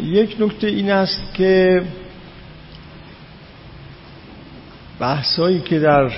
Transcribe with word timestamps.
یک 0.00 0.36
نکته 0.40 0.66
این 0.66 0.90
است 0.90 1.34
که 1.34 1.82
بحثایی 5.00 5.60
که 5.60 5.78
در 5.78 6.12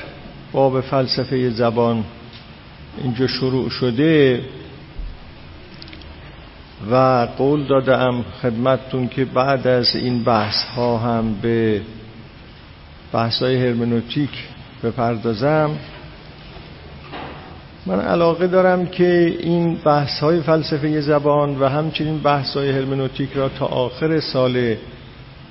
باب 0.52 0.80
فلسفه 0.80 1.50
زبان 1.50 2.04
اینجا 3.02 3.26
شروع 3.26 3.70
شده 3.70 4.44
و 6.90 7.28
قول 7.38 7.66
دادم 7.66 8.24
خدمتتون 8.42 9.08
که 9.08 9.24
بعد 9.24 9.66
از 9.66 9.96
این 9.96 10.24
بحث 10.24 10.64
ها 10.64 10.98
هم 10.98 11.34
به 11.42 11.80
بحث 13.12 13.42
های 13.42 13.66
هرمنوتیک 13.66 14.30
بپردازم. 14.84 15.70
من 17.86 18.00
علاقه 18.00 18.46
دارم 18.46 18.86
که 18.86 19.36
این 19.40 19.74
بحث 19.74 20.20
های 20.20 20.40
فلسفه 20.40 21.00
زبان 21.00 21.60
و 21.60 21.68
همچنین 21.68 22.18
بحث 22.18 22.56
های 22.56 22.70
هرمنوتیک 22.70 23.32
را 23.32 23.48
تا 23.48 23.66
آخر 23.66 24.20
سال 24.20 24.76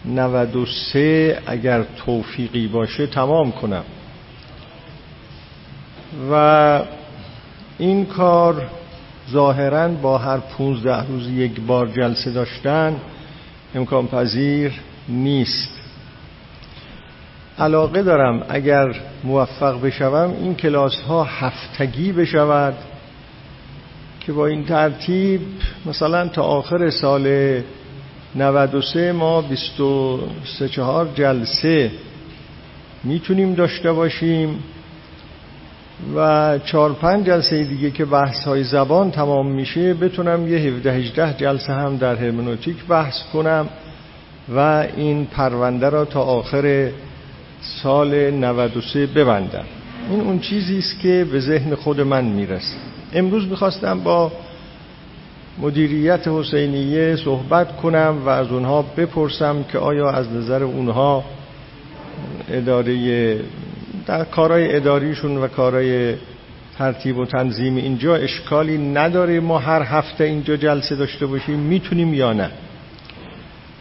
93 0.05 1.39
اگر 1.47 1.83
توفیقی 1.83 2.67
باشه 2.67 3.07
تمام 3.07 3.51
کنم. 3.51 3.83
و 6.31 6.81
این 7.77 8.05
کار 8.05 8.69
ظاهرا 9.31 9.87
با 9.87 10.17
هر 10.17 10.37
15 10.37 11.07
روز 11.07 11.27
یک 11.27 11.61
بار 11.61 11.87
جلسه 11.87 12.31
داشتن 12.31 12.95
امکان 13.75 14.07
پذیر 14.07 14.71
نیست. 15.09 15.80
علاقه 17.59 18.03
دارم 18.03 18.43
اگر 18.49 18.95
موفق 19.23 19.81
بشوم 19.81 20.35
این 20.41 20.55
کلاس 20.55 21.01
ها 21.01 21.23
هفتگی 21.23 22.11
بشود 22.11 22.73
که 24.19 24.33
با 24.33 24.47
این 24.47 24.65
ترتیب 24.65 25.41
مثلا 25.85 26.27
تا 26.27 26.43
آخر 26.43 26.89
سال 26.89 27.61
93 28.35 29.11
ما 29.11 29.41
23 29.41 30.69
چهار 30.69 31.09
جلسه 31.15 31.91
می‌تونیم 33.03 33.53
داشته 33.53 33.91
باشیم 33.93 34.63
و 36.15 36.59
چهار 36.65 36.93
پنج 36.93 37.25
جلسه 37.25 37.63
دیگه 37.63 37.91
که 37.91 38.05
بحث 38.05 38.43
های 38.47 38.63
زبان 38.63 39.11
تمام 39.11 39.51
میشه 39.51 39.93
بتونم 39.93 40.47
یه 40.47 40.57
17 40.57 40.91
18 40.93 41.33
جلسه 41.37 41.73
هم 41.73 41.97
در 41.97 42.15
هرمنوتیک 42.15 42.85
بحث 42.85 43.23
کنم 43.33 43.67
و 44.55 44.87
این 44.97 45.25
پرونده 45.25 45.89
را 45.89 46.05
تا 46.05 46.21
آخر 46.21 46.91
سال 47.61 48.31
93 48.31 49.07
ببندم. 49.07 49.65
این 50.09 50.21
اون 50.21 50.39
چیزی 50.39 50.77
است 50.77 50.99
که 50.99 51.25
به 51.31 51.39
ذهن 51.39 51.75
خود 51.75 52.01
من 52.01 52.25
می‌رسه. 52.25 52.75
امروز 53.13 53.47
می‌خواستم 53.47 53.99
با 53.99 54.31
مدیریت 55.59 56.27
حسینیه 56.27 57.15
صحبت 57.15 57.77
کنم 57.77 58.17
و 58.25 58.29
از 58.29 58.47
اونها 58.47 58.81
بپرسم 58.81 59.63
که 59.71 59.77
آیا 59.77 60.09
از 60.09 60.31
نظر 60.31 60.63
اونها 60.63 61.23
اداره 62.49 63.39
در 64.05 64.23
کارهای 64.23 64.75
اداریشون 64.75 65.37
و 65.37 65.47
کارهای 65.47 66.15
ترتیب 66.77 67.17
و 67.17 67.25
تنظیم 67.25 67.75
اینجا 67.75 68.15
اشکالی 68.15 68.77
نداره 68.77 69.39
ما 69.39 69.59
هر 69.59 69.81
هفته 69.81 70.23
اینجا 70.23 70.57
جلسه 70.57 70.95
داشته 70.95 71.25
باشیم 71.25 71.59
می‌تونیم 71.59 72.13
یا 72.13 72.33
نه؟ 72.33 72.51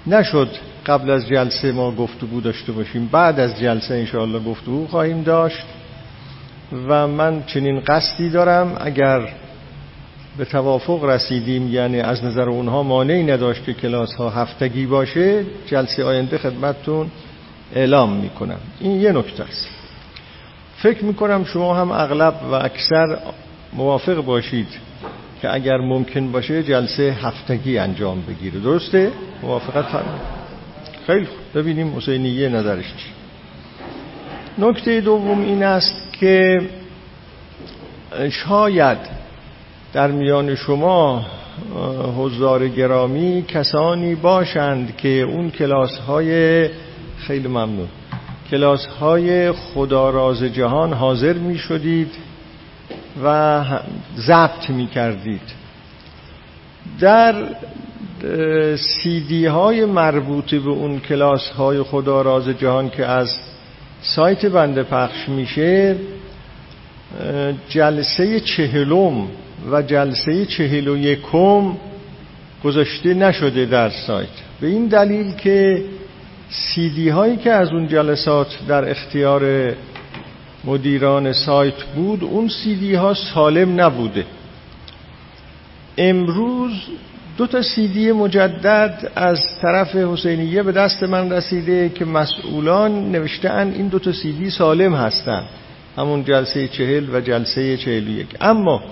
نشد. 0.06 0.48
قبل 0.91 1.10
از 1.10 1.28
جلسه 1.28 1.72
ما 1.72 1.91
گفتگو 1.91 2.41
داشته 2.41 2.72
باشیم 2.72 3.08
بعد 3.12 3.41
از 3.41 3.60
جلسه 3.60 3.94
انشاءالله 3.94 4.38
گفتگو 4.38 4.86
خواهیم 4.86 5.22
داشت 5.22 5.66
و 6.88 7.06
من 7.06 7.42
چنین 7.47 7.80
قصدی 7.80 8.30
دارم 8.30 8.77
اگر 8.80 9.28
به 10.38 10.44
توافق 10.44 11.05
رسیدیم 11.05 11.72
یعنی 11.72 12.00
از 12.00 12.24
نظر 12.24 12.48
اونها 12.48 12.82
مانعی 12.82 13.22
نداشت 13.22 13.64
که 13.64 13.72
کلاس 13.72 14.14
ها 14.14 14.30
هفتگی 14.30 14.86
باشه 14.86 15.44
جلسه 15.66 16.05
آینده 16.05 16.38
خدمتتون 16.38 17.10
اعلام 17.75 18.12
می‌کنم. 18.12 18.60
این 18.80 19.00
یه 19.00 19.12
نکته 19.12 19.42
است. 19.42 19.69
فکر 20.77 21.04
می‌کنم 21.04 21.44
شما 21.44 21.75
هم 21.75 21.91
اغلب 21.91 22.34
و 22.50 22.54
اکثر 22.54 23.19
موافق 23.72 24.25
باشید 24.25 24.69
که 25.43 25.54
اگر 25.54 25.76
ممکن 25.76 26.32
باشه 26.32 26.62
جلسه 26.62 27.16
هفتگی 27.22 27.78
انجام 27.78 28.22
بگیره. 28.28 28.60
درسته؟ 28.60 29.12
موافقت 29.43 29.84
فرمایید 29.84 30.39
خیلی 31.10 31.28
ببینیم 31.54 31.97
حسینیه 31.97 32.48
نظرش 32.48 32.84
چی. 32.84 33.10
نکته 34.59 35.00
دوم 35.00 35.41
این 35.41 35.62
است 35.62 36.12
که 36.12 36.60
شاید 38.31 38.98
در 39.93 40.10
میان 40.10 40.54
شما 40.54 41.26
حضار 42.19 42.69
گرامی 42.69 43.44
کسانی 43.49 44.15
باشند 44.15 44.97
که 44.97 45.09
اون 45.09 45.50
کلاس 45.50 45.99
های 45.99 46.69
خیلی 47.19 47.49
ممنون. 47.49 47.88
کلاس 48.50 48.87
های 48.87 49.53
خداراز 49.53 50.43
جهان 50.43 50.93
حاضر 50.93 51.32
می 51.32 51.59
شدید 51.59 52.10
و 53.25 53.65
ضبط 54.16 54.70
می 54.70 54.87
کردید 54.87 55.60
در 57.00 57.34
سیدی 58.76 59.47
های 59.47 59.84
مربوط 59.84 60.54
به 60.54 60.70
اون 60.70 61.00
کلاس 61.00 61.48
های 61.48 61.82
خدا 61.82 62.22
راز 62.22 62.48
جهان 62.48 62.91
که 62.91 63.06
از 63.06 63.38
سایت 64.03 64.47
بنده 64.47 64.82
پخش 64.82 65.28
میشه 65.28 65.97
جلسه 67.69 68.41
چهلم 68.41 69.26
و 69.70 69.82
جلسه 69.82 70.47
چهل 70.47 70.88
و 70.88 70.97
یکم 70.97 71.76
گذاشته 72.64 73.14
نشده 73.14 73.66
در 73.66 73.91
سایت. 73.91 74.28
به 74.60 74.66
این 74.66 74.87
دلیل 74.87 75.32
که 75.32 75.84
سیدی 76.50 77.08
هایی 77.08 77.37
که 77.37 77.50
از 77.52 77.69
اون 77.69 77.88
جلسات 77.88 78.58
در 78.69 78.91
اختیار 78.91 79.75
مدیران 80.64 81.32
سایت 81.32 81.82
بود 81.94 82.25
اون 82.25 82.48
سیدی 82.48 82.94
ها 82.94 83.14
سالم 83.14 83.81
نبوده. 83.81 84.25
امروز 85.98 86.72
دو 87.40 87.46
تا 87.46 87.62
سیدی 87.62 88.12
مجدد 88.12 89.12
از 89.16 89.40
طرف 89.62 89.96
حسینیه 89.96 90.62
به 90.62 90.72
دست 90.72 91.02
من 91.02 91.32
رسیده 91.32 91.88
که 91.88 92.04
مسئولان 92.04 93.12
نوشتن 93.12 93.72
این 93.76 93.88
دو 93.88 93.98
تا 93.98 94.12
سیدی 94.12 94.50
سالم 94.50 94.94
هستند. 94.94 95.44
همون 95.96 96.24
جلسه 96.24 96.68
چهل 96.68 97.14
و 97.14 97.20
جلسه 97.20 97.76
چهل 97.76 98.08
و 98.08 98.10
یک. 98.10 98.26
اما 98.40 98.82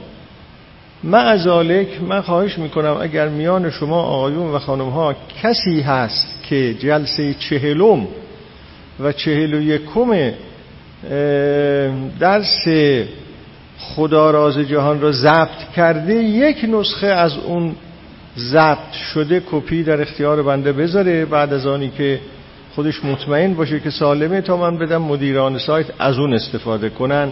معذالک 1.05 2.03
من 2.09 2.21
خواهش 2.21 2.59
می‌کنم 2.59 2.97
اگر 3.01 3.29
میان 3.29 3.71
شما 3.71 4.03
آقایون 4.03 4.55
و 4.55 4.59
خانم 4.59 4.89
ها 4.89 5.15
کسی 5.43 5.81
هست 5.81 6.43
که 6.43 6.75
جلسه 6.75 7.35
چهلم 7.35 8.07
و 9.01 9.13
چهل 9.13 9.55
و 9.55 9.61
یکم 9.63 10.31
درس 12.21 12.69
خدا 13.79 14.31
راز 14.31 14.59
جهان 14.59 15.01
را 15.01 15.13
ضبط 15.13 15.73
کرده 15.77 16.15
یک 16.15 16.67
نسخه 16.73 17.07
از 17.07 17.37
اون 17.37 17.75
ضبط 18.39 18.93
شده 18.93 19.43
کپی 19.51 19.83
در 19.83 20.01
اختیار 20.01 20.43
بنده 20.43 20.73
بذاره 20.73 21.25
بعد 21.25 21.53
از 21.53 21.67
آنی 21.67 21.89
که 21.89 22.21
خودش 22.75 23.05
مطمئن 23.05 23.55
باشه 23.55 23.81
که 23.81 23.91
سالمه 23.91 24.41
تا 24.41 24.57
من 24.57 24.79
بدم 24.79 25.03
مدیران 25.03 25.59
سایت 25.59 25.87
از 25.99 26.19
اون 26.19 26.35
استفاده 26.35 26.89
کنن 26.89 27.29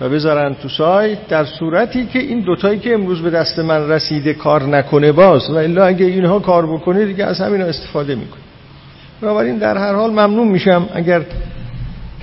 و 0.00 0.08
بذارن 0.08 0.54
تو 0.54 0.68
سایت 0.68 1.28
در 1.28 1.44
صورتی 1.44 2.06
که 2.06 2.18
این 2.18 2.40
دوتایی 2.40 2.78
که 2.78 2.94
امروز 2.94 3.22
به 3.22 3.30
دست 3.30 3.58
من 3.58 3.90
رسیده 3.90 4.34
کار 4.34 4.62
نکنه 4.62 5.12
باز 5.12 5.50
و 5.50 5.56
الا 5.56 5.84
اگه 5.84 6.06
اینها 6.06 6.38
کار 6.38 6.66
بکنه 6.66 7.04
دیگه 7.04 7.24
از 7.24 7.40
همین 7.40 7.62
استفاده 7.62 8.14
می‌کنه. 8.14 8.40
بنابراین 9.20 9.58
در 9.58 9.78
هر 9.78 9.94
حال 9.94 10.10
ممنون 10.10 10.48
میشم 10.48 10.88
اگر 10.94 11.22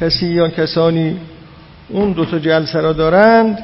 کسی 0.02 0.26
یا 0.26 0.50
کسانی 0.50 1.18
اون 1.90 2.12
دوتا 2.12 2.40
جلسه 2.40 2.82
را 2.82 2.94
دارند 2.94 3.64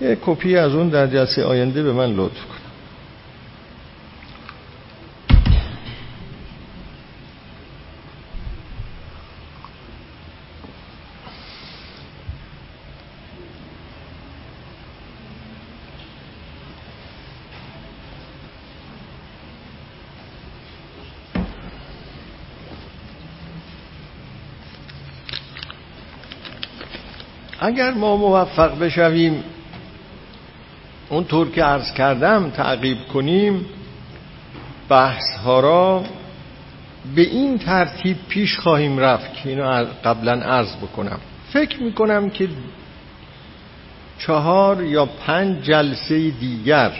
یک 0.00 0.18
کپی 0.26 0.56
از 0.56 0.74
اون 0.74 0.88
در 0.88 1.06
جلسه 1.06 1.44
آینده 1.44 1.82
به 1.82 1.92
من 1.92 2.14
لطف 2.14 2.44
کن 2.48 2.57
اگر 27.68 27.90
ما 27.90 28.16
موفق 28.16 28.78
بشویم 28.78 29.44
اونطور 31.08 31.50
که 31.50 31.64
عرض 31.64 31.92
کردم 31.92 32.50
تعقیب 32.50 32.98
کنیم 33.12 33.66
بحث 34.88 35.36
ها 35.44 35.60
را 35.60 36.04
به 37.14 37.22
این 37.22 37.58
ترتیب 37.58 38.16
پیش 38.28 38.58
خواهیم 38.58 38.98
رفت 38.98 39.34
که 39.34 39.48
اینو 39.48 39.84
قبلا 40.04 40.32
عرض 40.32 40.76
بکنم. 40.76 41.20
فکر 41.52 41.82
می‌کنم 41.82 42.30
که 42.30 42.48
چهار 44.18 44.84
یا 44.84 45.06
پنج 45.06 45.64
جلسه 45.64 46.30
دیگر 46.30 46.92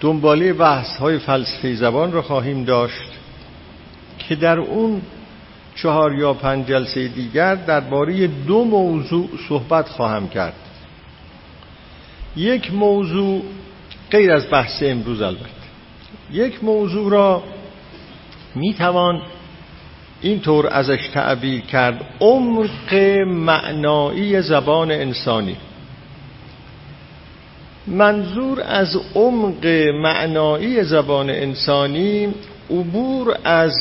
دنباله 0.00 0.52
بحث 0.52 0.96
های 0.96 1.18
فلسفه 1.18 1.74
زبان 1.74 2.12
رو 2.12 2.22
خواهیم 2.22 2.64
داشت 2.64 3.10
که 4.18 4.36
در 4.36 4.58
اون 4.58 5.02
چهار 5.76 6.14
یا 6.14 6.34
پنج 6.34 6.66
جلسه 6.66 7.08
دیگر 7.08 7.54
درباره 7.54 8.26
دو 8.26 8.64
موضوع 8.64 9.28
صحبت 9.48 9.88
خواهم 9.88 10.28
کرد. 10.28 10.54
یک 12.36 12.74
موضوع 12.74 13.42
غیر 14.10 14.32
از 14.32 14.50
بحث 14.50 14.82
امروز 14.82 15.22
البته. 15.22 15.46
یک 16.32 16.64
موضوع 16.64 17.10
را 17.10 17.42
می‌توان 18.54 19.22
اینطور 20.20 20.66
ازش 20.66 21.08
تعبیر 21.14 21.60
کرد 21.60 22.04
عمق 22.20 22.94
معنایی 23.26 24.42
زبان 24.42 24.90
انسانی. 24.90 25.56
منظور 27.86 28.62
از 28.62 28.96
عمق 29.14 29.66
معنایی 30.02 30.84
زبان 30.84 31.30
انسانی 31.30 32.34
عبور 32.70 33.36
از 33.44 33.72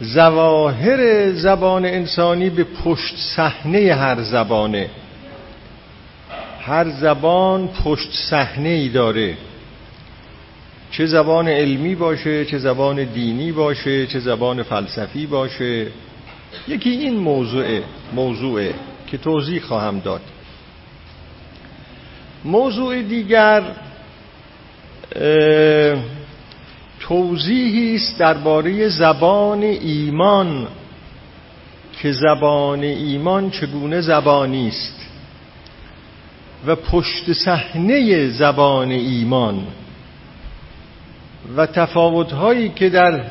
زواهر 0.00 1.32
زبان 1.32 1.84
انسانی 1.84 2.50
به 2.50 2.64
پشت 2.64 3.16
صحنه 3.16 3.94
هر 3.94 4.22
زبانه. 4.22 4.90
هر 6.60 6.90
زبان 6.90 7.68
پشت 7.68 8.12
صحنه 8.12 8.68
ای 8.68 8.88
داره. 8.88 9.36
چه 10.90 11.06
زبان 11.06 11.48
علمی 11.48 11.94
باشه 11.94 12.44
چه 12.44 12.58
زبان 12.58 13.04
دینی 13.04 13.52
باشه 13.52 14.06
چه 14.06 14.18
زبان 14.18 14.62
فلسفی 14.62 15.26
باشه. 15.26 15.86
یکی 16.68 16.90
این 16.90 17.16
موضوعه 17.16 17.82
موضوعه 18.14 18.74
که 19.06 19.18
توضیح 19.18 19.62
خواهم 19.62 19.98
داد. 19.98 20.20
موضوع 22.44 23.02
دیگر 23.02 23.62
توضیحی 27.10 27.96
است 27.96 28.18
درباره 28.18 28.88
زبان 28.88 29.62
ایمان 29.62 30.68
که 32.02 32.12
زبان 32.12 32.82
ایمان 32.82 33.50
چگونه 33.50 34.00
زبانی 34.00 34.68
است. 34.68 34.96
و 36.66 36.76
پشت 36.76 37.32
صحنه 37.32 38.28
زبان 38.28 38.90
ایمان 38.90 39.66
و 41.56 41.66
تفاوتهایی 41.66 42.68
که 42.68 42.88
در 42.88 43.24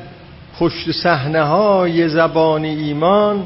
پشت 0.59 0.91
صحنه 0.91 1.43
های 1.43 2.09
زبان 2.09 2.65
ایمان 2.65 3.43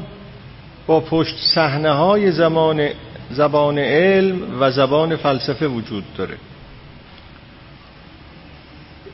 با 0.86 1.00
پشت 1.00 1.36
صحنه 1.54 1.92
های 1.92 2.32
زمان 2.32 2.88
زبان 3.30 3.78
علم 3.78 4.60
و 4.60 4.70
زبان 4.70 5.16
فلسفه 5.16 5.66
وجود 5.66 6.04
داره. 6.16 6.36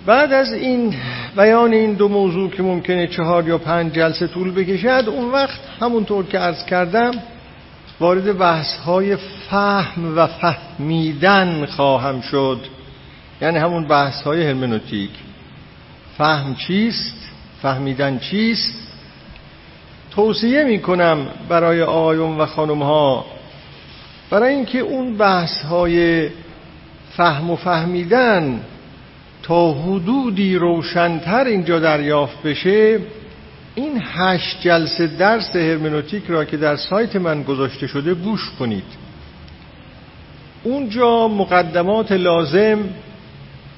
بعد 0.07 0.33
از 0.33 0.53
این 0.53 0.95
بیان 1.37 1.73
این 1.73 1.95
دو 1.95 2.09
موضوع 2.09 2.51
که 2.51 2.63
ممکنه 2.63 3.07
چهار 3.07 3.49
یا 3.49 3.59
پنج 3.59 3.93
جلسه 3.93 4.27
طول 4.27 4.53
بکشد 4.53 5.05
اون 5.09 5.31
وقت 5.31 5.61
همونطور 5.81 6.27
که 6.27 6.39
عرض 6.39 6.65
کردم 6.65 7.11
وارد 8.01 8.39
بحث 8.39 8.77
های 8.77 9.17
فهم 9.17 10.19
و 10.19 10.27
فهمیدن 10.27 11.67
خواهم 11.67 12.21
شد. 12.21 12.61
یعنی 13.43 13.59
همون 13.59 13.89
بحث 13.89 14.23
های 14.23 14.47
هرمنوتیک. 14.47 15.11
فهم 16.19 16.55
چیست؟ 16.55 17.17
فهمیدن 17.63 18.19
چیست؟ 18.19 18.75
توصیه 20.11 20.65
می 20.65 20.79
کنم 20.79 21.27
برای 21.49 21.83
آقایون 21.83 22.39
و 22.39 22.47
خانم 22.47 22.83
ها 22.83 23.25
برای 24.31 24.55
اینکه 24.55 24.79
اون 24.79 25.17
بحث 25.17 25.63
های 25.63 26.29
فهم 27.17 27.51
و 27.51 27.57
فهمیدن 27.57 28.61
تا 29.43 29.73
حدودی 29.73 30.57
روشنتر 30.57 31.45
اینجا 31.45 31.79
دریافت 31.79 32.43
بشه 32.43 32.99
این 33.75 34.03
هشت 34.05 34.61
جلسه 34.63 35.07
درس 35.07 35.57
هرمنوتیک 35.57 36.23
را 36.29 36.45
که 36.45 36.57
در 36.57 36.77
سایت 36.77 37.17
من 37.17 37.43
گذاشته 37.43 37.87
شده 37.87 38.15
گوش 38.15 38.51
کنید. 38.59 38.85
اونجا 40.65 41.29
مقدمات 41.29 42.13
لازم 42.13 42.79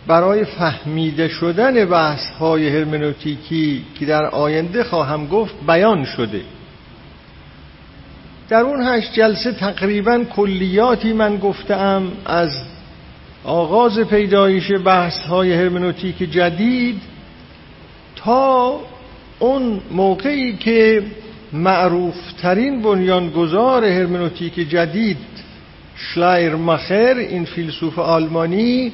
برای 0.07 0.45
فهمیده 0.45 1.29
شدن 1.29 1.85
بحث 1.85 2.31
های 2.31 2.69
هرمنوتیکی 2.69 3.85
که 3.99 4.07
در 4.07 4.25
آینده 4.25 4.85
خواهم 4.85 5.27
گفت 5.27 5.55
بیان 5.67 6.05
شده. 6.05 6.41
در 8.49 8.61
اون 8.61 8.87
هشت 8.87 9.13
جلسه 9.13 9.53
تقریبا 9.53 10.25
کلیاتی 10.25 11.13
من 11.13 11.37
گفتم 11.37 12.03
از 12.27 12.51
آغاز 13.45 13.99
پیدایش 13.99 14.73
بحث 14.85 15.19
های 15.19 15.53
هرمنوتیک 15.53 16.19
جدید 16.19 17.03
تا 18.17 18.81
اون 19.39 19.81
موقعی 19.91 20.57
که 20.57 21.03
معروفترین 21.53 22.83
بنیانگذار 22.83 23.85
هرمنوتیک 23.85 24.55
جدید 24.55 25.19
شلایر 25.97 26.55
مخر 26.55 27.15
این 27.15 27.45
فیلسوف 27.45 27.99
آلمانی 27.99 28.93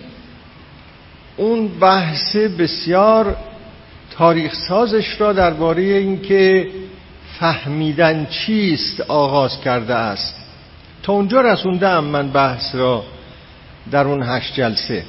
اون 1.36 1.68
بحث 1.68 2.36
بسیار 2.36 3.36
تاریخ 4.10 4.54
سازش 4.68 5.20
را 5.20 5.32
درباره 5.32 5.82
اینکه 5.82 6.68
فهمیدن 7.40 8.26
چیست 8.26 9.00
آغاز 9.00 9.60
کرده 9.60 9.94
است. 9.94 10.34
تا 11.02 11.12
اونجا 11.12 11.40
رسوندم 11.40 12.04
من 12.04 12.28
بحث 12.28 12.74
را. 12.74 13.04
در 13.90 14.06
اون 14.06 14.23
هشت 14.23 14.55
جلسه. 14.55 15.02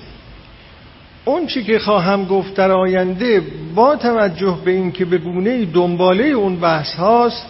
اون 1.25 1.47
چی 1.47 1.63
که 1.63 1.79
خواهم 1.79 2.25
گفت 2.25 2.53
در 2.53 2.71
آینده 2.71 3.41
با 3.75 3.95
توجه 3.95 4.57
به 4.65 4.71
اینکه 4.71 5.05
به 5.05 5.17
گونه 5.17 5.65
دنباله 5.65 6.23
اون 6.23 6.55
بحث 6.55 6.93
هاست 6.93 7.45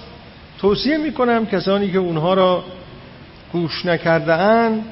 توصیه 0.61 0.97
می 0.97 1.11
کنم 1.11 1.45
کسانی 1.45 1.91
که 1.91 1.97
اونها 1.97 2.33
را 2.33 2.63
گوش 3.53 3.85
نکرده 3.85 4.33
اند 4.33 4.85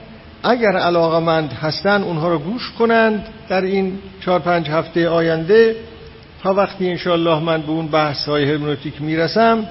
اگر 0.43 0.77
علاقمند 0.77 1.53
هستند 1.53 2.03
اونها 2.03 2.29
را 2.29 2.37
گوش 2.37 2.71
کنند 2.79 3.25
در 3.49 3.61
این 3.61 3.99
چهار 4.21 4.39
پنج 4.39 4.69
هفته 4.69 5.09
آینده. 5.09 5.75
تا 6.43 6.53
وقتی 6.53 6.89
انشاءالله 6.89 7.39
من 7.39 7.61
به 7.61 7.69
اون 7.69 7.87
بحث 7.87 8.25
های 8.25 8.51
هرمنوتیک 8.51 9.01
می‌رسم 9.01 9.67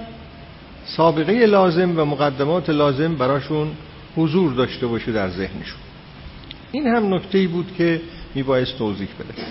سابقه 0.87 1.47
لازم 1.47 2.01
و 2.01 2.05
مقدمات 2.05 2.71
لازم 2.71 3.15
براشون 3.15 3.69
حضور 4.17 4.53
داشته 4.53 4.87
باشه 4.87 5.13
در 5.13 5.29
ذهنشون. 5.29 5.86
این 6.73 6.87
هم 6.87 7.15
نکته 7.15 7.49
بود 7.49 7.75
که 7.79 8.01
میبایست 8.35 8.79
توضیح 8.79 9.09
بده. 9.19 9.43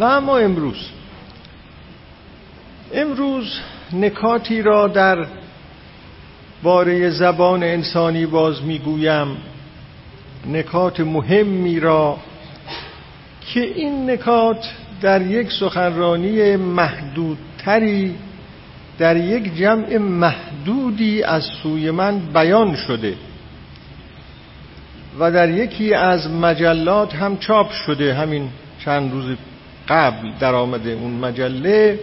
و 0.00 0.04
اما 0.04 0.38
امروز. 0.38 0.86
امروز 2.94 3.60
نکاتی 3.92 4.62
را 4.62 4.88
در 4.88 5.26
باره 6.62 7.10
زبان 7.10 7.62
انسانی 7.62 8.26
باز 8.26 8.62
می‌گویم. 8.62 9.36
نکات 10.46 11.00
مهمی 11.00 11.80
را 11.80 12.18
که 13.40 13.60
این 13.60 14.10
نکات 14.10 14.70
در 15.00 15.22
یک 15.22 15.52
سخنرانی 15.52 16.56
محدودتری 16.56 18.14
در 18.98 19.16
یک 19.16 19.56
جمع 19.56 19.98
محدودی 19.98 21.22
از 21.22 21.44
سوی 21.62 21.90
من 21.90 22.18
بیان 22.18 22.76
شده. 22.76 23.14
و 25.18 25.30
در 25.30 25.50
یکی 25.50 25.94
از 25.94 26.30
مجلات 26.30 27.14
هم 27.14 27.36
چاپ 27.36 27.70
شده 27.70 28.14
همین 28.14 28.48
چند 28.84 29.12
روز 29.12 29.36
قبل 29.88 30.30
در 30.40 30.54
آمده 30.54 30.90
اون 30.90 31.10
مجله. 31.10 31.98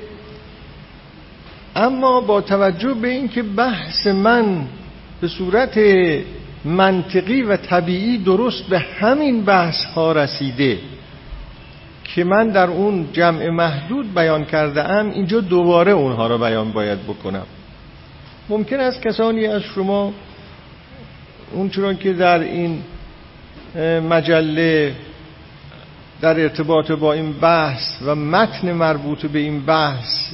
اما 1.76 2.22
با 2.22 2.42
توجه 2.42 2.94
به 2.94 3.08
اینکه 3.08 3.44
بحث 3.44 4.08
من 4.08 4.68
به 5.22 5.28
صورت 5.28 5.80
منطقی 6.66 7.42
و 7.42 7.58
طبیعی 7.58 8.18
درست 8.18 8.64
به 8.64 8.80
همین 8.80 9.46
بحث 9.46 9.86
ها 9.86 10.12
رسیده 10.12 10.78
که 12.04 12.24
من 12.24 12.50
در 12.50 12.68
اون 12.68 13.08
جمع 13.14 13.50
محدود 13.50 14.14
بیان 14.14 14.46
کرده 14.46 14.84
ام 14.84 15.10
اینجا 15.10 15.40
دوباره 15.40 15.92
اونها 15.92 16.28
را 16.28 16.38
بیان 16.38 16.72
باید 16.72 17.04
بکنم. 17.04 17.46
ممکن 18.50 18.80
است 18.80 19.02
کسانی 19.02 19.46
از 19.46 19.62
شما 19.62 20.14
اون 21.52 21.70
چون 21.70 21.98
که 21.98 22.14
در 22.14 22.40
این 22.40 22.82
مجله 24.10 24.94
در 26.22 26.40
ارتباط 26.40 26.92
با 26.92 27.14
این 27.14 27.34
بحث 27.34 28.02
و 28.06 28.16
متن 28.16 28.72
مربوط 28.72 29.26
به 29.26 29.40
این 29.40 29.66
بحث 29.66 30.34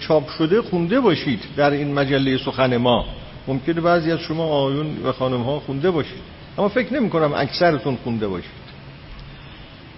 چاپ 0.00 0.30
شده 0.30 0.62
خونده 0.62 1.00
باشید 1.00 1.40
در 1.56 1.70
این 1.70 1.94
مجله 1.94 2.38
سخن 2.38 2.76
ما. 2.76 3.04
ممکنه 3.48 3.80
بعضی 3.80 4.12
از 4.12 4.20
شما 4.20 4.44
آیون 4.44 4.86
و 5.04 5.12
خانم 5.12 5.42
ها 5.42 5.60
خونده 5.60 5.90
باشید. 5.90 6.18
اما 6.58 6.68
فکر 6.68 6.94
نمی 6.94 7.10
کنم 7.10 7.32
اکثرتون 7.34 7.96
خونده 8.04 8.28
باشید. 8.28 8.66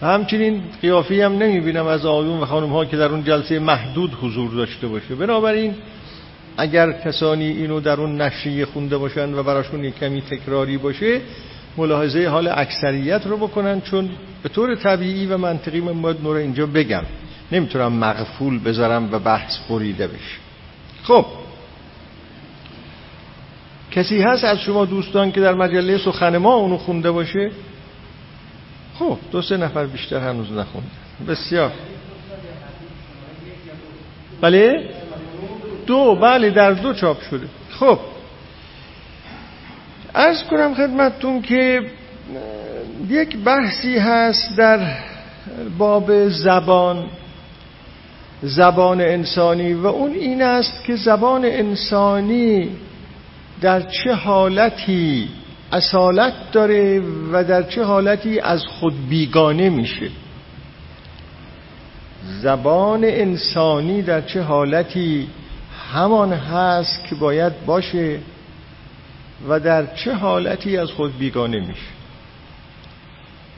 و 0.03 0.07
همچنین 0.07 0.63
قیافی 0.83 1.21
هم 1.21 1.33
نمی 1.33 1.61
بینم 1.61 1.87
از 1.87 2.07
آیون 2.07 2.41
و 2.41 2.45
خانم 2.45 2.69
ها 2.69 2.85
که 2.85 2.97
در 2.97 3.09
اون 3.09 3.25
جلسه 3.25 3.59
محدود 3.59 4.15
حضور 4.23 4.51
داشته 4.51 4.87
باشه. 4.87 5.15
بنابراین 5.15 5.75
اگر 6.57 6.93
کسانی 6.93 7.49
اینو 7.49 7.81
در 7.81 8.01
اون 8.01 8.21
نشریه 8.21 8.67
خونده 8.67 8.97
باشند 8.97 9.39
و 9.39 9.43
براشون 9.43 9.85
یک 9.85 9.99
کمی 9.99 10.23
تکراری 10.23 10.79
باشه 10.79 11.21
ملاحظه 11.79 12.27
حال 12.29 12.49
اکثریت 12.49 13.27
رو 13.27 13.37
بکنن 13.37 13.81
چون 13.81 14.11
به 14.43 14.49
طور 14.49 14.75
طبیعی 14.75 15.27
و 15.27 15.39
منطقی 15.39 15.81
من 15.81 16.03
باید 16.03 16.23
نور 16.23 16.37
اینجا 16.37 16.67
بگم. 16.67 17.03
نمی‌تونم 17.53 17.93
مغفول 17.93 18.59
بذارم 18.59 19.09
و 19.13 19.19
بحث 19.19 19.59
بریده 19.71 20.07
بشه. 20.07 20.39
خب. 21.03 21.27
کسی 23.91 24.23
هست 24.23 24.45
از 24.45 24.59
شما 24.59 24.85
دوستان 24.85 25.33
که 25.33 25.41
در 25.41 25.55
مجله 25.55 25.99
سخن 25.99 26.37
ما 26.37 26.55
اونو 26.55 26.77
خونده 26.77 27.11
باشه؟ 27.11 27.51
خب 28.99 29.19
دو 29.31 29.43
سه 29.43 29.57
نفر 29.57 29.87
بیشتر 29.87 30.19
هنوز 30.19 30.53
نخونده 30.53 30.91
بسیار. 31.29 31.73
بله؟ 34.41 34.91
دو. 35.87 36.15
بله 36.15 36.51
در 36.51 36.73
دو 36.73 36.95
چاپ 36.95 37.23
شده. 37.31 37.49
خب. 37.71 37.99
ارز 40.15 40.43
کنم 40.43 40.75
خدمتتون 40.75 41.43
که 41.43 41.83
یک 43.09 43.37
بحثی 43.37 43.99
هست 43.99 44.57
در 44.57 44.81
باب 45.79 46.29
زبان 46.29 47.07
زبان 48.43 49.01
انسانی 49.01 49.73
و 49.73 49.87
اون 49.87 50.13
این 50.13 50.43
است 50.43 50.85
که 50.85 50.97
زبان 50.97 51.45
انسانی 51.45 52.71
در 53.61 53.81
چه 53.81 54.13
حالتی 54.13 55.29
اصالت 55.73 56.33
داره 56.53 57.03
و 57.33 57.45
در 57.45 57.63
چه 57.63 57.85
حالتی 57.85 58.41
از 58.41 58.67
خود 58.67 59.09
بیگانه 59.09 59.71
میشه. 59.71 60.11
زبان 62.43 63.05
انسانی 63.05 64.03
در 64.03 64.21
چه 64.21 64.43
حالتی 64.43 65.29
همان 65.93 66.33
هست 66.33 67.07
که 67.09 67.15
باید 67.15 67.53
باشه 67.67 68.19
و 69.49 69.61
در 69.61 69.95
چه 69.95 70.15
حالتی 70.15 70.77
از 70.77 70.91
خود 70.91 71.19
بیگانه 71.19 71.61
میشه. 71.61 71.99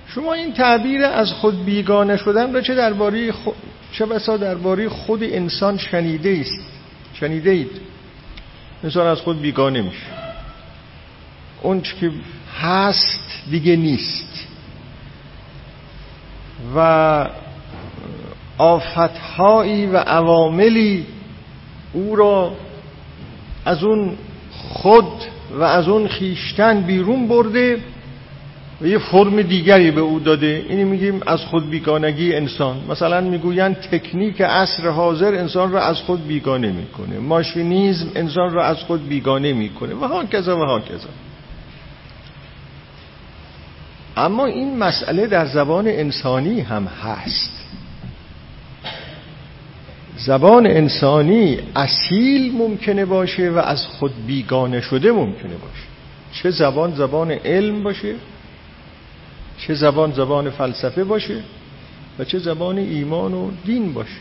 شما 0.06 0.32
این 0.32 0.52
تعبیر 0.52 1.04
از 1.04 1.32
خود 1.32 1.64
بیگانه 1.64 2.16
شدن 2.16 2.54
را 2.54 2.60
چه 2.60 2.74
درباره 2.74 3.32
خود 3.32 3.54
چه 3.92 4.06
بسا 4.06 4.36
درباره 4.36 4.88
خود 4.88 5.22
انسان 5.22 5.78
شنیده 5.78 6.38
است؟ 6.40 6.68
شنیده 7.14 7.50
اید؟ 7.50 7.80
انسان 8.84 9.06
از 9.06 9.20
خود 9.20 9.40
بیگانه 9.40 9.82
میشه. 9.82 10.06
اون 11.62 11.80
که 11.80 12.10
هست 12.60 13.44
دیگه 13.50 13.76
نیست. 13.76 14.46
و 16.76 17.26
آفتهایی 18.58 19.86
و 19.86 19.96
عواملی 19.96 21.06
او 21.92 22.16
را 22.16 22.52
از 23.64 23.84
اون 23.84 24.16
خود 24.52 25.22
و 25.58 25.62
از 25.62 25.88
اون 25.88 26.08
خیشتن 26.08 26.80
بیرون 26.80 27.28
برده 27.28 27.78
و 28.80 28.86
یه 28.86 28.98
فرم 28.98 29.42
دیگری 29.42 29.90
به 29.90 30.00
او 30.00 30.20
داده. 30.20 30.66
اینی 30.68 30.84
میگیم 30.84 31.20
از 31.26 31.40
خود 31.40 31.70
بیگانگی 31.70 32.34
انسان. 32.34 32.76
مثلا 32.90 33.20
می‌گویند 33.20 33.76
تکنیک 33.76 34.40
عصر 34.40 34.88
حاضر 34.88 35.34
انسان 35.34 35.72
را 35.72 35.82
از 35.82 35.96
خود 35.96 36.26
بیگانه 36.26 36.72
می‌کنه. 36.72 37.18
ماشینیزم 37.18 38.06
انسان 38.14 38.52
را 38.52 38.64
از 38.64 38.76
خود 38.76 39.08
بیگانه 39.08 39.52
می‌کنه. 39.52 39.94
و 39.94 40.04
ها 40.04 40.24
کذا 40.24 40.56
و 40.56 40.64
ها 40.64 40.80
کذا. 40.80 41.08
اما 44.16 44.46
این 44.46 44.78
مسئله 44.78 45.26
در 45.26 45.46
زبان 45.46 45.88
انسانی 45.88 46.60
هم 46.60 46.84
هست. 46.84 47.59
زبان 50.24 50.66
انسانی 50.66 51.58
اصیل 51.76 52.52
ممکنه 52.52 53.04
باشه 53.04 53.50
و 53.50 53.58
از 53.58 53.86
خود 53.86 54.26
بیگانه 54.26 54.80
شده 54.80 55.12
ممکنه 55.12 55.54
باشه. 55.54 55.86
چه 56.32 56.50
زبان 56.50 56.94
زبان 56.94 57.30
علم 57.30 57.82
باشه 57.82 58.14
چه 59.58 59.74
زبان 59.74 60.12
زبان 60.12 60.50
فلسفه 60.50 61.04
باشه 61.04 61.40
و 62.18 62.24
چه 62.24 62.38
زبان 62.38 62.78
ایمان 62.78 63.34
و 63.34 63.50
دین 63.64 63.92
باشه. 63.92 64.20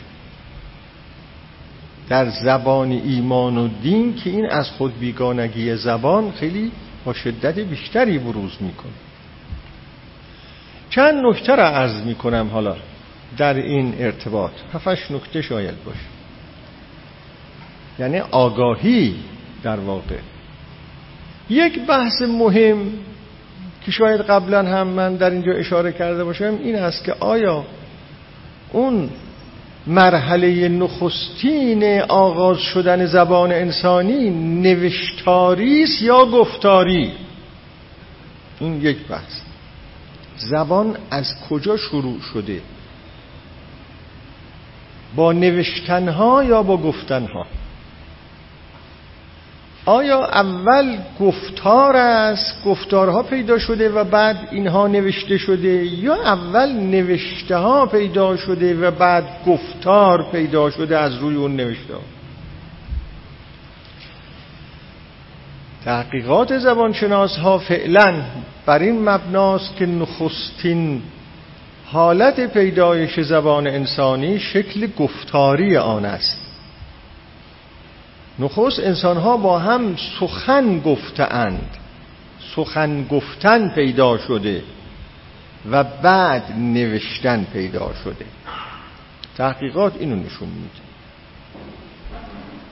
در 2.08 2.30
زبان 2.30 2.92
ایمان 2.92 3.58
و 3.58 3.68
دین 3.82 4.14
که 4.14 4.30
این 4.30 4.50
از 4.50 4.70
خود 4.70 4.98
بیگانگی 4.98 5.76
زبان 5.76 6.32
خیلی 6.32 6.72
با 7.04 7.12
شدت 7.12 7.58
بیشتری 7.58 8.18
بروز 8.18 8.52
می‌کنه. 8.60 8.92
چند 10.90 11.26
نکته 11.26 11.54
را 11.54 11.68
عرض 11.68 12.02
می‌کنم 12.02 12.48
حالا. 12.52 12.76
در 13.36 13.54
این 13.54 13.94
ارتباط. 13.98 14.52
هفتش 14.74 15.10
نکته 15.10 15.42
شاید 15.42 15.84
باشه. 15.84 15.98
یعنی 17.98 18.18
آگاهی 18.18 19.16
در 19.62 19.80
واقع. 19.80 20.18
یک 21.50 21.86
بحث 21.86 22.22
مهم 22.22 22.92
که 23.84 23.90
شاید 23.90 24.20
قبلا 24.20 24.62
هم 24.62 24.86
من 24.86 25.16
در 25.16 25.30
اینجا 25.30 25.52
اشاره 25.52 25.92
کرده 25.92 26.24
باشم 26.24 26.58
این 26.62 26.76
است 26.76 27.04
که 27.04 27.12
آیا 27.20 27.64
اون 28.72 29.10
مرحله 29.86 30.68
نخستین 30.68 32.00
آغاز 32.00 32.58
شدن 32.58 33.06
زبان 33.06 33.52
انسانی 33.52 34.30
نوشتاری 34.60 35.82
است 35.82 36.02
یا 36.02 36.26
گفتاری؟ 36.26 37.12
این 38.60 38.82
یک 38.82 39.06
بحث. 39.06 39.40
زبان 40.36 40.96
از 41.10 41.34
کجا 41.50 41.76
شروع 41.76 42.20
شده؟ 42.20 42.60
با 45.16 45.32
نوشتنها 45.32 46.44
یا 46.44 46.62
با 46.62 46.76
گفتنها؟ 46.76 47.46
آیا 49.86 50.24
اول 50.24 50.98
گفتار 51.20 51.96
است 51.96 52.64
گفتارها 52.64 53.22
پیدا 53.22 53.58
شده 53.58 53.88
و 53.88 54.04
بعد 54.04 54.48
اینها 54.50 54.86
نوشته 54.86 55.38
شده؟ 55.38 55.84
یا 55.84 56.14
اول 56.14 56.72
نوشته 56.72 57.56
ها 57.56 57.86
پیدا 57.86 58.36
شده 58.36 58.88
و 58.88 58.90
بعد 58.90 59.24
گفتار 59.46 60.30
پیدا 60.32 60.70
شده 60.70 60.98
از 60.98 61.16
روی 61.16 61.36
اون 61.36 61.56
نوشته 61.56 61.94
تحقیقات 65.84 66.58
زبانشناس 66.58 67.36
ها 67.36 67.58
فعلا 67.58 68.22
بر 68.66 68.78
این 68.78 69.08
مبناست 69.08 69.76
که 69.76 69.86
نخستین 69.86 71.02
حالت 71.92 72.40
پیدایش 72.52 73.20
زبان 73.20 73.66
انسانی 73.66 74.38
شکل 74.38 74.86
گفتاری 74.98 75.76
آن 75.76 76.04
است. 76.04 76.40
نخست 78.38 78.78
انسان 78.78 79.16
ها 79.16 79.36
با 79.36 79.58
هم 79.58 79.96
سخن 80.20 80.80
گفتند 80.80 81.76
سخن 82.56 83.04
گفتن 83.04 83.68
پیدا 83.74 84.18
شده 84.18 84.62
و 85.70 85.84
بعد 85.84 86.52
نوشتن 86.58 87.46
پیدا 87.52 87.92
شده. 88.04 88.26
تحقیقات 89.36 89.96
اینو 90.00 90.16
نشون 90.16 90.48
میده. 90.48 90.90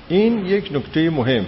این 0.08 0.46
یک 0.46 0.70
نکته 0.72 1.10
مهم. 1.10 1.46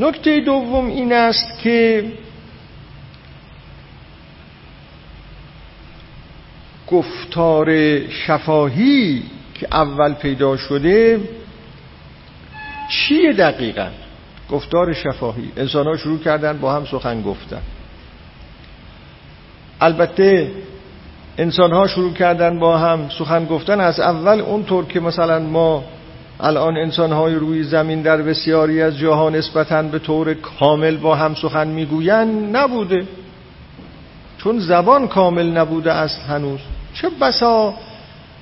نکته 0.00 0.40
دوم 0.40 0.86
این 0.86 1.12
است 1.12 1.58
که 1.58 2.04
گفتار 6.86 7.68
شفاهی 8.08 9.22
که 9.54 9.68
اول 9.72 10.14
پیدا 10.14 10.56
شده 10.56 11.20
چیه 12.90 13.32
دقیقا؟ 13.32 13.88
گفتار 14.50 14.92
شفاهی. 14.92 15.52
انسان 15.56 15.86
ها 15.86 15.96
شروع 15.96 16.18
کردن 16.18 16.58
با 16.58 16.72
هم 16.72 16.84
سخن 16.84 17.22
گفتن. 17.22 17.62
البته 19.80 20.50
انسان 21.38 21.72
ها 21.72 21.86
شروع 21.86 22.12
کردن 22.12 22.58
با 22.58 22.78
هم 22.78 23.08
سخن 23.18 23.44
گفتن. 23.44 23.80
از 23.80 24.00
اول 24.00 24.40
اونطور 24.40 24.84
که 24.84 25.00
مثلا 25.00 25.38
ما 25.38 25.84
الان 26.42 26.76
انسان 26.76 27.12
های 27.12 27.34
روی 27.34 27.62
زمین 27.62 28.02
در 28.02 28.22
بسیاری 28.22 28.82
از 28.82 28.98
جاها 28.98 29.30
نسبتا 29.30 29.82
به 29.82 29.98
طور 29.98 30.34
کامل 30.34 30.96
با 30.96 31.14
هم 31.14 31.34
سخن 31.34 31.68
می‌گویند. 31.68 32.56
نبوده. 32.56 33.06
چون 34.38 34.58
زبان 34.58 35.08
کامل 35.08 35.46
نبوده 35.46 35.92
است 35.92 36.20
هنوز. 36.28 36.60
چه 36.94 37.08
بسا 37.20 37.74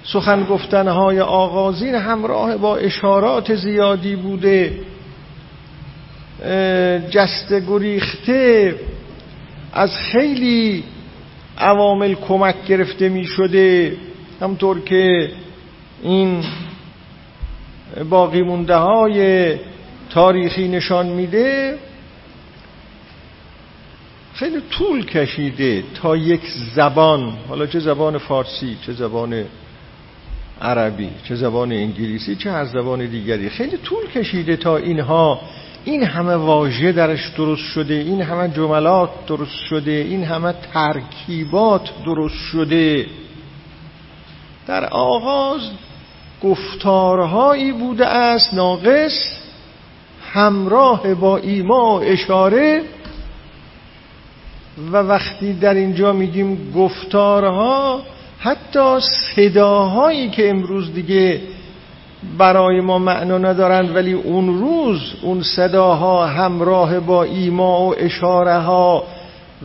سخن 0.05 0.45
گفتنهای 0.45 1.21
آغازین 1.21 1.95
همراه 1.95 2.57
با 2.57 2.77
اشارات 2.77 3.55
زیادی 3.55 4.17
بوده. 4.17 4.73
جست 7.11 7.53
گریخته 7.69 8.75
از 9.73 9.97
خیلی 9.97 10.85
عوامل 11.59 12.15
کمک 12.15 12.55
گرفته 12.69 13.09
می 13.09 13.25
شده 13.25 13.97
همطور 14.41 14.81
که 14.81 15.31
این 16.03 16.45
باقی 18.05 18.43
مونده 18.43 18.77
های 18.77 19.55
تاریخی 20.11 20.69
نشان 20.69 21.07
میده 21.07 21.79
خیلی 24.35 24.61
طول 24.71 25.07
کشیده 25.07 25.85
تا 25.95 26.17
یک 26.17 26.43
زبان. 26.75 27.33
حالا 27.49 27.67
چه 27.67 27.81
زبان 27.81 28.19
فارسی 28.19 28.77
چه 28.87 28.93
زبان 28.93 29.45
عربی 30.61 31.11
چه 31.25 31.35
زبان 31.35 31.73
انگلیسی 31.73 32.37
چه 32.37 32.51
هر 32.51 32.65
زبان 32.65 33.07
دیگری. 33.07 33.49
خیلی 33.49 33.77
طول 33.77 34.07
کشیده 34.07 34.57
تا 34.57 34.77
اینها. 34.77 35.41
این 35.85 36.03
همه 36.03 36.35
واژه 36.35 36.93
درش 36.93 37.29
درست 37.37 37.63
شده 37.63 37.95
این 37.95 38.23
همه 38.23 38.49
جملات 38.49 39.11
درست 39.27 39.57
شده 39.71 39.91
این 39.91 40.25
همه 40.25 40.55
ترکیبات 40.75 41.91
درست 42.05 42.39
شده. 42.53 43.07
در 44.67 44.85
آغاز 44.85 45.61
گفتارهایی 46.43 47.73
بوده 47.73 48.07
است 48.07 48.55
ناقص 48.55 49.39
همراه 50.33 51.15
با 51.15 51.37
ایما 51.37 51.99
و 51.99 52.03
اشاره 52.03 52.83
و 54.93 54.97
وقتی 54.97 55.53
در 55.53 55.75
اینجا 55.75 56.13
میگیم 56.13 56.73
گفتارها 56.77 58.03
حتی 58.41 59.01
صداهایی 59.37 60.31
که 60.31 60.51
امروز 60.51 60.95
دیگه 60.95 61.41
برای 62.39 62.81
ما 62.81 62.99
معنا 62.99 63.39
ندارند 63.39 63.97
ولی 63.97 64.13
اون 64.13 64.59
روز 64.59 65.01
اون 65.23 65.43
صداها 65.43 66.27
همراه 66.27 67.01
با 67.01 67.25
ایما 67.25 67.81
و 67.81 67.95
اشاره 67.99 68.59
ها 68.59 69.05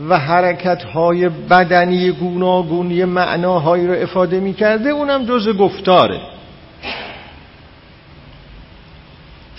و 0.08 0.18
حرکت 0.18 0.82
های 0.82 1.28
بدنی 1.28 2.10
گوناگونی 2.10 3.04
معناهایی 3.04 3.86
رو 3.86 3.94
افاده 4.02 4.40
می‌کرده 4.40 4.90
اونم 4.90 5.24
جز 5.24 5.48
گفتاره. 5.48 6.33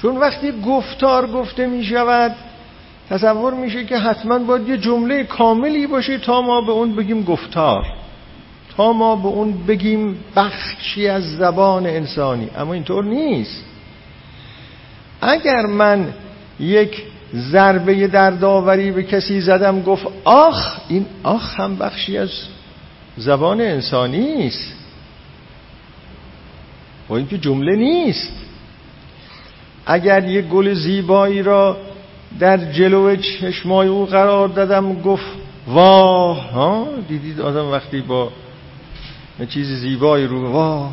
چون 0.05 0.17
وقتی 0.17 0.62
گفتار 0.62 1.27
گفته 1.27 1.67
می 1.67 1.83
شود 1.83 2.35
تصور 3.09 3.53
میشه 3.53 3.85
که 3.85 3.97
حتما 3.97 4.39
باید 4.39 4.69
یه 4.69 4.77
جمله 4.77 5.24
کاملی 5.24 5.88
باشه 5.88 6.17
تا 6.17 6.41
ما 6.41 6.62
به 6.62 6.71
اون 6.71 6.95
بگیم 6.95 7.24
گفتار 7.24 7.85
تا 8.77 8.93
ما 8.93 9.15
به 9.15 9.27
اون 9.27 9.65
بگیم 9.67 10.17
بخشی 10.35 11.07
از 11.07 11.38
زبان 11.38 11.85
انسانی. 11.85 12.50
اما 12.57 12.74
اینطور 12.74 13.03
نیست. 13.05 13.63
اگر 15.21 15.65
من 15.65 16.13
یک 16.59 17.03
ضربه 17.35 18.07
در 18.07 18.31
داوری 18.31 18.91
به 18.91 19.03
کسی 19.03 19.41
زدم 19.41 19.81
گفت 19.81 20.07
آخ 20.24 20.77
این 20.88 21.05
آخ 21.24 21.59
هم 21.59 21.75
بخشی 21.75 22.17
از 22.17 22.29
زبان 23.17 23.62
انسانی 23.62 24.47
است 24.47 24.74
با 27.07 27.17
اینکه 27.17 27.38
جمله 27.38 27.75
نیست. 27.75 28.44
اگر 29.85 30.27
یک 30.27 30.45
گل 30.45 30.73
زیبایی 30.73 31.41
را 31.41 31.77
در 32.39 32.57
جلو 32.71 33.15
چشمای 33.15 33.87
او 33.87 34.05
قرار 34.05 34.47
دادم 34.47 35.01
گفت 35.01 35.25
واه! 35.67 36.51
ها؟ 36.51 36.87
دیدید 37.07 37.41
آدم 37.41 37.71
وقتی 37.71 38.01
با 38.01 38.31
چیز 39.49 39.67
زیبایی 39.67 40.27
رو 40.27 40.51
واه! 40.51 40.91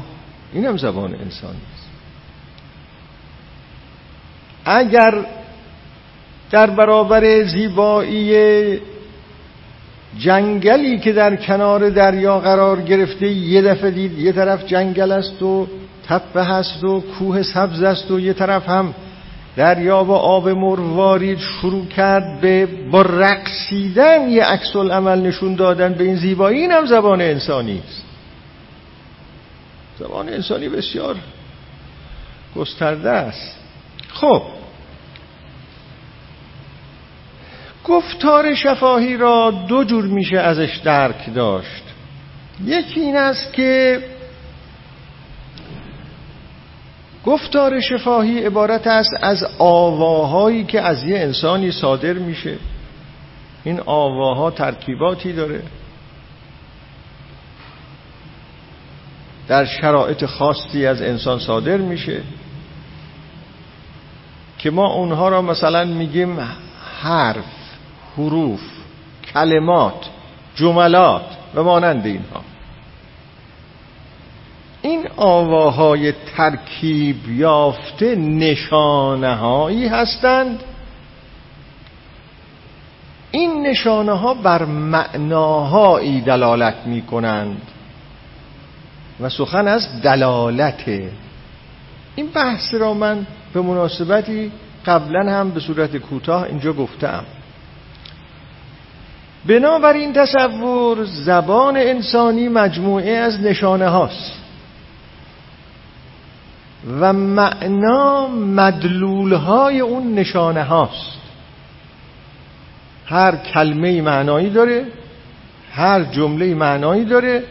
اینم 0.53 0.77
زبان 0.77 1.15
انسانی 1.15 1.61
است 1.75 1.89
اگر 4.65 5.27
در 6.51 6.71
برابر 6.71 7.45
زیبایی 7.45 8.81
جنگلی 10.19 10.99
که 10.99 11.13
در 11.13 11.37
کنار 11.37 11.91
دریا 11.91 12.39
قرار 12.39 12.81
گرفته 12.81 13.29
یه 13.29 13.63
دفعه 13.63 13.91
دید 13.91 14.19
یه 14.19 14.33
طرف 14.33 14.67
جنگل 14.67 15.13
است 15.13 15.43
و 15.43 15.67
تپه 16.09 16.43
هست 16.43 16.85
و 16.85 17.01
کوه 17.01 17.43
سبز 17.43 17.83
است 17.83 18.11
و 18.11 18.21
یه 18.21 18.33
طرف 18.33 18.69
هم 18.69 18.95
دریا 19.57 20.05
و 20.05 20.13
آب 20.13 20.49
مروارید 20.49 21.39
شروع 21.39 21.87
کرد 21.87 22.41
به 22.41 22.67
با 22.91 23.03
رقصیدن 23.03 24.29
یه 24.29 24.45
عکس 24.45 24.77
عمل 24.77 25.21
نشون 25.21 25.55
دادن. 25.55 25.95
به 25.95 26.05
این 26.05 26.17
زیبایی 26.17 26.61
این 26.61 26.71
هم 26.71 26.87
زبان 26.87 27.21
انسانی 27.21 27.83
است. 27.89 28.05
زبان 29.99 30.29
انسانی 30.29 30.69
بسیار 30.69 31.17
گسترده 32.57 33.11
است. 33.11 33.57
خب. 34.09 34.43
گفتار 37.85 38.55
شفاهی 38.55 39.17
را 39.17 39.51
دو 39.69 39.85
جور 39.85 40.05
میشه 40.05 40.39
ازش 40.39 40.77
درک 40.85 41.35
داشت. 41.35 41.83
یکی 42.65 43.01
این 43.01 43.17
است 43.17 43.53
که 43.53 44.03
گفتار 47.27 47.81
شفاهی 47.81 48.45
عبارت 48.45 48.87
است 48.87 49.11
از 49.21 49.47
آواهایی 49.59 50.65
که 50.65 50.81
از 50.81 51.05
یه 51.05 51.19
انسانی 51.19 51.73
صادر 51.73 52.13
میشه. 52.13 52.57
این 53.65 53.81
آواها 53.87 54.51
ترکیباتی 54.51 55.33
داره. 55.33 55.63
در 59.49 59.65
شرایط 59.65 60.27
خاصی 60.27 60.87
از 60.87 61.03
انسان 61.03 61.39
صادر 61.39 61.77
میشه. 61.77 62.23
که 64.59 64.71
ما 64.71 64.87
اونها 64.87 65.29
را 65.29 65.43
مثلا 65.43 65.85
میگیم 65.85 66.41
حرف 67.03 67.45
حروف 68.17 68.61
کلمات 69.35 70.11
جملات 70.55 71.37
و 71.55 71.63
مانند 71.63 72.07
اینها. 72.07 72.52
این 74.83 75.09
آواهای 75.17 76.13
ترکیب 76.37 77.29
یافته 77.29 78.15
نشانه 78.17 79.35
هایی 79.35 79.87
هستند. 79.87 80.61
این 83.31 83.67
نشانه 83.67 84.13
ها 84.13 84.35
بر 84.35 84.65
معناهایی 84.65 86.21
دلالت 86.21 86.87
می 86.87 87.03
کنند 87.03 87.63
و 89.21 89.29
سخن 89.29 89.69
از 89.69 90.03
دلالته. 90.03 91.11
این 92.17 92.27
بحث 92.27 92.75
را 92.75 92.95
من 92.95 93.27
به 93.55 93.61
مناسبتی 93.61 94.53
قبلا 94.87 95.33
هم 95.33 95.51
به 95.51 95.61
صورت 95.61 95.97
کوتاه 95.97 96.43
اینجا 96.43 96.73
گفتم. 96.73 97.25
بنابراین 99.47 100.13
تصور 100.13 101.05
زبان 101.05 101.77
انسانی 101.77 102.49
مجموعه 102.49 103.11
از 103.11 103.41
نشانه 103.41 103.89
هاست 103.89 104.42
و 107.01 107.13
معنا 107.13 108.29
مدلول 108.29 109.33
های 109.33 109.81
اون 109.81 110.15
نشانه 110.15 110.63
هاست. 110.63 111.19
هر 113.07 113.37
کلمه 113.37 114.03
معنایی 114.03 114.51
داره 114.51 114.85
هر 115.73 116.05
جمله 116.05 116.55
معنایی 116.55 117.05
داره. 117.05 117.43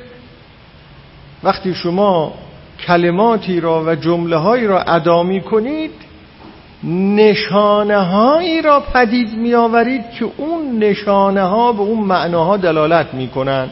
وقتی 1.44 1.74
شما 1.74 2.34
کلماتی 2.88 3.60
را 3.60 3.84
و 3.84 3.96
جمله 3.96 4.38
هایی 4.38 4.68
را 4.68 4.82
ادا 4.82 5.24
می 5.24 5.42
کنید 5.42 5.92
نشانه 6.84 7.98
هایی 7.98 8.62
را 8.62 8.80
پدید 8.80 9.38
می 9.38 9.54
آورید 9.54 10.12
که 10.12 10.26
اون 10.38 10.80
نشانه 10.80 11.42
ها 11.42 11.72
به 11.72 11.82
اون 11.82 12.00
معناها 12.00 12.58
دلالت 12.58 13.14
می 13.14 13.28
کنند 13.28 13.72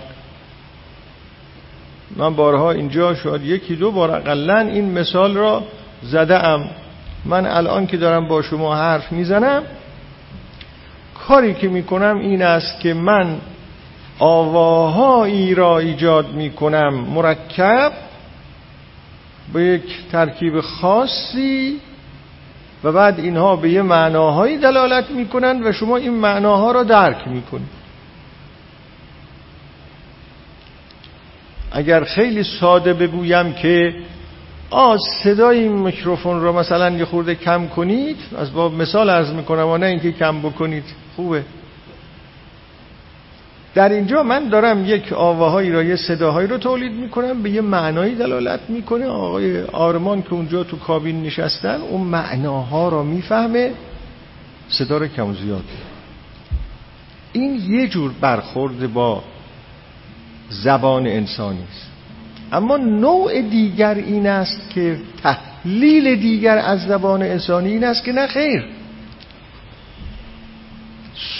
من 2.17 2.35
بارها 2.35 2.71
اینجا 2.71 3.15
شاید 3.15 3.43
یکی 3.43 3.75
دو 3.75 3.91
بار 3.91 4.11
اقلا 4.11 4.59
این 4.59 4.91
مثال 4.91 5.35
را 5.35 5.63
زده 6.03 6.47
ام 6.47 6.69
من 7.25 7.45
الان 7.45 7.87
که 7.87 7.97
دارم 7.97 8.27
با 8.27 8.41
شما 8.41 8.75
حرف 8.75 9.11
می‌زنم 9.11 9.63
کاری 11.27 11.53
که 11.53 11.67
می‌کنم 11.67 12.19
این 12.19 12.41
است 12.41 12.79
که 12.79 12.93
من 12.93 13.37
آواهایی 14.19 15.55
را 15.55 15.79
ایجاد 15.79 16.33
می‌کنم 16.33 16.93
مرکب 16.93 17.91
به 19.53 19.63
یک 19.63 20.09
ترکیب 20.11 20.61
خاصی 20.61 21.79
و 22.83 22.91
بعد 22.91 23.19
اینها 23.19 23.55
به 23.55 23.69
یه 23.69 23.81
معناهایی 23.81 24.57
دلالت 24.57 25.11
می‌کنن 25.11 25.63
و 25.63 25.71
شما 25.71 25.97
این 25.97 26.13
معناها 26.13 26.71
را 26.71 26.83
درک 26.83 27.27
می‌کنید. 27.27 27.78
اگر 31.71 32.03
خیلی 32.03 32.43
ساده 32.43 32.93
بگویم 32.93 33.53
که 33.53 33.93
آ 34.69 34.97
صدای 35.23 35.59
این 35.59 35.71
میکروفون 35.71 36.41
رو 36.41 36.59
مثلا 36.59 36.89
یه 36.89 37.05
خورده 37.05 37.35
کم 37.35 37.67
کنید 37.67 38.17
از 38.37 38.53
با 38.53 38.69
مثال 38.69 39.09
عرض 39.09 39.33
می‌کنم 39.33 39.67
و 39.67 39.77
نه 39.77 39.85
اینکه 39.85 40.11
کم 40.11 40.39
بکنید. 40.39 40.83
خوبه. 41.15 41.43
در 43.75 43.89
اینجا 43.89 44.23
من 44.23 44.49
دارم 44.49 44.85
یک 44.85 45.13
آواهایی 45.13 45.71
را 45.71 45.83
یه 45.83 45.95
صداهایی 45.95 46.47
رو 46.47 46.57
تولید 46.57 46.91
می‌کنم 46.91 47.43
به 47.43 47.49
یه 47.49 47.61
معنایی 47.61 48.15
دلالت 48.15 48.59
می‌کنه. 48.69 49.05
آقای 49.05 49.61
آرمان 49.63 50.21
که 50.21 50.33
اونجا 50.33 50.63
تو 50.63 50.77
کابین 50.77 51.23
نشستن 51.23 51.81
اون 51.81 52.01
معناها 52.01 52.89
را 52.89 53.03
می‌فهمه. 53.03 53.71
صدا 54.69 54.97
رو 54.97 55.07
کم 55.07 55.33
زیاد. 55.33 55.63
این 57.33 57.55
یه 57.55 57.87
جور 57.87 58.11
برخورد 58.21 58.93
با 58.93 59.23
زبان 60.49 61.07
انسانی 61.07 61.63
است. 61.71 61.89
اما 62.51 62.77
نوع 62.77 63.41
دیگر 63.41 63.93
این 63.93 64.27
است 64.27 64.69
که 64.69 64.97
تحلیل 65.23 66.15
دیگر 66.15 66.57
از 66.57 66.79
زبان 66.81 67.21
انسانی 67.21 67.69
این 67.69 67.83
است 67.83 68.03
که 68.03 68.11
نه 68.11 68.27
خیر. 68.27 68.65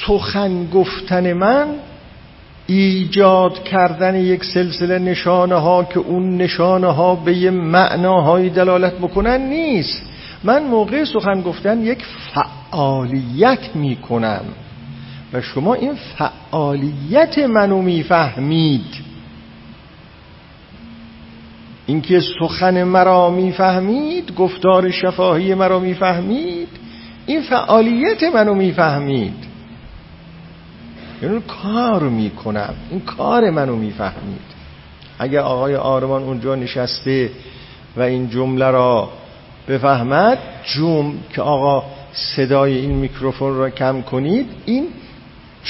سخن 0.06 0.70
گفتن 0.70 1.34
من 1.34 1.68
ایجاد 2.68 3.64
کردن 3.64 4.16
یک 4.16 4.44
سلسله 4.44 5.00
نشانه 5.00 5.56
ها 5.56 5.84
که 5.84 6.00
اون 6.00 6.38
نشانه 6.38 6.88
ها 6.88 7.16
به 7.16 7.38
یه 7.38 7.52
معناهایی 7.52 8.50
دلالت 8.50 8.94
بکنن 8.94 9.42
نیست. 9.42 10.02
من 10.44 10.64
موقع 10.64 11.04
سخن 11.04 11.42
گفتن 11.42 11.82
یک 11.82 12.06
فعالیت 12.34 13.76
می 13.76 13.96
کنم 13.96 14.42
و 15.34 15.42
شما 15.42 15.74
این 15.74 15.94
فعالیت 16.18 17.38
منو 17.38 17.82
می‌فهمید. 17.82 19.10
اینکه 21.86 22.22
سخن 22.40 22.84
مرا 22.84 23.30
می‌فهمید 23.30 24.36
گفتار 24.36 24.92
شفاهی 24.92 25.54
مرا 25.54 25.80
می‌فهمید 25.80 26.68
این 27.26 27.42
فعالیت 27.42 28.24
منو 28.24 28.54
می‌فهمید. 28.54 29.34
یعنی 31.22 31.42
کار 31.64 32.04
می‌کنم 32.04 32.74
این 32.92 33.00
کار 33.00 33.50
منو 33.50 33.76
می‌فهمید. 33.76 34.50
اگر 35.20 35.40
آقای 35.40 35.76
آرمان 35.76 36.24
اونجا 36.24 36.56
نشسته 36.56 37.32
و 37.98 38.02
این 38.02 38.30
جمله 38.30 38.72
را 38.72 39.10
بفهمد 39.68 40.38
جمع 40.64 41.14
که 41.34 41.42
آقا 41.42 41.84
صدای 42.12 42.78
این 42.78 42.92
میکروفون 42.92 43.58
را 43.58 43.70
کم 43.70 44.02
کنید 44.02 44.50
این 44.66 44.88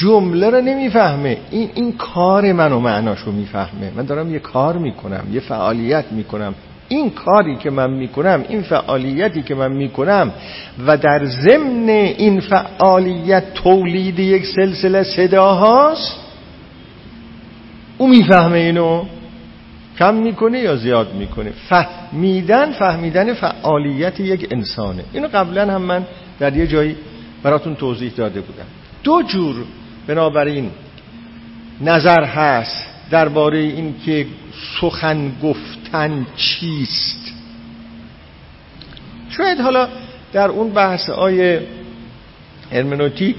جمله 0.01 0.49
رو 0.49 0.61
نمی‌فهمه. 0.61 1.37
این 1.51 1.69
این 1.75 1.97
کار 1.97 2.53
منو 2.53 2.79
معناشو 2.79 3.31
می‌فهمه. 3.31 3.91
من 3.95 4.05
دارم 4.05 4.33
یه 4.33 4.39
کار 4.39 4.77
می‌کنم 4.77 5.23
یه 5.31 5.39
فعالیت 5.39 6.05
می‌کنم. 6.11 6.55
این 6.87 7.09
کاری 7.09 7.55
که 7.55 7.69
من 7.69 7.89
می‌کنم 7.91 8.45
این 8.49 8.61
فعالیتی 8.61 9.41
که 9.41 9.55
من 9.55 9.71
می‌کنم 9.71 10.31
و 10.87 10.97
در 10.97 11.25
ضمن 11.25 11.89
این 11.89 12.39
فعالیت 12.39 13.53
تولید 13.53 14.19
یک 14.19 14.45
سلسله 14.45 15.03
صداهاست 15.03 16.15
او 17.97 18.07
می‌فهمه 18.07 18.57
اینو. 18.57 19.03
کم 19.99 20.13
می‌کنه 20.13 20.59
یا 20.59 20.75
زیاد 20.75 21.13
می‌کنه؟ 21.13 21.51
فهمیدن 21.69 22.71
فهمیدن 22.71 23.33
فعالیت 23.33 24.19
یک 24.19 24.47
انسانه. 24.51 25.03
اینو 25.13 25.27
قبلا 25.27 25.73
هم 25.73 25.81
من 25.81 26.05
در 26.39 26.57
یه 26.57 26.67
جایی 26.67 26.95
براتون 27.43 27.75
توضیح 27.75 28.11
داده 28.17 28.41
بودم. 28.41 28.65
دو 29.03 29.21
جور 29.21 29.55
بنابراین 30.09 30.71
نظر 31.81 32.23
هست 32.23 32.85
درباره 33.11 33.57
اینکه 33.57 34.25
سخن 34.81 35.31
گفتن 35.43 36.27
چیست. 36.35 37.33
شاید 39.29 39.59
حالا 39.59 39.87
در 40.33 40.47
اون 40.49 40.69
بحث 40.69 41.09
های 41.09 41.59
هرمنوتیک 42.71 43.35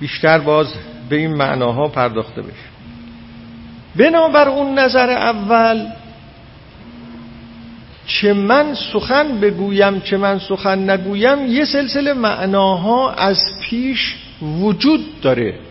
بیشتر 0.00 0.38
باز 0.38 0.66
به 1.08 1.16
این 1.16 1.34
معناها 1.34 1.88
پرداخته 1.88 2.42
بشه. 2.42 2.70
بنابر 3.96 4.48
اون 4.48 4.78
نظر 4.78 5.10
اول 5.10 5.86
چه 8.06 8.32
من 8.32 8.74
سخن 8.92 9.40
بگویم 9.40 10.00
چه 10.00 10.16
من 10.16 10.38
سخن 10.38 10.90
نگویم 10.90 11.46
یه 11.46 11.64
سلسله 11.64 12.12
معناها 12.12 13.12
از 13.12 13.38
پیش 13.62 14.16
وجود 14.42 15.20
داره. 15.20 15.69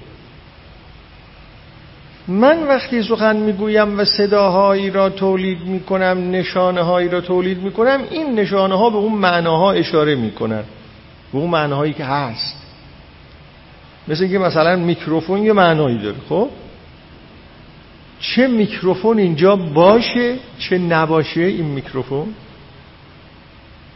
من 2.30 2.64
وقتی 2.64 3.04
سخن 3.04 3.36
می‌گویم 3.36 4.00
و 4.00 4.06
صداهایی 4.06 4.90
را 4.90 5.10
تولید 5.10 5.62
می‌کنم 5.66 6.32
نشانه 6.32 6.82
هایی 6.82 7.10
را 7.10 7.22
تولید 7.22 7.64
می‌کنم 7.64 8.02
این 8.12 8.40
نشانه 8.40 8.78
ها 8.78 8.90
به 8.90 8.98
اون 8.98 9.14
معناها 9.14 9.72
اشاره 9.72 10.16
می‌کنن. 10.16 10.64
به 11.34 11.40
اون 11.40 11.50
معناهایی 11.50 11.94
که 11.94 12.06
هست. 12.06 12.56
مثل 14.08 14.28
که 14.28 14.38
مثلا 14.38 14.76
میکروفون 14.76 15.44
یه 15.44 15.54
معنایی 15.54 15.98
داره 15.98 16.16
خب؟ 16.30 16.50
چه 18.20 18.48
میکروفون 18.48 19.20
اینجا 19.20 19.56
باشه 19.56 20.36
چه 20.60 20.78
نباشه 20.78 21.42
این 21.42 21.66
میکروفون؟ 21.66 22.34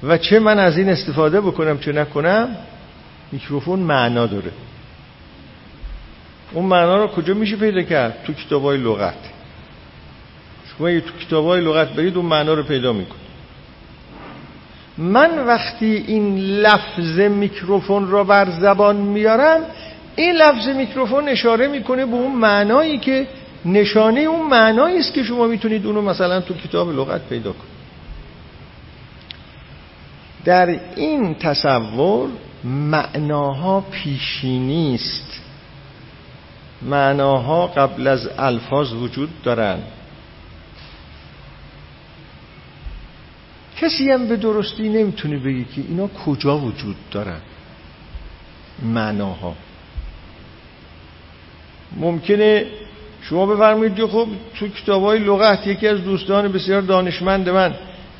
و 0.03 0.17
چه 0.17 0.39
من 0.39 0.59
از 0.59 0.77
این 0.77 0.89
استفاده 0.89 1.41
بکنم 1.41 1.79
چه 1.79 1.91
نکنم 1.91 2.55
میکروفون 3.31 3.79
معنا 3.79 4.25
داره. 4.25 4.51
اون 6.53 6.65
معنا 6.65 6.97
رو 6.97 7.07
کجا 7.07 7.33
میشه 7.33 7.55
پیدا 7.55 7.81
کرد؟ 7.81 8.23
تو 8.25 8.33
کتابای 8.33 8.77
لغت. 8.77 9.15
شما 10.77 10.89
یه 10.89 11.01
تو 11.01 11.17
کتابای 11.25 11.61
لغت 11.61 11.93
برید 11.93 12.17
اون 12.17 12.25
معنا 12.25 12.53
رو 12.53 12.63
پیدا 12.63 12.93
میکن 12.93 13.15
من 14.97 15.45
وقتی 15.45 16.03
این 16.07 16.37
لفظ 16.37 17.19
میکروفون 17.19 18.07
رو 18.07 18.23
بر 18.23 18.49
زبان 18.49 18.95
میارم 18.95 19.61
این 20.15 20.35
لفظ 20.35 20.67
میکروفون 20.67 21.29
اشاره 21.29 21.67
می‌کنه 21.67 22.05
به 22.05 22.13
اون 22.13 22.31
معنایی 22.31 22.97
که 22.97 23.27
نشانه 23.65 24.19
اون 24.19 24.49
معنایی 24.49 24.99
است 24.99 25.13
که 25.13 25.23
شما 25.23 25.47
می‌تونید 25.47 25.85
اونو 25.85 26.01
مثلا 26.01 26.41
تو 26.41 26.53
کتاب 26.53 26.91
لغت 26.91 27.29
پیدا 27.29 27.51
کنید. 27.51 27.73
در 30.45 30.79
این 30.95 31.35
تصور 31.35 32.29
معناها 32.63 33.81
پیشینی 33.91 34.95
است. 34.95 35.32
معناها 36.85 37.67
قبل 37.67 38.07
از 38.07 38.29
الفاظ 38.37 38.93
وجود 38.93 39.29
دارند 39.43 39.83
کسی 43.77 44.11
هم 44.11 44.27
به 44.27 44.35
درستی 44.35 44.89
نمی‌تونه 44.89 45.37
بگه 45.37 45.63
که 45.63 45.81
اینا 45.87 46.07
کجا 46.07 46.57
وجود 46.57 46.95
دارن؟ 47.11 47.39
معناها. 48.83 49.55
ممکنه 51.97 52.65
شما 53.21 53.45
بفرمایید 53.45 53.95
که 53.95 54.07
خب 54.07 54.27
تو 54.59 54.67
کتاب 54.67 55.03
های 55.03 55.19
لغت 55.19 55.67
یکی 55.67 55.87
از 55.87 56.03
دوستان 56.03 56.47
بسیار 56.47 56.81
دانشمند 56.81 57.49
من 57.49 57.73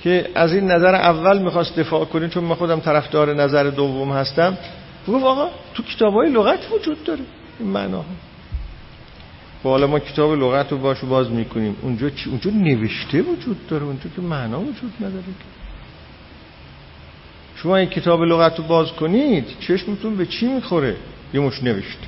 که 0.04 0.30
از 0.36 0.54
این 0.54 0.72
نظر 0.72 0.96
اول 0.96 1.38
می‌خواست 1.38 1.80
دفاع 1.80 2.06
کنه 2.06 2.30
چون 2.30 2.44
من 2.44 2.56
خودم 2.56 2.80
طرفدار 2.80 3.34
نظر 3.34 3.64
دوم 3.64 4.12
هستم 4.12 4.58
گفت 5.08 5.26
آقا 5.26 5.50
تو 5.74 5.84
کتاب 5.84 6.14
های 6.14 6.30
لغت 6.30 6.60
وجود 6.72 7.04
داره 7.04 7.22
این 7.60 7.70
معناها. 7.70 8.06
خب 9.64 9.70
حالا 9.70 9.88
ما 9.88 10.00
کتاب 10.00 10.34
لغت 10.34 10.72
رو 10.72 10.78
باشو 10.78 11.08
باز 11.08 11.32
می‌کنیم. 11.32 11.76
اونجا 11.82 12.10
چی؟ 12.10 12.30
اونجا 12.30 12.52
نوشته 12.52 13.22
وجود 13.22 13.68
داره. 13.68 13.84
اونجا 13.84 14.10
که 14.16 14.22
معنا 14.22 14.60
وجود 14.60 14.94
نداره 15.00 15.24
شما 17.56 17.76
این 17.76 17.90
کتاب 17.90 18.22
لغت 18.22 18.60
رو 18.60 18.64
باز 18.64 18.92
کنید 18.92 19.46
چشمتون 19.60 20.16
به 20.16 20.26
چی 20.26 20.48
می‌خوره؟ 20.48 20.96
یه 21.34 21.40
مش 21.40 21.64
نوشته. 21.64 22.08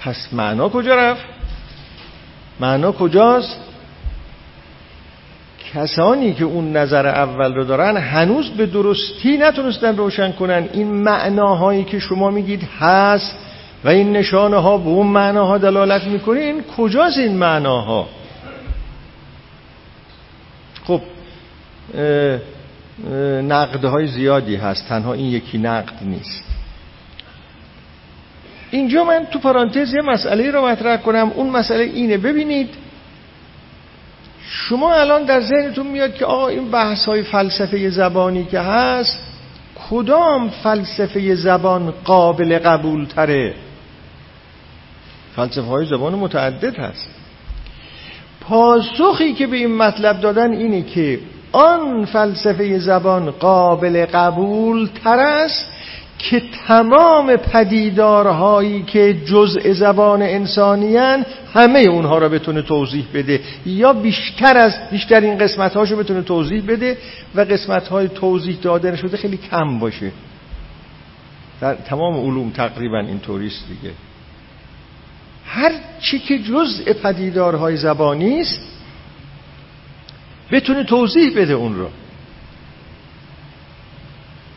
پس 0.00 0.28
معنا 0.32 0.68
کجا 0.68 0.94
رفت؟ 0.94 1.24
معنا 2.60 2.92
کجاست؟ 2.92 3.60
کسانی 5.74 6.34
که 6.34 6.44
اون 6.44 6.76
نظر 6.76 7.06
اول 7.06 7.54
رو 7.54 7.64
دارن 7.64 7.96
هنوز 7.96 8.50
به 8.50 8.66
درستی 8.66 9.36
نتونستن 9.36 9.96
روشن 9.96 10.32
کنن. 10.32 10.68
این 10.72 10.92
معناهایی 10.92 11.84
که 11.84 11.98
شما 11.98 12.30
میگید 12.30 12.68
هست 12.80 13.36
و 13.84 13.88
این 13.88 14.12
نشانه 14.12 14.56
ها 14.56 14.78
به 14.78 14.88
اون 14.88 15.06
معناها 15.06 15.58
دلالت 15.58 16.04
می‌کنه. 16.04 16.40
این 16.40 16.62
کجاست 16.76 17.18
این 17.18 17.36
معناها؟ 17.36 18.08
خب 20.84 21.00
نقدهای 23.42 24.06
زیادی 24.06 24.56
هست. 24.56 24.88
تنها 24.88 25.12
این 25.12 25.26
یکی 25.26 25.58
نقد 25.58 25.94
نیست. 26.02 26.44
اینجا 28.70 29.04
من 29.04 29.26
تو 29.32 29.38
پرانتز 29.38 29.94
یه 29.94 30.02
مسئله 30.02 30.50
رو 30.50 30.66
مطرح 30.66 30.96
کنم. 30.96 31.32
اون 31.34 31.50
مسئله 31.50 31.82
اینه. 31.82 32.18
ببینید 32.18 32.68
شما 34.48 34.94
الان 34.94 35.24
در 35.24 35.40
ذهنتون 35.40 35.86
میاد 35.86 36.14
که 36.14 36.24
آقا 36.24 36.48
این 36.48 36.70
بحث 36.70 37.04
های 37.04 37.22
فلسفه 37.22 37.90
زبانی 37.90 38.44
که 38.44 38.60
هست 38.60 39.18
کدام 39.90 40.48
فلسفه 40.48 41.34
زبان 41.34 41.94
قابل 42.04 42.58
قبول 42.58 43.04
تره 43.04 43.54
فلسفه 45.36 45.62
های 45.62 45.86
زبان 45.86 46.14
متعدد 46.14 46.78
هست. 46.78 47.08
پاسخی 48.40 49.32
که 49.32 49.46
به 49.46 49.56
این 49.56 49.76
مطلب 49.76 50.20
دادن 50.20 50.52
اینه 50.52 50.82
که 50.82 51.18
آن 51.52 52.04
فلسفه 52.04 52.78
زبان 52.78 53.30
قابل 53.30 54.06
قبول 54.06 54.88
تر 55.04 55.18
است 55.18 55.66
که 56.18 56.42
تمام 56.66 57.36
پدیدارهایی 57.36 58.82
که 58.82 59.16
جزء 59.24 59.72
زبان 59.72 60.22
انسانیان 60.22 61.24
همه 61.54 61.78
اونها 61.78 62.18
را 62.18 62.28
بتونه 62.28 62.62
توضیح 62.62 63.06
بده. 63.14 63.40
یا 63.66 63.92
بیشتر 63.92 64.56
از 64.56 64.74
بیشتر 64.90 65.20
این 65.20 65.38
قسمت 65.38 65.74
هاشو 65.74 65.96
بتونه 65.96 66.22
توضیح 66.22 66.62
بده 66.68 66.98
و 67.34 67.40
قسمت 67.40 67.88
های 67.88 68.08
توضیح 68.08 68.58
داده 68.62 68.96
شده 68.96 69.16
خیلی 69.16 69.36
کم 69.36 69.78
باشه. 69.78 70.12
در 71.60 71.74
تمام 71.74 72.14
علوم 72.14 72.50
تقریبا 72.50 72.98
این 72.98 73.18
توریست 73.18 73.64
دیگه. 73.68 73.94
هر 75.54 75.72
چی 76.00 76.18
که 76.18 76.38
جزء 76.38 76.92
پدیدارهای 76.92 77.76
زبانی 77.76 78.40
است 78.40 78.60
بتونه 80.50 80.84
توضیح 80.84 81.36
بده 81.36 81.52
اون 81.52 81.74
رو. 81.74 81.88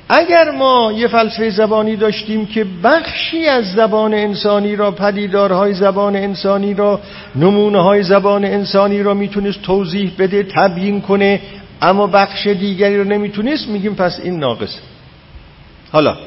اگر 0.09 0.51
ما 0.51 0.91
یه 0.95 1.07
فلسفه 1.07 1.49
زبانی 1.49 1.95
داشتیم 1.95 2.45
که 2.45 2.65
بخشی 2.83 3.47
از 3.47 3.73
زبان 3.73 4.13
انسانی 4.13 4.75
را 4.75 4.91
پدیدارهای 4.91 5.73
زبان 5.73 6.15
انسانی 6.15 6.73
را 6.73 6.99
نمونه 7.35 7.83
های 7.83 8.03
زبان 8.03 8.45
انسانی 8.45 9.03
را 9.03 9.13
می‌تونست 9.13 9.61
توضیح 9.61 10.11
بده 10.19 10.43
تبیین 10.43 11.01
کنه 11.01 11.41
اما 11.81 12.07
بخش 12.07 12.47
دیگری 12.47 12.97
رو 12.97 13.03
نمی‌تونست 13.03 13.67
میگیم 13.67 13.95
پس 13.95 14.19
این 14.23 14.39
ناقصه. 14.39 14.79
حالا 15.91 16.17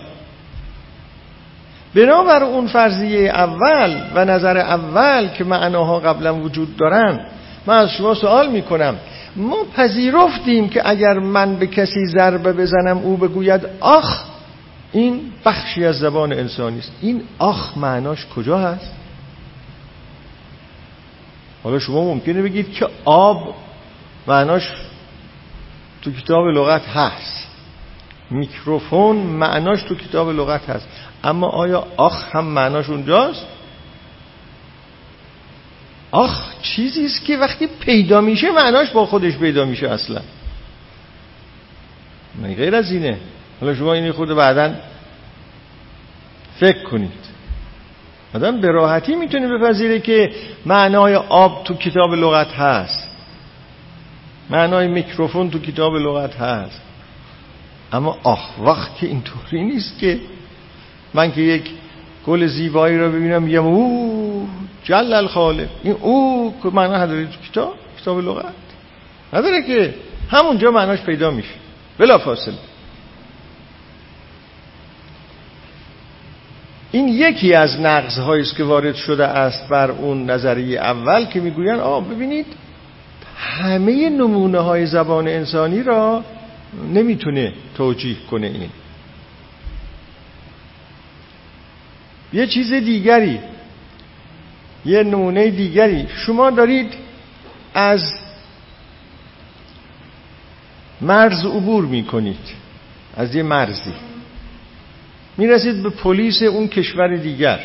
بنابر 1.95 2.45
اون 2.45 2.67
فرضیه 2.67 3.31
اول 3.31 4.03
و 4.15 4.25
نظر 4.25 4.57
اول 4.59 5.29
که 5.29 5.45
معناها 5.45 6.01
قبلا 6.01 6.35
وجود 6.35 6.77
دارن 6.77 7.27
من 7.67 7.77
از 7.77 7.91
شما 7.91 8.15
سوال 8.15 8.51
می‌کنم. 8.51 8.97
ما 9.37 9.57
پذیرفتیم 9.77 10.69
که 10.69 10.89
اگر 10.89 11.19
من 11.19 11.57
به 11.57 11.67
کسی 11.67 12.07
ضربه 12.07 12.53
بزنم 12.53 12.99
او 12.99 13.17
بگوید 13.17 13.67
آخ 13.81 14.25
این 14.93 15.21
بخشی 15.45 15.85
از 15.85 15.99
زبان 15.99 16.33
انسانی 16.33 16.79
است. 16.79 16.93
این 17.01 17.23
آخ 17.39 17.79
معناش 17.79 18.27
کجا 18.27 18.59
هست؟ 18.59 18.93
حالا 21.65 21.79
شما 21.79 22.05
ممکنه 22.05 22.43
بگید 22.43 22.73
که 22.73 22.89
آب 23.05 23.55
معناش 24.27 24.71
تو 26.03 26.13
کتاب 26.13 26.47
لغت 26.47 26.87
هست. 26.89 27.49
میکروفون 28.31 29.17
معناش 29.17 29.83
تو 29.83 29.95
کتاب 29.95 30.31
لغت 30.31 30.71
هست. 30.71 30.89
اما 31.25 31.49
آیا 31.49 31.87
آخ 31.97 32.37
هم 32.37 32.45
معناش 32.45 32.89
اونجاست؟ 32.89 33.47
آخ 36.11 36.61
چیزی 36.63 37.07
است 37.07 37.25
که 37.25 37.37
وقتی 37.37 37.67
پیدا 37.81 38.21
میشه 38.21 38.51
معناش 38.51 38.91
با 38.91 39.07
خودش 39.07 39.37
پیدا 39.37 39.65
میشه 39.65 39.89
اصلا. 39.89 40.21
من 42.43 42.55
غیر 42.55 42.75
از 42.75 42.93
اینه. 42.93 43.19
حالا 43.61 43.75
شما 43.75 43.95
اینی 43.95 44.13
خود 44.13 44.29
بعدا 44.29 44.75
فکر 46.61 46.83
کنید. 46.83 47.29
آدم 48.35 48.61
به 48.61 48.69
راحتی 48.69 49.15
می‌تونه 49.15 49.49
بپذیره 49.49 50.01
که 50.01 50.33
معنای 50.67 51.15
آب 51.15 51.65
تو 51.65 51.75
کتاب 51.75 52.15
لغت 52.15 52.53
هست. 52.53 53.09
معنای 54.51 54.89
میکروفون 54.89 55.51
تو 55.51 55.59
کتاب 55.59 55.97
لغت 55.97 56.37
هست. 56.37 56.81
اما 57.93 58.19
آخ 58.23 58.59
وقت 58.59 58.97
که 58.97 59.07
اینطوری 59.07 59.65
نیست 59.65 59.99
که 59.99 60.21
من 61.15 61.33
که 61.33 61.41
یک 61.41 61.71
گل 62.27 62.47
زیبایی 62.47 62.99
رو 62.99 63.13
ببینم 63.13 63.49
یه 63.49 63.61
او 63.61 64.49
جل 64.85 65.13
الخالق 65.13 65.69
این 65.83 65.97
او 66.01 66.55
که 66.63 66.69
معنا 66.69 66.97
نداره 66.97 67.29
کتاب 67.51 67.75
کتاب 68.01 68.19
لغت. 68.19 68.55
نداره 69.33 69.63
که 69.63 69.95
همونجا 70.31 70.71
معناش 70.71 71.01
پیدا 71.01 71.31
میشه. 71.31 71.55
بلا 71.99 72.19
فاصله 72.19 72.55
این 76.93 77.09
یکی 77.09 77.55
از 77.55 77.81
نقض 77.81 78.19
است 78.19 78.57
که 78.57 78.65
وارد 78.65 78.95
شده 78.95 79.27
است 79.27 79.69
بر 79.69 79.91
اون 79.91 80.31
نظریه 80.31 80.81
اول 80.81 81.25
که 81.25 81.41
می‌گوین 81.41 81.75
آه 81.75 82.09
ببینید 82.09 82.47
همه 83.37 84.09
نمونه 84.11 84.59
های 84.59 84.87
زبان 84.87 85.29
انسانی 85.29 85.83
را 85.83 86.25
نمی‌تونه 86.93 87.53
توجیه 87.77 88.17
کنه 88.31 88.47
این. 88.47 88.71
یه 92.33 92.47
چیز 92.47 92.73
دیگری 92.73 93.41
یه 94.85 95.03
نمونه 95.03 95.51
دیگری. 95.51 96.07
شما 96.09 96.51
دارید 96.51 96.95
از 97.75 98.03
مرز 101.01 101.45
عبور 101.45 101.85
می‌کنید 101.85 102.55
از 103.17 103.35
یه 103.35 103.43
مرزی. 103.43 103.93
می‌رسید 105.37 105.83
به 105.83 105.91
پلیس 105.91 106.43
اون 106.43 106.69
کشور 106.69 107.17
دیگر. 107.17 107.61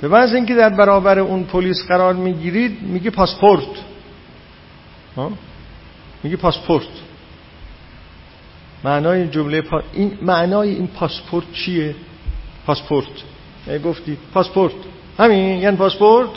به 0.00 0.08
بعض 0.08 0.34
اینکه 0.34 0.54
در 0.54 0.68
برابر 0.68 1.18
اون 1.18 1.44
پلیس 1.44 1.84
قرار 1.88 2.14
می‌گیرید 2.14 2.82
میگه 2.82 3.10
پاسپورت. 3.10 3.66
میگه 6.22 6.36
پاسپورت. 6.36 6.88
معنای 8.84 9.28
جمله 9.28 9.62
پا... 9.62 9.82
این 9.92 10.18
معنای 10.22 10.70
این 10.70 10.86
پاسپورت 10.86 11.52
چیه؟ 11.52 11.94
پاسپورت. 12.66 13.06
گفتی 13.84 14.18
پاسپورت. 14.34 14.72
همین 15.18 15.58
یعنی 15.58 15.76
پاسپورت؟ 15.76 16.30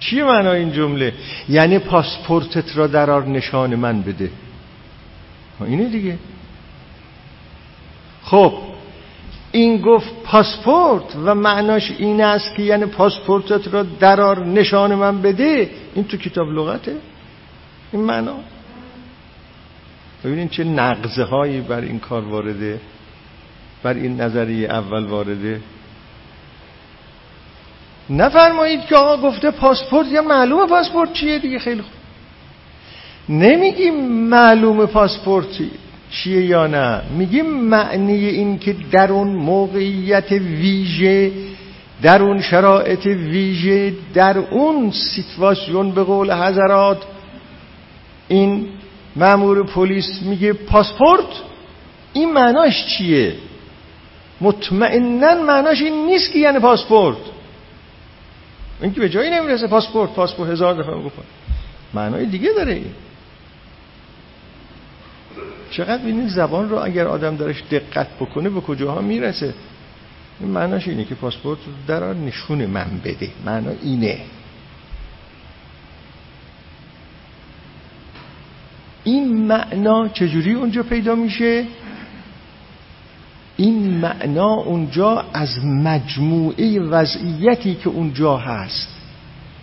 چیه 0.00 0.24
معنای 0.24 0.58
این 0.58 0.72
جمله؟ 0.72 1.14
یعنی 1.48 1.78
پاسپورتت 1.78 2.76
را 2.76 2.86
درار 2.86 3.26
نشان 3.26 3.74
من 3.74 4.02
بده. 4.02 4.30
اینه 5.60 5.84
دیگه. 5.84 6.18
خب 8.22 8.52
این 9.52 9.80
گفت 9.80 10.22
پاسپورت 10.24 11.16
و 11.24 11.34
معناش 11.34 11.90
این 11.98 12.20
است 12.20 12.54
که 12.54 12.62
یعنی 12.62 12.86
پاسپورتت 12.86 13.74
را 13.74 13.82
درار 13.82 14.46
نشان 14.46 14.94
من 14.94 15.22
بده. 15.22 15.70
این 15.94 16.04
تو 16.04 16.16
کتاب 16.16 16.48
لغته. 16.48 16.96
این 17.92 18.02
معنا. 18.02 18.36
ببینید 20.24 20.50
چه 20.50 20.64
نقضه 20.64 21.24
هایی 21.24 21.60
بر 21.60 21.80
این 21.80 21.98
کار 21.98 22.22
وارده. 22.24 22.80
بر 23.82 23.94
این 23.94 24.20
نظریه 24.20 24.68
اول 24.68 25.04
وارده. 25.04 25.60
نفرمایید 28.10 28.80
که 28.84 28.96
آقا 28.96 29.28
گفته 29.28 29.50
پاسپورت 29.50 30.06
یا 30.08 30.22
معلومه 30.22 30.66
پاسپورت 30.66 31.12
چیه 31.12 31.38
دیگه؟ 31.38 31.58
خیلی 31.58 31.82
خوب. 31.82 31.92
نمیگیم 33.28 33.94
معلومه 34.10 34.86
پاسپورت 34.86 35.46
چیه 36.10 36.44
یا 36.44 36.66
نه. 36.66 37.02
میگیم 37.18 37.46
معنی 37.46 38.26
این 38.26 38.58
که 38.58 38.76
در 38.92 39.12
اون 39.12 39.28
موقعیت 39.28 40.32
ویژه 40.32 41.32
در 42.02 42.22
اون 42.22 42.40
شرایط 42.40 43.06
ویژه 43.06 43.92
در 44.14 44.38
اون 44.38 44.90
سیتواسیون 44.90 45.90
به 45.90 46.02
قول 46.02 46.32
حضرات 46.32 47.02
این 48.28 48.68
مامور 49.16 49.66
پلیس 49.66 50.22
میگه 50.22 50.52
پاسپورت؟ 50.52 51.26
این 52.12 52.32
معناش 52.32 52.86
چیه؟ 52.86 53.34
مطمئنا 54.42 55.34
معناش 55.34 55.82
این 55.82 56.06
نیست 56.06 56.32
که 56.32 56.38
یعنی 56.38 56.58
پاسپورت. 56.58 57.16
این 58.82 58.92
که 58.92 59.00
به 59.00 59.08
جایی 59.08 59.30
نمی‌رسه 59.30 59.66
پاسپورت 59.66 60.10
پاسپورت 60.10 60.50
هزار 60.50 60.74
دفعه 60.74 60.94
گفت 60.94 61.16
معنای 61.94 62.26
دیگه 62.26 62.48
داره 62.56 62.72
این. 62.72 62.92
چقدر 65.70 66.06
این 66.06 66.28
زبان 66.28 66.68
رو 66.68 66.84
اگر 66.84 67.06
آدم 67.06 67.36
درش 67.36 67.62
دقت 67.70 68.08
بکنه 68.20 68.48
به 68.50 68.60
کجاها 68.60 69.00
می‌رسه؟ 69.00 69.54
این 70.40 70.50
معناش 70.50 70.88
اینه 70.88 71.04
که 71.04 71.14
پاسپورت 71.14 71.58
در 71.86 72.12
نشون 72.12 72.66
من 72.66 73.00
بده. 73.04 73.30
معنا 73.46 73.70
اینه. 73.82 74.20
این 79.04 79.46
معنا 79.46 80.08
چجوری 80.08 80.54
اونجا 80.54 80.82
پیدا 80.82 81.14
میشه؟ 81.14 81.66
این 83.62 83.98
معنا 83.98 84.54
اونجا 84.54 85.24
از 85.32 85.64
مجموعه 85.64 86.80
وضعیتی 86.80 87.74
که 87.74 87.88
اونجا 87.88 88.36
هست. 88.36 88.88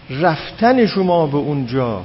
رفتن 0.10 0.86
شما 0.86 1.28
به 1.28 1.38
اونجا. 1.38 2.02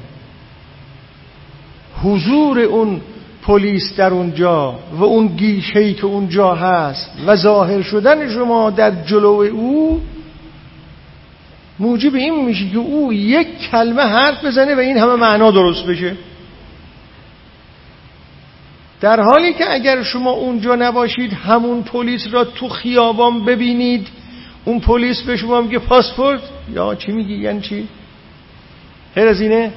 حضور 2.02 2.58
اون 2.58 3.00
پلیس 3.42 3.96
در 3.96 4.10
اونجا 4.10 4.78
و 4.92 5.04
اون 5.04 5.26
گیشهی 5.26 5.94
که 5.94 6.06
اونجا 6.06 6.54
هست 6.54 7.10
و 7.26 7.36
ظاهر 7.36 7.82
شدن 7.82 8.28
شما 8.28 8.70
در 8.70 8.90
جلو 8.90 9.26
او 9.52 10.00
موجب 11.78 12.14
این 12.14 12.44
میشه 12.44 12.70
که 12.70 12.78
او 12.78 13.12
یک 13.12 13.70
کلمه 13.70 14.02
حرف 14.02 14.44
بزنه 14.44 14.74
و 14.74 14.78
این 14.78 14.98
همه 14.98 15.14
معنا 15.14 15.50
درست 15.50 15.86
بشه. 15.86 16.16
در 19.04 19.20
حالی 19.20 19.52
که 19.52 19.72
اگر 19.72 20.02
شما 20.02 20.30
اونجا 20.30 20.74
نباشید 20.74 21.32
همون 21.32 21.82
پلیس 21.82 22.26
را 22.32 22.44
تو 22.44 22.68
خیابان 22.68 23.44
ببینید. 23.44 24.08
اون 24.64 24.80
پلیس 24.80 25.22
به 25.22 25.36
شما 25.36 25.60
میگه 25.60 25.78
پاسپورت؟ 25.78 26.40
یا 26.72 26.94
چی 26.94 27.12
میگی؟ 27.12 27.34
یعنی 27.34 27.60
چی؟ 27.60 27.88
غیر 29.14 29.28
از 29.28 29.40
اینه؟ 29.40 29.72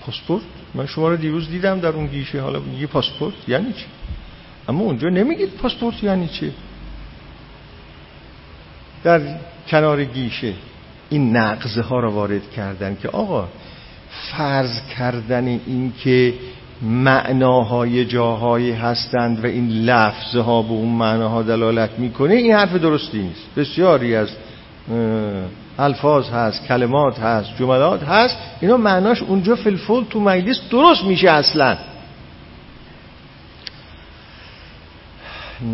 پاسپورت؟ 0.00 0.42
من 0.74 0.86
شما 0.86 1.08
رو 1.08 1.16
دیروز 1.16 1.48
دیدم 1.48 1.80
در 1.80 1.88
اون 1.88 2.06
گیشه. 2.06 2.40
حالا 2.40 2.60
میگه 2.60 2.86
پاسپورت؟ 2.86 3.34
یعنی 3.48 3.72
چی؟ 3.72 3.86
اما 4.68 4.84
اونجا 4.84 5.08
نمیگید 5.08 5.50
پاسپورت 5.50 6.04
یعنی 6.04 6.28
چی؟ 6.28 6.52
در 9.04 9.20
کنار 9.68 10.04
گیشه 10.04 10.54
این 11.08 11.36
نقضه 11.36 11.82
ها 11.82 12.00
رو 12.00 12.10
وارد 12.10 12.50
کردن 12.50 12.96
که 13.02 13.08
آقا 13.08 13.48
فرض 14.10 14.80
کردن 14.98 15.46
این 15.46 15.92
که 16.04 16.34
معناهای 16.82 18.04
جاهایی 18.04 18.72
هستند 18.72 19.44
و 19.44 19.46
این 19.46 19.68
لفظه 19.68 20.40
ها 20.40 20.62
به 20.62 20.70
اون 20.70 20.88
معناها 20.88 21.42
دلالت 21.42 21.90
می‌کنه 21.98 22.34
این 22.34 22.52
حرف 22.52 22.74
درستی 22.74 23.18
نیست. 23.18 23.54
بسیاری 23.56 24.16
از 24.16 24.28
الفاظ 25.78 26.28
هست 26.28 26.66
کلمات 26.66 27.18
هست 27.18 27.50
جملات 27.58 28.02
هست 28.02 28.36
اینا 28.60 28.76
معناش 28.76 29.22
اونجا 29.22 29.56
فلفول 29.56 30.04
تو 30.10 30.20
مجلس 30.20 30.60
درست 30.70 31.04
میشه 31.04 31.30
اصلا. 31.30 31.76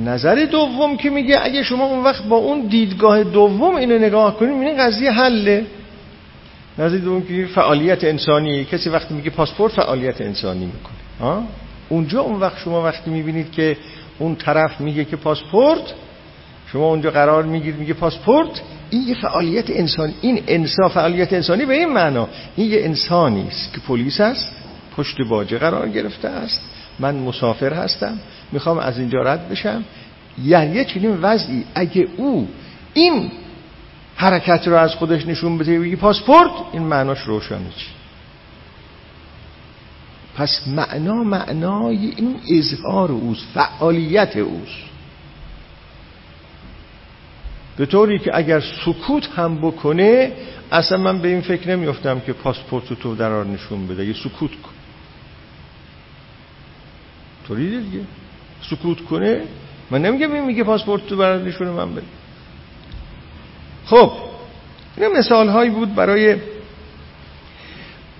نظر 0.04 0.34
دوم 0.34 0.96
که 0.96 1.10
میگه 1.10 1.36
اگه 1.42 1.62
شما 1.62 1.84
اون 1.84 2.04
وقت 2.04 2.24
با 2.24 2.36
اون 2.36 2.60
دیدگاه 2.60 3.24
دوم 3.24 3.74
اینو 3.74 3.98
نگاه 3.98 4.36
کنید 4.36 4.62
این 4.62 4.76
قضیه 4.76 5.10
حله. 5.10 5.66
نزدیک 6.78 7.08
اون 7.08 7.26
که 7.26 7.46
فعالیت 7.54 8.04
انسانی 8.04 8.64
کسی 8.64 8.90
وقتی 8.90 9.14
میگه 9.14 9.30
پاسپورت 9.30 9.72
فعالیت 9.72 10.20
انسانی 10.20 10.64
می‌کنه. 10.66 11.42
اونجا 11.88 12.20
اون 12.20 12.40
وقت 12.40 12.58
شما 12.58 12.82
وقتی 12.82 13.10
می‌بینید 13.10 13.52
که 13.52 13.76
اون 14.18 14.34
طرف 14.34 14.80
میگه 14.80 15.04
که 15.04 15.16
پاسپورت 15.16 15.94
شما 16.72 16.88
اونجا 16.88 17.10
قرار 17.10 17.42
می‌گیرید 17.42 17.80
میگه 17.80 17.94
پاسپورت 17.94 18.62
این 18.90 19.08
یه 19.08 19.14
فعالیت 19.14 19.70
انسانی 19.70 20.14
این 20.20 20.42
انسان 20.46 20.88
فعالیت 20.88 21.32
انسانی 21.32 21.64
به 21.64 21.74
این 21.74 21.88
معنا. 21.88 22.28
این 22.56 22.70
یه 22.70 22.84
انسانی 22.84 23.48
است 23.48 23.72
که 23.74 23.80
پلیس 23.80 24.20
است 24.20 24.52
پشت 24.96 25.16
باجه 25.28 25.58
قرار 25.58 25.88
گرفته 25.88 26.28
است 26.28 26.60
من 26.98 27.14
مسافر 27.14 27.72
هستم 27.72 28.18
می‌خوام 28.52 28.78
از 28.78 28.98
اینجا 28.98 29.22
رد 29.22 29.48
بشم. 29.48 29.84
یعنی 30.44 30.76
یه 30.76 30.84
چنین 30.84 31.18
وضعی. 31.22 31.64
اگه 31.74 32.06
او 32.16 32.48
این 32.94 33.30
حرکت 34.16 34.68
رو 34.68 34.76
از 34.76 34.94
خودش 34.94 35.26
نشون 35.26 35.58
بده. 35.58 35.78
بگی 35.78 35.96
پاسپورت؟ 35.96 36.50
این 36.72 36.82
معناش 36.82 37.20
روشنه 37.20 37.70
چی؟ 37.76 37.86
پس 40.36 40.68
معنا 40.68 41.14
معنای 41.14 41.96
این 42.16 42.36
اظهار 42.50 43.12
اوست 43.12 43.46
فعالیت 43.54 44.36
اوست. 44.36 44.86
به 47.76 47.86
طوری 47.86 48.18
که 48.18 48.30
اگر 48.34 48.62
سکوت 48.84 49.28
هم 49.36 49.58
بکنه 49.58 50.32
اصلا 50.72 50.98
من 50.98 51.18
به 51.18 51.28
این 51.28 51.40
فکر 51.40 51.68
نمیافتم 51.68 52.20
که 52.20 52.32
پاسپورت 52.32 52.92
تو 52.92 53.14
در 53.14 53.44
نشون 53.44 53.86
بده. 53.86 54.06
یه 54.06 54.14
سکوت 54.14 54.50
کن. 54.50 54.70
طوری 57.48 57.80
دیگه. 57.80 58.04
سکوت 58.70 59.04
کنه؟ 59.04 59.42
من 59.90 60.02
نمیگم 60.02 60.32
این 60.32 60.44
میگه 60.44 60.64
پاسپورت 60.64 61.06
تو 61.06 61.16
برات 61.16 61.42
نشونه 61.42 61.70
من 61.70 61.92
بده. 61.94 62.06
خب 63.86 64.12
این 64.96 65.12
مثال 65.18 65.48
هایی 65.48 65.70
بود 65.70 65.94
برای 65.94 66.36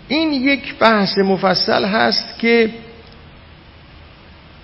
این 0.09 0.33
یک 0.33 0.79
بحث 0.79 1.18
مفصل 1.18 1.85
هست 1.85 2.38
که 2.38 2.70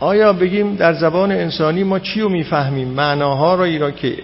آیا 0.00 0.32
بگیم 0.32 0.74
در 0.74 0.92
زبان 0.92 1.32
انسانی 1.32 1.84
ما 1.84 1.98
چی 1.98 2.20
رو 2.20 2.28
می‌فهمیم؟ 2.28 2.88
معناها 2.88 3.54
را 3.54 3.66
را 3.80 3.90
که 3.90 4.16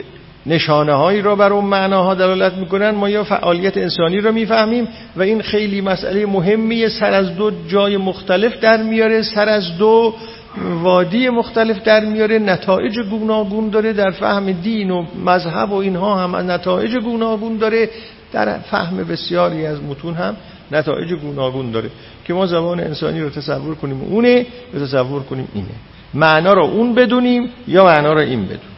نشانه 0.46 0.92
هایی 0.92 1.22
را 1.22 1.36
بر 1.36 1.52
اون 1.52 1.64
معناها 1.64 2.14
دلالت 2.14 2.54
می‌کنن؟ 2.54 2.90
ما 2.90 3.08
یا 3.08 3.24
فعالیت 3.24 3.76
انسانی 3.76 4.20
را 4.20 4.32
می‌فهمیم 4.32 4.88
و 5.16 5.22
این 5.22 5.42
خیلی 5.42 5.80
مسئله 5.80 6.26
مهمیه 6.26 6.88
سر 6.88 7.12
از 7.12 7.36
دو 7.36 7.50
جای 7.68 7.96
مختلف 7.96 8.60
در 8.60 8.82
میاره 8.82 9.22
سر 9.22 9.48
از 9.48 9.78
دو 9.78 10.14
وادی 10.56 11.28
مختلف 11.28 11.82
در 11.82 12.04
میاره 12.04 12.38
نتایج 12.38 12.98
گوناگون 13.10 13.68
داره 13.68 13.92
در 13.92 14.10
فهم 14.10 14.52
دین 14.52 14.90
و 14.90 15.06
مذهب 15.24 15.70
و 15.70 15.74
اینها 15.74 16.24
هم 16.24 16.50
نتایج 16.50 16.96
گوناگون 16.96 17.56
داره 17.56 17.90
در 18.32 18.58
فهم 18.58 18.96
بسیاری 18.96 19.66
از 19.66 19.82
متون 19.82 20.14
هم 20.14 20.36
نتایج 20.72 21.12
گوناگون 21.12 21.70
داره. 21.70 21.90
که 22.24 22.34
ما 22.34 22.46
زبان 22.46 22.80
انسانی 22.80 23.20
رو 23.20 23.30
تصور 23.30 23.74
کنیم 23.74 24.02
اونه 24.02 24.46
و 24.74 24.78
تصور 24.78 25.22
کنیم 25.22 25.48
اینه. 25.54 25.68
معنا 26.14 26.52
رو 26.52 26.62
اون 26.62 26.94
بدونیم 26.94 27.50
یا 27.68 27.84
معنا 27.84 28.12
رو 28.12 28.20
این 28.20 28.44
بدونیم. 28.44 28.76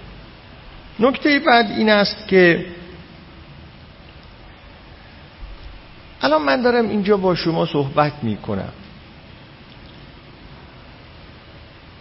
نکته 1.00 1.38
بعد 1.38 1.70
این 1.70 1.88
است 1.88 2.28
که 2.28 2.66
الان 6.22 6.42
من 6.42 6.62
دارم 6.62 6.88
اینجا 6.88 7.16
با 7.16 7.34
شما 7.34 7.66
صحبت 7.66 8.12
می 8.22 8.36
کنم 8.36 8.72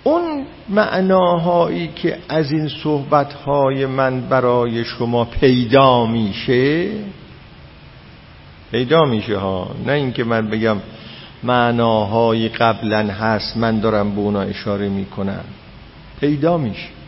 اون 0.10 0.45
معناهایی 0.69 1.88
که 1.88 2.17
از 2.30 2.52
این 2.52 2.67
صحبتهای 2.84 3.86
من 3.86 4.22
برای 4.22 4.84
شما 4.86 5.26
پیدا 5.26 6.06
میشه 6.06 6.89
پیدا 8.72 9.06
میشه 9.06 9.38
ها. 9.38 9.72
نه 9.86 9.91
اینکه 9.91 10.24
من 10.24 10.50
بگم 10.50 10.78
معناهای 11.43 12.50
قبلا 12.50 13.08
هست 13.08 13.58
من 13.58 13.80
دارم 13.80 14.15
به 14.15 14.22
اونا 14.22 14.41
اشاره 14.41 14.89
می‌کنم. 14.89 15.43
پیدا 16.19 16.58
میشه. 16.58 16.98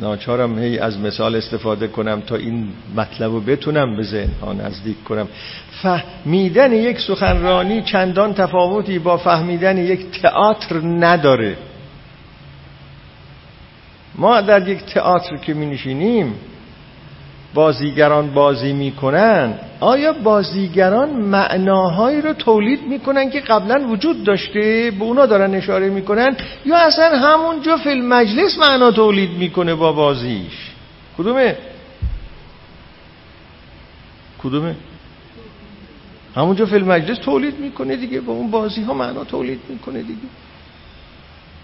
ناچارم 0.00 0.58
هی 0.58 0.78
از 0.78 0.98
مثال 0.98 1.36
استفاده 1.36 1.88
کنم 1.88 2.20
تا 2.20 2.36
این 2.36 2.68
مطلب 2.96 3.32
رو 3.32 3.40
بتونم 3.40 3.96
به 3.96 4.02
ذهن 4.02 4.30
ها 4.42 4.52
نزدیک 4.52 5.04
کنم. 5.04 5.28
فهمیدن 5.82 6.72
یک 6.72 7.00
سخنرانی 7.00 7.82
چندان 7.82 8.34
تفاوتی 8.34 8.98
با 8.98 9.16
فهمیدن 9.16 9.78
یک 9.78 10.22
تئاتر 10.22 10.80
نداره. 10.80 11.56
ما 14.14 14.40
در 14.40 14.68
یک 14.68 14.84
تئاتر 14.84 15.36
که 15.36 15.54
می 15.54 15.66
نشینیم 15.66 16.34
بازیگران 17.54 18.34
بازی 18.34 18.72
می‌کنن 18.72 19.54
آیا 19.80 20.12
بازیگران 20.12 21.10
معناهایی 21.10 22.20
رو 22.20 22.32
تولید 22.32 22.82
می‌کنن 22.88 23.30
که 23.30 23.40
قبلا 23.40 23.88
وجود 23.88 24.24
داشته 24.24 24.92
به 24.98 25.04
اونا 25.04 25.26
دارن 25.26 25.54
اشاره 25.54 25.90
می‌کنن؟ 25.90 26.36
یا 26.66 26.76
اصلا 26.76 27.18
همونجا 27.18 27.76
فی 27.76 28.00
مجلس 28.00 28.58
معنا 28.58 28.90
تولید 28.90 29.30
می‌کنه 29.30 29.74
با 29.74 29.92
بازیش؟ 29.92 30.70
کدومه؟ 31.18 31.56
کدومه؟ 34.42 34.74
همونجا 36.36 36.66
فی 36.66 36.78
مجلس 36.78 37.18
تولید 37.18 37.58
می‌کنه 37.58 37.96
دیگه 37.96 38.20
با 38.20 38.32
اون 38.32 38.50
بازی 38.50 38.82
ها 38.82 38.94
معنا 38.94 39.24
تولید 39.24 39.60
می‌کنه 39.68 40.02
دیگه. 40.02 40.20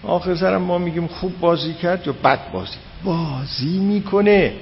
آخر 0.03 0.35
سرم 0.35 0.61
ما 0.61 0.77
میگیم 0.77 1.07
خوب 1.07 1.39
بازی 1.39 1.73
کرد 1.73 2.07
یا 2.07 2.13
بد 2.23 2.51
بازی؟ 2.51 2.77
بازی 3.03 3.79
می‌کنه. 3.79 4.53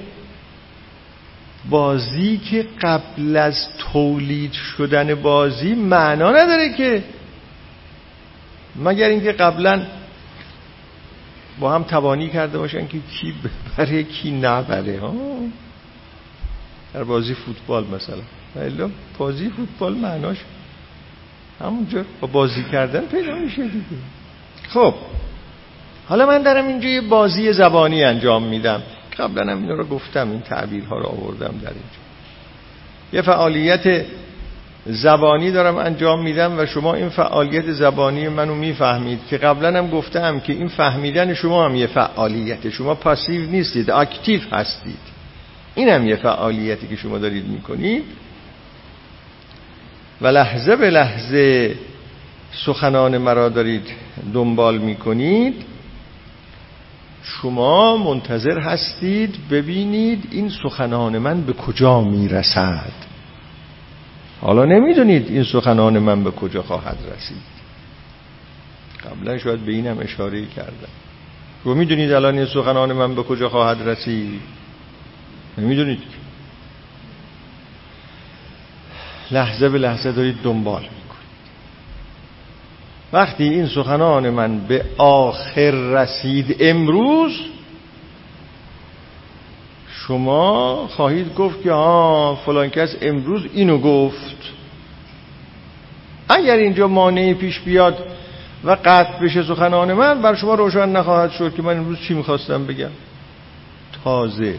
بازی 1.70 2.38
که 2.38 2.66
قبل 2.82 3.38
از 3.38 3.68
تولید 3.78 4.52
شدن 4.52 5.16
بازی 5.16 5.76
معنا 5.76 6.32
نداره 6.32 6.74
که 6.74 7.04
مگر 8.76 9.10
اینکه 9.10 9.32
قبلا 9.32 9.82
با 11.60 11.74
هم 11.74 11.84
توانی 11.84 12.30
کرده 12.30 12.58
باشن 12.58 12.88
که 12.88 12.98
کی 13.00 13.34
ببره 13.78 14.04
کی 14.04 14.32
نبره 14.32 15.00
ها؟ 15.00 15.14
در 16.94 17.04
بازی 17.04 17.34
فوتبال 17.34 17.86
مثلا. 17.88 18.22
الا 18.56 18.90
بازی 19.18 19.50
فوتبال 19.50 19.94
معناش 19.94 20.38
همونجا 21.60 22.06
با 22.22 22.28
بازی 22.28 22.64
کردن 22.72 23.02
پیدا 23.02 23.36
میشه 23.36 23.64
دیگه. 23.64 23.84
خب 24.70 24.94
حالا 26.08 26.26
من 26.26 26.42
دارم 26.44 26.68
اینجا 26.68 26.90
یه 26.90 27.02
بازی 27.02 27.54
زبانی 27.54 28.04
انجام 28.04 28.44
میدم. 28.44 28.82
قبلا 29.20 29.52
هم 29.52 29.62
اینا 29.62 29.74
رو 29.74 29.86
گفتم 29.86 30.32
این 30.32 30.42
تعبیرها 30.42 30.98
رو 30.98 31.06
آوردم 31.06 31.60
در 31.62 31.70
اینجا. 31.70 32.00
یه 33.14 33.22
فعالیت 33.22 34.06
زبانی 34.86 35.52
دارم 35.52 35.78
انجام 35.78 36.24
میدم 36.24 36.60
و 36.60 36.66
شما 36.66 36.94
این 36.94 37.10
فعالیت 37.10 37.72
زبانی 37.72 38.28
منو 38.28 38.56
می‌فهمید 38.56 39.20
که 39.30 39.38
قبلا 39.38 39.78
هم 39.78 39.90
گفتم 39.90 40.40
که 40.40 40.54
این 40.54 40.68
فهمیدن 40.68 41.34
شما 41.34 41.66
هم 41.66 41.76
یه 41.76 41.88
فعالیت 41.88 42.70
شما 42.70 42.96
پاسیو 42.96 43.50
نیستید 43.50 43.92
اکتیو 43.92 44.42
هستید. 44.52 45.00
این 45.76 45.90
هم 45.90 46.08
یه 46.08 46.16
فعالیتی 46.16 46.88
که 46.88 46.96
شما 46.96 47.18
دارید 47.18 47.48
می‌کنید. 47.48 48.04
و 50.22 50.28
لحظه 50.28 50.76
به 50.76 50.90
لحظه 50.90 51.76
سخنان 52.66 53.18
مرا 53.18 53.50
دارید 53.50 53.88
دنبال 54.34 54.78
می‌کنید. 54.78 55.56
شما 57.24 57.98
منتظر 57.98 58.60
هستید 58.60 59.36
ببینید 59.52 60.28
این 60.32 60.50
سخنان 60.50 61.18
من 61.18 61.42
به 61.42 61.54
کجا 61.54 62.02
می‌رسد. 62.02 62.92
حالا 64.42 64.66
نمی‌دونید 64.66 65.28
این 65.28 65.44
سخنان 65.44 66.00
من 66.00 66.24
به 66.24 66.32
کجا 66.32 66.62
خواهد 66.62 66.98
رسید. 67.16 67.60
قبلا 69.06 69.38
شاید 69.38 69.60
به 69.60 69.72
اینم 69.72 70.00
اشاره 70.00 70.46
کردم. 70.46 70.94
رو 71.64 71.76
می‌دونید 71.76 72.12
الان 72.12 72.38
این 72.38 72.46
سخنان 72.46 72.94
من 72.94 73.16
به 73.16 73.24
کجا 73.24 73.50
خواهد 73.50 73.90
رسید؟ 73.90 74.42
نمی‌دونید. 75.58 76.04
لحظه 79.32 79.70
به 79.70 79.78
لحظه 79.78 80.12
دارید 80.12 80.36
دنبال. 80.44 80.86
وقتی 83.14 83.44
این 83.44 83.68
سخنان 83.68 84.30
من 84.30 84.60
به 84.60 84.86
آخر 84.98 85.72
رسید 85.72 86.56
امروز 86.60 87.32
شما 89.88 90.88
خواهید 90.88 91.36
گفت 91.36 91.64
که 91.64 91.72
ها 91.72 92.40
فلان 92.46 92.70
کس 92.70 92.96
امروز 93.02 93.46
اینو 93.54 93.78
گفت. 93.78 94.36
اگر 96.30 96.56
اینجا 96.56 96.88
مانعی 96.88 97.34
پیش 97.34 97.60
بیاد 97.60 97.98
و 98.64 98.78
قطع 98.86 99.20
بشه 99.24 99.44
سخنان 99.44 99.94
من 99.94 100.22
بر 100.22 100.36
شما 100.36 100.56
روشن 100.56 100.90
نخواهد 100.90 101.32
شد 101.32 101.56
که 101.56 101.62
من 101.62 101.78
امروز 101.78 102.00
چی 102.00 102.14
می‌خواستم 102.14 102.66
بگم؟ 102.66 102.90
تازه. 104.04 104.56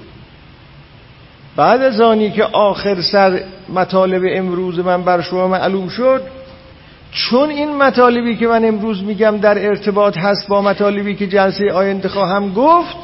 بعد 1.57 1.82
از 1.82 2.01
آنی 2.01 2.30
که 2.30 2.44
آخر 2.44 3.01
سر 3.01 3.44
مطالب 3.68 4.22
امروز 4.26 4.78
من 4.78 5.03
بر 5.03 5.20
شما 5.20 5.48
معلوم 5.48 5.88
شد 5.88 6.22
چون 7.12 7.50
این 7.50 7.76
مطالبی 7.76 8.36
که 8.36 8.46
من 8.46 8.64
امروز 8.64 9.02
میگم 9.02 9.36
در 9.36 9.66
ارتباط 9.66 10.18
هست 10.18 10.48
با 10.48 10.62
مطالبی 10.62 11.14
که 11.14 11.26
جلسه 11.26 11.72
آینده 11.72 12.08
خواهم 12.08 12.52
گفت 12.52 12.96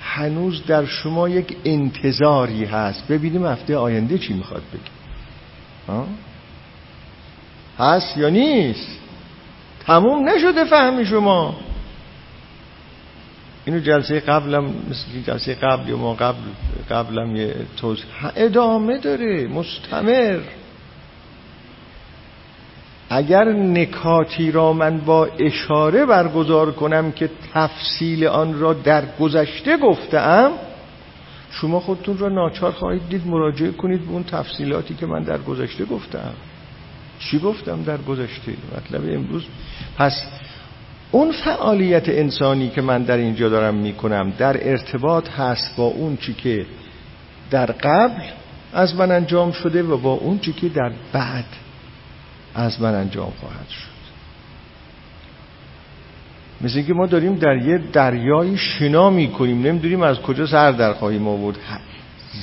هنوز 0.00 0.66
در 0.66 0.84
شما 0.84 1.28
یک 1.28 1.56
انتظاری 1.64 2.64
هست. 2.64 3.08
ببینیم 3.08 3.46
هفته 3.46 3.76
آینده 3.76 4.18
چی 4.18 4.32
می‌خواد 4.32 4.62
بگه. 4.72 4.98
هست 7.78 8.16
یا 8.16 8.28
نیست؟ 8.28 8.98
تموم 9.86 10.28
نشده 10.28 10.64
فهمی 10.64 11.06
شما. 11.06 11.56
اینو 13.64 13.80
جلسه 13.80 14.20
قبلم 14.20 14.64
مثل 14.64 15.22
جلسه 15.26 15.54
قبل 15.54 15.88
یا 15.88 15.96
ما 15.96 16.14
قبل 16.14 16.38
قبلم 16.90 17.36
یه 17.36 17.54
توضیح. 17.76 18.06
ادامه 18.36 18.98
داره 18.98 19.46
مستمر. 19.48 20.40
اگر 23.10 23.44
نکاتی 23.52 24.50
را 24.50 24.72
من 24.72 24.98
با 24.98 25.28
اشاره 25.38 26.06
برگزار 26.06 26.72
کنم 26.72 27.12
که 27.12 27.30
تفصیل 27.54 28.26
آن 28.26 28.60
را 28.60 28.72
در 28.72 29.02
گذشته 29.20 29.76
گفتم 29.76 30.50
شما 31.50 31.80
خودتون 31.80 32.18
را 32.18 32.28
ناچار 32.28 32.72
خواهید 32.72 33.08
دید 33.08 33.26
مراجعه 33.26 33.70
کنید 33.70 34.06
به 34.06 34.12
اون 34.12 34.24
تفصیلاتی 34.24 34.94
که 34.94 35.06
من 35.06 35.22
در 35.22 35.38
گذشته 35.38 35.84
گفتم 35.84 36.32
چی 37.18 37.38
گفتم 37.38 37.82
در 37.82 37.96
گذشته؟ 37.96 38.52
مطلب 38.76 39.14
امروز. 39.14 39.44
پس 39.96 40.22
اون 41.10 41.32
فعالیت 41.32 42.08
انسانی 42.08 42.68
که 42.68 42.82
من 42.82 43.02
در 43.02 43.16
اینجا 43.16 43.48
دارم 43.48 43.74
می‌کنم 43.74 44.32
در 44.38 44.68
ارتباط 44.70 45.28
هست 45.28 45.76
با 45.76 45.84
اون 45.84 46.16
چی 46.16 46.34
که 46.34 46.66
در 47.50 47.66
قبل 47.66 48.22
از 48.72 48.94
من 48.94 49.10
انجام 49.10 49.52
شده 49.52 49.82
و 49.82 49.96
با 49.96 50.12
اون 50.12 50.38
چی 50.38 50.52
که 50.52 50.68
در 50.68 50.92
بعد. 51.12 51.44
از 52.58 52.80
من 52.80 52.94
انجام 52.94 53.32
خواهد 53.40 53.68
شد. 53.68 53.98
مثل 56.60 56.76
اینکه 56.76 56.94
ما 56.94 57.06
داریم 57.06 57.34
در 57.34 57.56
یه 57.56 57.78
دریای 57.78 58.56
شنا 58.56 59.10
می‌کنیم. 59.10 59.66
نمی‌دونیم 59.66 60.02
از 60.02 60.18
کجا 60.18 60.46
سر 60.46 60.72
در 60.72 60.92
خواهیم 60.92 61.28
آورد. 61.28 61.56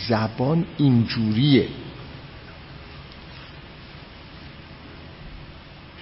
زبان 0.10 0.66
اینجوریه. 0.78 1.68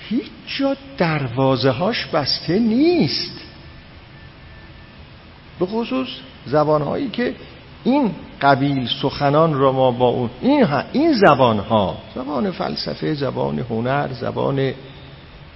هیچ 0.10 0.32
جا 0.58 0.78
دروازه 0.98 1.70
هاش 1.72 2.06
بسته 2.06 2.60
نیست. 2.60 3.42
به 5.60 5.66
خصوص 5.66 6.08
زبانهایی 6.46 7.10
که 7.10 7.36
این 7.84 8.12
قبیل 8.42 8.90
سخنان 9.02 9.54
را 9.54 9.72
ما 9.72 9.92
با 9.92 10.08
اون 10.08 10.30
این, 10.42 10.68
این 10.92 11.14
زبان 11.14 11.60
ها 11.60 11.98
زبان 12.16 12.52
فلسفه 12.52 13.14
زبان 13.14 13.60
هنر 13.60 14.08
زبان 14.14 14.74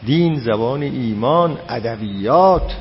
دین 0.05 0.39
زبان 0.39 0.81
ایمان 0.81 1.57
ادبیات. 1.69 2.75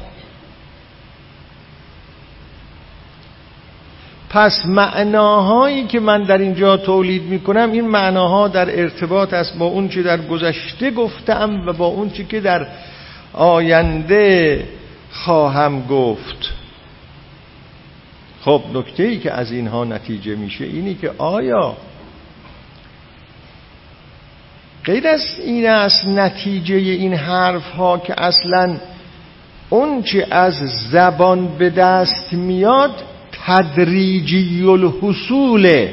پس 4.30 4.66
معناهایی 4.66 5.86
که 5.86 6.00
من 6.00 6.22
در 6.22 6.38
اینجا 6.38 6.76
تولید 6.76 7.22
می 7.22 7.40
کنم 7.40 7.72
این 7.72 7.88
معناها 7.88 8.48
در 8.48 8.80
ارتباط 8.80 9.34
است 9.34 9.58
با 9.58 9.66
اون 9.66 9.88
چی 9.88 10.02
در 10.02 10.26
گذشته 10.26 10.90
گفتم 10.90 11.66
و 11.66 11.72
با 11.72 11.86
اون 11.86 12.10
چی 12.10 12.24
که 12.24 12.40
در 12.40 12.66
آینده 13.32 14.68
خواهم 15.12 15.86
گفت. 15.86 16.52
خب 18.46 18.62
نکته 18.74 19.02
ای 19.02 19.18
که 19.18 19.32
از 19.32 19.52
اینها 19.52 19.84
نتیجه 19.84 20.36
میشه 20.36 20.64
اینی 20.64 20.94
که 20.94 21.10
آیا 21.18 21.76
غیر 24.84 25.08
از 25.08 25.40
این 25.44 25.66
است 25.66 26.06
نتیجه 26.06 26.74
این 26.74 27.14
حرف 27.14 27.70
ها 27.70 27.98
که 27.98 28.14
اصلا 28.20 28.76
اون 29.70 30.02
چه 30.02 30.26
از 30.30 30.54
زبان 30.90 31.48
به 31.58 31.70
دست 31.70 32.32
میاد 32.32 33.02
تدریجی 33.46 34.62
الحصول 34.62 35.88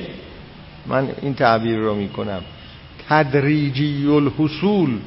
من 0.88 1.10
این 1.22 1.34
تعبیر 1.34 1.78
رو 1.78 1.96
می‌کنم. 1.96 2.42
تدریجی 3.10 4.08
الحصول 4.08 5.00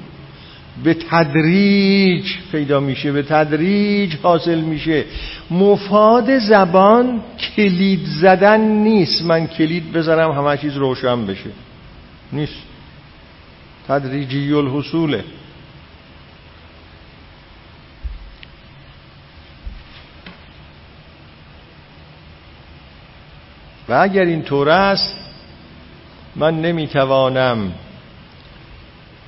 به 0.85 0.95
تدریج 0.95 2.24
پیدا 2.53 2.81
میشه 2.81 3.12
به 3.12 3.22
تدریج 3.22 4.16
حاصل 4.22 4.61
میشه. 4.61 5.05
مفاد 5.51 6.39
زبان 6.39 7.22
کلید 7.57 8.05
زدن 8.05 8.61
نیست. 8.61 9.22
من 9.22 9.47
کلید 9.47 9.93
بزنم 9.93 10.31
همه 10.31 10.57
چیز 10.57 10.77
روشن 10.77 11.27
بشه. 11.27 11.51
نیست. 12.33 12.62
تدریجی 13.89 14.53
الحصوله 14.53 15.24
و 23.89 23.93
اگر 23.93 24.22
این 24.22 24.43
طور 24.43 24.68
است 24.68 25.14
من 26.37 26.61
نمی‌توانم 26.61 27.72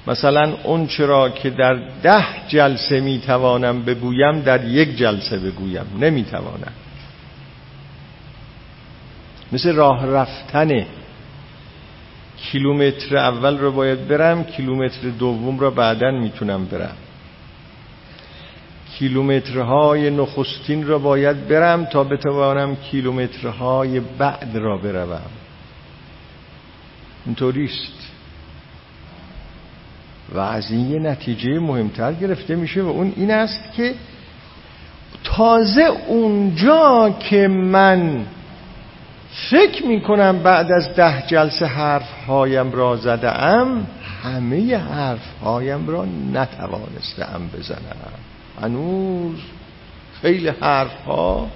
مثلا 0.09 0.56
اون 0.64 0.86
چرا 0.86 1.28
که 1.28 1.50
در 1.50 1.74
ده 2.02 2.24
جلسه 2.48 3.00
می‌توانم 3.00 3.82
بگویم 3.82 4.40
در 4.40 4.64
یک 4.64 4.96
جلسه 4.96 5.38
بگویم. 5.38 5.86
نمی‌توانم 6.00 6.72
مثل 9.52 9.74
راه 9.74 10.06
رفتن 10.06 10.86
کیلومتر 12.36 13.16
اول 13.16 13.59
رو 13.59 13.72
باید 13.72 14.09
برم 14.09 14.44
کیلومتر 14.44 15.09
دوم 15.18 15.59
رو 15.59 15.70
بعدا 15.70 16.11
می‌تونم 16.11 16.64
برم. 16.64 16.96
کیلومترهای 18.98 20.11
نخستین 20.11 20.86
را 20.86 20.98
باید 20.98 21.48
برم 21.48 21.84
تا 21.84 22.04
بتوانم 22.04 22.76
کیلومترهای 22.76 24.00
بعد 24.00 24.56
را 24.56 24.78
بروم. 24.78 25.30
اینطوریست. 27.26 28.17
و 30.35 30.39
از 30.39 30.70
این 30.70 30.91
یه 30.91 30.99
نتیجه 30.99 31.59
مهمتر 31.59 32.12
گرفته 32.12 32.55
میشه 32.57 32.83
و 32.83 32.89
اون 32.89 33.12
این 33.16 33.31
است 33.31 33.72
که 33.76 33.95
تازه 35.24 35.83
اونجا 36.09 37.16
که 37.20 37.49
من 37.49 38.26
فکر 39.51 39.87
می‌کنم 39.87 40.39
بعد 40.39 40.72
از 40.72 40.95
ده 40.95 41.24
جلسه 41.26 41.66
حرف 41.66 42.24
هایم 42.26 42.72
را 42.72 42.97
زده 42.97 43.43
ام 43.43 43.87
همه 44.22 44.76
حرف 44.76 45.43
هایم 45.43 45.89
را 45.89 46.07
نتوانستم 46.33 47.41
بزنم. 47.59 48.12
هنوز 48.62 49.39
خیلی 50.22 50.49
حرف 50.49 51.05
ها 51.07 51.49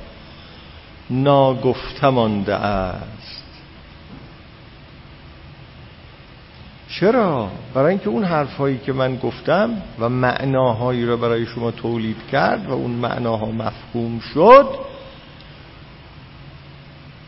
ناگفته 1.11 2.09
مانده 2.09 2.55
است. 2.55 3.41
چرا؟ 7.03 7.48
برای 7.74 7.90
اینکه 7.90 8.09
اون 8.09 8.24
حرفهایی 8.24 8.78
که 8.78 8.92
من 8.92 9.16
گفتم 9.16 9.70
و 9.98 10.09
معناهایی 10.09 11.07
را 11.07 11.16
برای 11.16 11.46
شما 11.46 11.70
تولید 11.70 12.16
کرد 12.32 12.66
و 12.68 12.72
اون 12.72 12.90
معناها 12.90 13.46
مفهوم 13.46 14.18
شد 14.34 14.68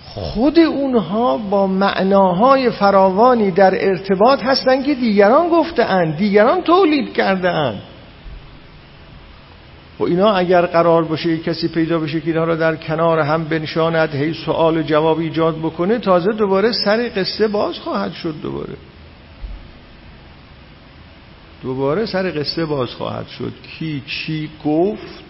خود 0.04 0.58
اونها 0.58 1.36
با 1.36 1.66
معناهای 1.66 2.70
فراوانی 2.70 3.50
در 3.50 3.88
ارتباط 3.88 4.42
هستند 4.42 4.84
که 4.84 4.94
دیگران 4.94 5.48
گفتهاند 5.48 6.16
دیگران 6.16 6.62
تولید 6.62 7.12
کرده 7.12 7.50
اند 7.50 7.82
و 9.98 10.04
اینا 10.04 10.32
اگر 10.32 10.66
قرار 10.66 11.04
باشه 11.04 11.38
کسی 11.38 11.68
پیدا 11.68 11.98
بشه 11.98 12.20
که 12.20 12.26
اینا 12.26 12.44
را 12.44 12.56
در 12.56 12.76
کنار 12.76 13.18
هم 13.18 13.44
بنشاند 13.44 14.14
هی 14.14 14.34
سوال 14.34 14.76
و 14.76 14.82
جواب 14.82 15.18
ایجاد 15.18 15.58
بکنه 15.58 15.98
تازه 15.98 16.32
دوباره 16.32 16.72
سر 16.72 17.10
قصه 17.16 17.48
باز 17.48 17.78
خواهد 17.78 18.12
شد 18.12 18.34
دوباره 18.42 18.74
دوباره 21.64 22.06
سر 22.06 22.30
قصه 22.30 22.64
باز 22.64 22.88
خواهد 22.88 23.28
شد. 23.28 23.52
کی 23.78 24.02
چی 24.06 24.50
گفت؟ 24.64 25.24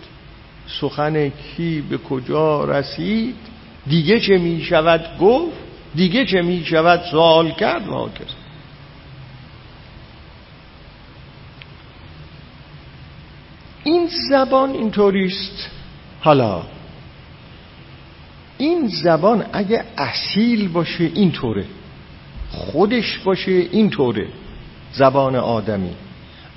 سخن 0.80 1.28
کی 1.28 1.80
به 1.80 1.98
کجا 1.98 2.64
رسید؟ 2.64 3.36
دیگه 3.86 4.20
چه 4.20 4.38
می 4.38 4.60
شود 4.62 5.18
گفت؟ 5.20 5.56
دیگه 5.94 6.26
چه 6.26 6.42
می 6.42 6.64
شود 6.64 7.00
سوال 7.10 7.50
کرد 7.50 7.88
و 7.88 8.08
این 13.84 14.08
زبان 14.30 14.70
اینطوریست. 14.70 15.70
حالا 16.20 16.62
این 18.58 18.88
زبان 18.88 19.44
اگه 19.52 19.84
اصیل 19.96 20.68
باشه 20.68 21.04
اینطوره. 21.04 21.64
خودش 22.50 23.18
باشه 23.18 23.52
اینطوره. 23.52 24.28
زبان 24.92 25.36
آدمی. 25.36 25.94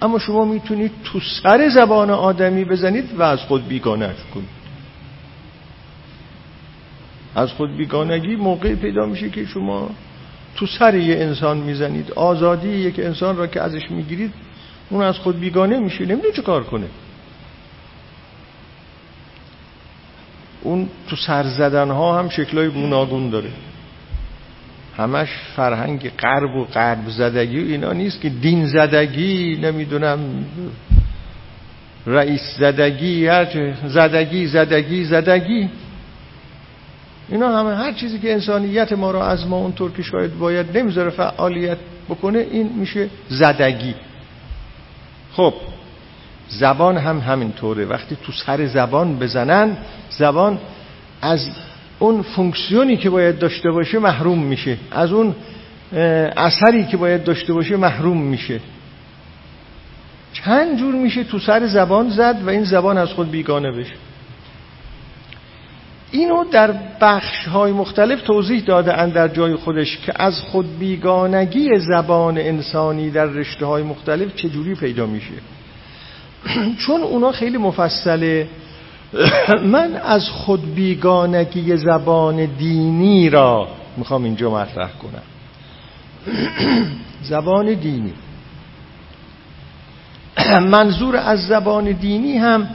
اما 0.01 0.19
شما 0.19 0.45
می‌تونید 0.45 0.91
تو 1.03 1.19
سر 1.43 1.69
زبان 1.69 2.09
آدمی 2.09 2.65
بزنید 2.65 3.19
و 3.19 3.23
از 3.23 3.39
خود 3.39 3.67
بیگانه 3.67 4.15
کنید 4.33 4.57
از 7.35 7.51
خود 7.51 7.77
بیگانگی 7.77 8.35
موقع 8.35 8.75
پیدا 8.75 9.05
میشه 9.05 9.29
که 9.29 9.45
شما 9.45 9.89
تو 10.55 10.65
سر 10.65 10.95
یه 10.95 11.15
انسان 11.15 11.57
می‌زنید. 11.57 12.11
آزادی 12.11 12.69
یک 12.69 12.99
انسان 12.99 13.37
را 13.37 13.47
که 13.47 13.61
ازش 13.61 13.91
می‌گیرید 13.91 14.33
اون 14.89 15.03
از 15.03 15.17
خود 15.17 15.39
بیگانه 15.39 15.79
میشه. 15.79 16.05
نمی‌دونه 16.05 16.33
چه 16.33 16.41
کار 16.41 16.63
کنه. 16.63 16.87
اون 20.61 20.89
تو 21.09 21.15
سر 21.15 21.43
زدن 21.43 21.89
ها 21.89 22.19
هم 22.19 22.29
شکلای 22.29 22.69
گوناگون 22.69 23.29
داره. 23.29 23.49
همش 24.97 25.29
فرهنگ 25.55 26.11
غرب 26.19 26.55
و 26.55 26.65
غرب 26.65 27.09
زدگی 27.09 27.63
و 27.63 27.67
اینا 27.67 27.93
نیست 27.93 28.21
که 28.21 28.29
دین 28.29 28.67
زدگی 28.67 29.59
نمی‌دونم 29.61 30.19
رئیس 32.05 32.41
زدگی 32.59 33.29
زدگی 33.87 34.47
زدگی 34.47 35.03
زدگی. 35.03 35.69
اینا 37.29 37.59
همه 37.59 37.75
هر 37.75 37.93
چیزی 37.93 38.19
که 38.19 38.33
انسانیت 38.33 38.93
ما 38.93 39.11
را 39.11 39.27
از 39.27 39.47
ما 39.47 39.57
اونطور 39.57 39.91
که 39.91 40.03
شاید 40.03 40.37
باید 40.37 40.77
نمی‌ذاره 40.77 41.09
فعالیت 41.09 41.77
بکنه 42.09 42.39
این 42.39 42.73
میشه 42.79 43.09
زدگی. 43.29 43.95
خب 45.33 45.53
زبان 46.49 46.97
هم 46.97 47.19
همینطوره. 47.19 47.85
وقتی 47.85 48.17
تو 48.23 48.31
سر 48.31 48.65
زبان 48.65 49.19
بزنن 49.19 49.77
زبان 50.09 50.59
از 51.21 51.49
اون 51.99 52.21
فونکسیونی 52.21 52.97
که 52.97 53.09
باید 53.09 53.39
داشته 53.39 53.71
باشه 53.71 53.99
محروم 53.99 54.43
میشه. 54.43 54.77
از 54.91 55.11
اون 55.11 55.35
اثری 56.37 56.85
که 56.85 56.97
باید 56.97 57.23
داشته 57.23 57.53
باشه 57.53 57.77
محروم 57.77 58.21
میشه. 58.21 58.59
چند 60.33 60.79
جور 60.79 60.95
میشه 60.95 61.23
تو 61.23 61.39
سر 61.39 61.67
زبان 61.67 62.09
زد 62.09 62.41
و 62.45 62.49
این 62.49 62.63
زبان 62.63 62.97
از 62.97 63.09
خود 63.09 63.31
بیگانه 63.31 63.71
بشه. 63.71 63.93
اینو 66.11 66.43
در 66.43 66.73
بخش 67.01 67.47
های 67.47 67.71
مختلف 67.71 68.21
توضیح 68.21 68.63
داده 68.65 68.93
اند 68.93 69.13
در 69.13 69.27
جای 69.27 69.55
خودش 69.55 69.97
که 69.97 70.13
از 70.15 70.39
خود 70.39 70.79
بیگانگی 70.79 71.69
زبان 71.79 72.37
انسانی 72.37 73.09
در 73.09 73.25
رشته 73.25 73.65
های 73.65 73.83
مختلف 73.83 74.35
چجوری 74.35 74.75
پیدا 74.75 75.05
میشه. 75.05 75.33
چون 76.85 77.01
اونا 77.01 77.31
خیلی 77.31 77.57
مفصله 77.57 78.47
من 79.73 79.95
از 79.95 80.29
خود 80.29 80.75
بیگانگی 80.75 81.77
زبان 81.77 82.45
دینی 82.45 83.29
را 83.29 83.67
می‌خوام 83.97 84.23
اینجا 84.23 84.51
مطرح 84.51 84.89
کنم. 84.91 85.23
زبان 87.29 87.73
دینی. 87.73 88.13
منظور 90.73 91.15
از 91.15 91.47
زبان 91.47 91.91
دینی 91.91 92.37
هم 92.37 92.67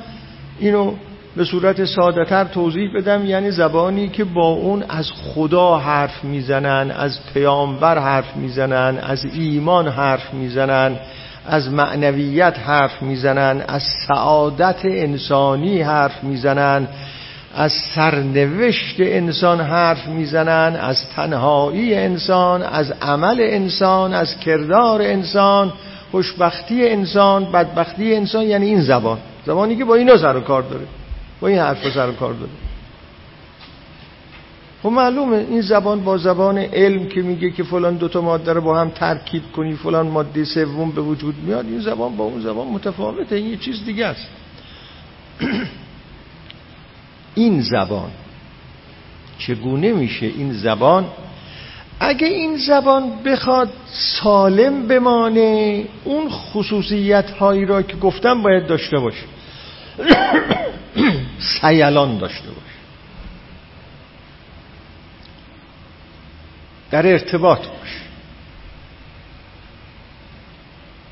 اینو 0.58 0.94
به 1.36 1.44
صورت 1.44 1.84
سادهتر 1.84 2.44
توضیح 2.44 2.90
بدم 2.96 3.26
یعنی 3.26 3.50
زبانی 3.50 4.08
که 4.08 4.24
با 4.24 4.48
اون 4.48 4.82
از 4.88 5.10
خدا 5.12 5.78
حرف 5.78 6.24
می‌زنن 6.24 6.90
از 6.90 7.18
پیامبر 7.34 7.98
حرف 7.98 8.36
می‌زنن 8.36 8.98
از 9.02 9.24
ایمان 9.24 9.88
حرف 9.88 10.34
می‌زنن. 10.34 10.96
از 11.46 11.72
معنویت 11.72 12.58
حرف 12.58 13.02
می‌زنن 13.02 13.64
از 13.68 13.82
سعادت 14.08 14.84
انسانی 14.84 15.82
حرف 15.82 16.24
می‌زنن 16.24 16.88
از 17.54 17.72
سرنوشت 17.94 18.96
انسان 19.00 19.60
حرف 19.60 20.06
می‌زنن 20.06 20.76
از 20.80 21.08
تنهایی 21.16 21.94
انسان 21.94 22.62
از 22.62 22.90
عمل 23.02 23.40
انسان 23.40 24.14
از 24.14 24.38
کردار 24.38 25.02
انسان 25.02 25.72
خوشبختی 26.10 26.88
انسان 26.88 27.52
بدبختی 27.52 28.14
انسان 28.14 28.42
یعنی 28.42 28.66
این 28.66 28.80
زبان. 28.80 29.18
زبانی 29.46 29.76
که 29.76 29.84
با 29.84 29.94
اینا 29.94 30.16
سر 30.16 30.36
و 30.36 30.40
کار 30.40 30.62
داره 30.62 30.84
با 31.40 31.48
این 31.48 31.58
حرف 31.58 31.94
سر 31.94 32.08
و 32.08 32.12
کار 32.12 32.32
داره. 32.32 32.50
خب 34.82 34.88
معلومه 34.88 35.36
این 35.36 35.60
زبان 35.60 36.04
با 36.04 36.18
زبان 36.18 36.58
علم 36.58 37.06
که 37.08 37.22
میگه 37.22 37.50
که 37.50 37.62
فلان 37.62 37.96
دوتا 37.96 38.20
ماده 38.20 38.52
رو 38.52 38.60
با 38.60 38.80
هم 38.80 38.90
ترکیب 38.90 39.42
کنی 39.52 39.74
فلان 39.74 40.08
ماده 40.08 40.44
سوم 40.44 40.90
به 40.90 41.00
وجود 41.00 41.34
میاد 41.46 41.66
این 41.66 41.80
زبان 41.80 42.16
با 42.16 42.24
اون 42.24 42.40
زبان 42.40 42.66
متفاوته 42.66 43.36
این 43.36 43.46
یه 43.46 43.56
چیز 43.56 43.84
دیگه 43.84 44.06
است. 44.06 44.26
این 47.34 47.62
زبان 47.62 48.10
چگونه 49.38 49.92
میشه 49.92 50.26
این 50.26 50.52
زبان؟ 50.52 51.06
اگه 52.00 52.26
این 52.26 52.56
زبان 52.56 53.22
بخواد 53.24 53.72
سالم 53.92 54.86
بمانه 54.88 55.84
اون 56.04 56.28
خصوصیت 56.28 57.30
هایی 57.30 57.64
را 57.64 57.82
که 57.82 57.96
گفتم 57.96 58.42
باید 58.42 58.66
داشته 58.66 58.98
باشه. 58.98 59.24
سیلان 61.60 62.18
داشته 62.18 62.48
باشه. 62.48 62.71
در 66.92 67.06
ارتباط 67.06 67.58
باشه 67.58 68.02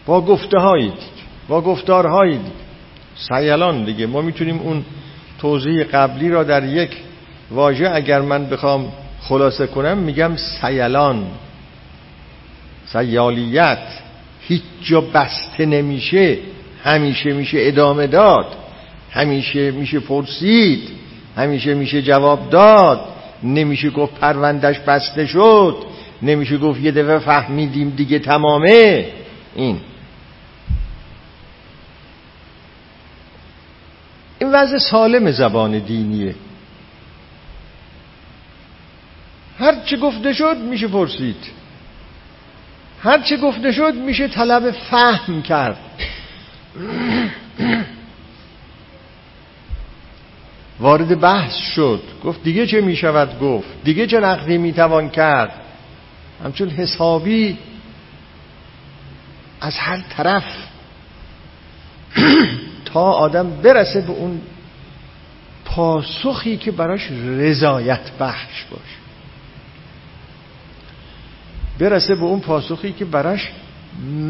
با 0.06 0.20
گفته 0.20 0.58
هایی 0.58 0.88
دیگه 0.88 1.00
با 1.48 1.60
گفتارهایی 1.60 2.38
دیگه. 2.38 2.50
سیلان 3.28 3.84
دیگه 3.84 4.06
ما 4.06 4.20
می‌تونیم 4.20 4.58
اون 4.58 4.84
توضیح 5.38 5.84
قبلی 5.84 6.28
را 6.28 6.44
در 6.44 6.64
یک 6.64 6.96
واژه 7.50 7.90
اگر 7.94 8.20
من 8.20 8.46
بخوام 8.46 8.92
خلاصه 9.20 9.66
کنم 9.66 9.98
میگم 9.98 10.36
سیلان. 10.36 11.26
سیالیت 12.86 13.78
هیچ 14.40 14.62
جا 14.82 15.00
بسته 15.00 15.66
نمیشه 15.66 16.38
همیشه 16.84 17.32
میشه 17.32 17.58
ادامه 17.60 18.06
داد 18.06 18.46
همیشه 19.10 19.70
میشه 19.70 20.00
پرسید 20.00 20.90
همیشه 21.36 21.74
میشه 21.74 22.02
جواب 22.02 22.50
داد. 22.50 23.00
نمیشه 23.42 23.90
گفت 23.90 24.14
پروندش 24.14 24.78
بسته 24.78 25.26
شد. 25.26 25.76
نمیشه 26.22 26.58
گفت 26.58 26.80
یه 26.80 26.92
دفعه 26.92 27.18
فهمیدیم 27.18 27.90
دیگه 27.90 28.18
تمامه. 28.18 29.12
این. 29.54 29.80
این 34.38 34.52
وضع 34.52 34.78
سالم 34.78 35.30
زبان 35.30 35.78
دینیه. 35.78 36.34
هر 39.58 39.74
چه 39.84 39.96
گفته 39.96 40.32
شد 40.32 40.56
میشه 40.56 40.88
پرسید. 40.88 41.36
هر 43.02 43.20
چه 43.20 43.36
گفته 43.36 43.72
شد 43.72 43.94
میشه 43.94 44.28
طلب 44.28 44.70
فهم 44.70 45.42
کرد. 45.42 45.76
وارد 50.80 51.20
بحث 51.20 51.56
شد. 51.56 52.02
گفت 52.24 52.42
دیگه 52.42 52.66
چه 52.66 52.80
می‌شود؟ 52.80 53.38
گفت 53.38 53.68
دیگه 53.84 54.06
چه 54.06 54.20
نقدی 54.20 54.58
می‌توان 54.58 55.10
کرد؟ 55.10 55.52
همچون 56.44 56.68
حسابی 56.68 57.58
از 59.60 59.78
هر 59.78 60.00
طرف 60.16 60.44
تا 62.92 63.00
آدم 63.00 63.50
برسه 63.50 64.00
به 64.00 64.12
اون 64.12 64.40
پاسخی 65.64 66.56
که 66.56 66.70
براش 66.70 67.08
رضایت 67.10 68.10
بخش 68.20 68.64
باشه. 68.70 69.00
برسه 71.78 72.14
به 72.14 72.22
اون 72.22 72.40
پاسخی 72.40 72.92
که 72.92 73.04
براش 73.04 73.50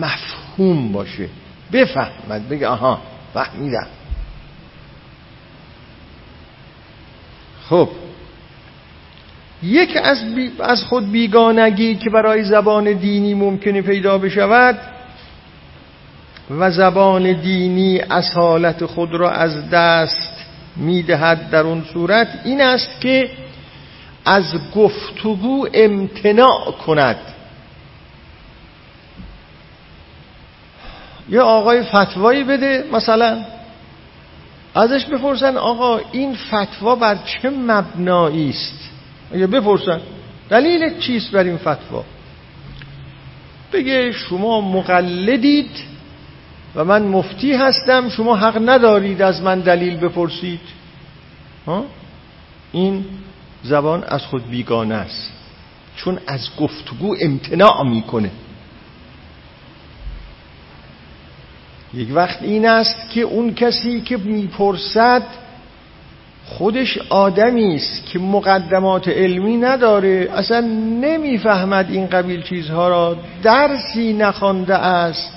مفهوم 0.01 0.93
باشه. 0.93 1.29
بفهمد 1.73 2.49
بگه 2.49 2.69
آها 2.69 3.03
فهمیدم. 3.35 3.87
خب. 7.71 7.89
یک 9.63 9.97
از, 10.03 10.19
از 10.61 10.83
خود 10.83 11.13
بیگانگی 11.13 11.95
که 11.95 12.11
برای 12.11 12.45
زبان 12.45 12.93
دینی 12.93 13.35
ممکنه 13.35 13.83
پیدا 13.83 14.19
بشود 14.19 14.79
و 16.51 16.71
زبان 16.71 17.33
دینی 17.33 18.01
اصالت 18.01 18.85
خود 18.85 19.15
را 19.15 19.31
از 19.31 19.71
دست 19.71 20.47
می‌دهد 20.77 21.51
در 21.51 21.61
اون 21.61 21.85
صورت 21.93 22.29
این 22.45 22.61
است 22.61 23.01
که 23.01 23.31
از 24.25 24.45
گفتگو 24.75 25.69
امتناع 25.75 26.73
کند. 26.87 27.17
یه 31.29 31.41
آقای 31.41 31.83
فتوایی 31.83 32.45
بده 32.45 32.85
مثلا 32.93 33.45
ازش 34.75 35.05
بپرسن 35.05 35.57
آقا 35.57 36.01
این 36.13 36.35
فتوا 36.35 36.95
بر 36.95 37.17
چه 37.25 37.51
مبنایی 37.51 38.51
است؟ 38.51 38.91
اگه 39.33 39.47
بپرسن 39.47 40.01
دلیل 40.49 40.99
چیست 40.99 41.31
بر 41.31 41.45
این 41.45 41.57
فتوا؟ 41.57 42.05
بگه 43.73 44.13
شما 44.13 44.61
مقلدید 44.61 45.71
و 46.75 46.85
من 46.85 47.03
مفتی 47.03 47.53
هستم 47.53 48.09
شما 48.09 48.37
حق 48.37 48.69
ندارید 48.69 49.23
از 49.23 49.43
من 49.43 49.61
دلیل 49.61 49.97
بپرسید. 49.97 50.61
ها؟ 51.67 51.85
این 52.73 53.05
زبان 53.63 54.05
از 54.05 54.23
خود 54.23 54.51
بیگانه 54.51 54.95
است 54.95 55.33
چون 55.97 56.19
از 56.27 56.49
گفتگو 56.61 57.17
امتناع 57.21 57.85
می‌کنه. 57.85 58.31
یک 61.95 62.09
وقت 62.13 62.43
این 62.43 62.69
است 62.69 63.11
که 63.11 63.21
اون 63.21 63.55
کسی 63.55 64.01
که 64.01 64.17
می‌پرسد 64.17 65.23
خودش 66.47 66.99
آدمی 67.09 67.75
است 67.75 68.07
که 68.07 68.19
مقدمات 68.19 69.09
علمی 69.09 69.57
نداره 69.57 70.29
اصلا 70.35 70.61
نمی‌فهمد 71.01 71.87
این 71.91 72.07
قبیل 72.07 72.43
چیزها 72.43 72.89
را. 72.89 73.17
درسی 73.43 74.13
نخوانده 74.13 74.75
است 74.75 75.33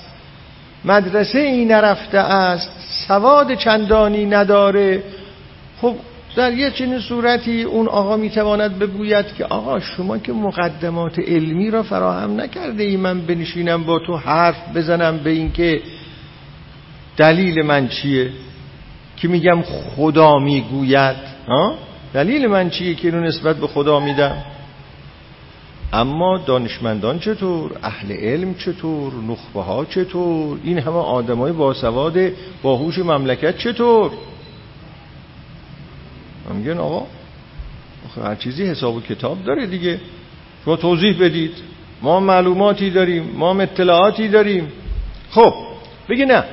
مدرسه 0.84 1.38
ای 1.38 1.64
نرفته 1.64 2.18
است 2.18 2.70
سواد 3.08 3.54
چندانی 3.54 4.26
نداره. 4.26 5.02
خب 5.80 5.94
در 6.36 6.52
یه 6.52 6.70
چنین 6.70 7.00
صورتی 7.00 7.62
اون 7.62 7.88
آقا 7.88 8.16
می‌تواند 8.16 8.78
بگوید 8.78 9.26
که 9.34 9.44
آقا 9.44 9.80
شما 9.80 10.18
که 10.18 10.32
مقدمات 10.32 11.18
علمی 11.18 11.70
را 11.70 11.82
فراهم 11.82 12.40
نکرده 12.40 12.82
ای 12.82 12.96
من 12.96 13.20
بنشینم 13.20 13.84
با 13.84 13.98
تو 13.98 14.16
حرف 14.16 14.76
بزنم 14.76 15.18
به 15.18 15.30
اینکه 15.30 15.80
دلیل 17.16 17.62
من 17.62 17.88
چیه؟ 17.88 18.30
که 19.16 19.28
میگم 19.28 19.62
خدا 19.62 20.38
می‌گوید. 20.38 21.16
دلیل 22.14 22.46
من 22.46 22.70
چیه 22.70 22.94
که 22.94 23.08
اینو 23.08 23.20
نسبت 23.20 23.56
به 23.56 23.66
خدا 23.66 24.00
میدم؟ 24.00 24.36
اما 25.92 26.38
دانشمندان 26.38 27.18
چطور؟ 27.18 27.72
اهل 27.82 28.12
علم 28.12 28.54
چطور؟ 28.54 29.12
نخبه 29.28 29.62
ها 29.62 29.84
چطور؟ 29.84 30.58
این 30.64 30.78
همه 30.78 30.96
آدمای 30.96 31.52
باسواد 31.52 32.18
باهوش 32.62 32.98
مملکت 32.98 33.58
چطور؟ 33.58 34.10
میگن 36.54 36.78
آقا 36.78 37.06
هر 38.24 38.34
چیزی 38.34 38.64
حساب 38.66 38.96
و 38.96 39.00
کتاب 39.00 39.44
داره 39.44 39.66
دیگه. 39.66 40.00
شما 40.64 40.76
توضیح 40.76 41.18
بدید. 41.20 41.52
ما 42.02 42.20
معلوماتی 42.20 42.90
داریم 42.90 43.30
ما 43.36 43.60
اطلاعاتی 43.60 44.28
داریم. 44.28 44.72
خب 45.30 45.54
بگی 46.08 46.24
نه. 46.24 46.44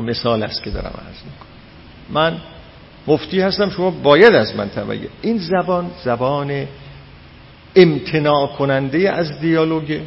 مثال 0.00 0.42
است 0.42 0.62
که 0.62 0.70
دارم 0.70 0.94
عرض 1.06 1.16
می‌کنم. 1.24 1.48
من 2.10 2.36
مفتی 3.06 3.40
هستم 3.40 3.70
شما 3.70 3.90
باید 3.90 4.34
از 4.34 4.56
من 4.56 4.70
توجه. 4.70 5.08
این 5.22 5.38
زبان 5.38 5.90
زبان 6.04 6.66
امتناع 7.76 8.46
کننده 8.46 9.10
از 9.10 9.40
دیالوگ 9.40 10.00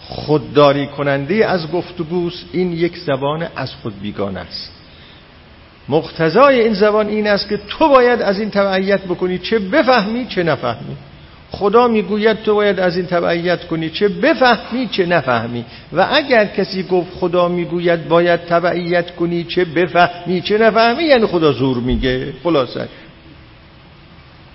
خودداری 0.00 0.86
کننده 0.86 1.46
از 1.46 1.70
گفتگوست. 1.70 2.44
این 2.52 2.72
یک 2.72 2.98
زبان 2.98 3.48
از 3.56 3.74
خود 3.74 4.00
بیگانه 4.00 4.40
است. 4.40 4.72
مقتضای 5.88 6.60
این 6.60 6.74
زبان 6.74 7.08
این 7.08 7.26
است 7.26 7.48
که 7.48 7.56
تو 7.56 7.88
باید 7.88 8.22
از 8.22 8.38
این 8.40 8.50
تبعیت 8.50 9.00
بکنی 9.04 9.38
چه 9.38 9.58
بفهمی 9.58 10.26
چه 10.26 10.42
نفهمی. 10.42 10.96
خدا 11.50 11.88
می‌گوید 11.88 12.42
تو 12.42 12.54
باید 12.54 12.80
از 12.80 12.96
این 12.96 13.06
تبعیت 13.06 13.66
کنی 13.66 13.90
چه 13.90 14.08
بفهمی 14.08 14.88
چه 14.90 15.06
نفهمی. 15.06 15.64
و 15.92 16.06
اگر 16.12 16.44
کسی 16.44 16.82
گفت 16.82 17.12
خدا 17.14 17.48
می‌گوید 17.48 18.08
باید 18.08 18.40
تبعیت 18.40 19.16
کنی 19.16 19.44
چه 19.44 19.64
بفهمی 19.64 20.40
چه 20.40 20.58
نفهمی 20.58 21.04
یعنی 21.04 21.26
خدا 21.26 21.52
زور 21.52 21.76
میگه. 21.76 22.32
خلاصه. 22.42 22.88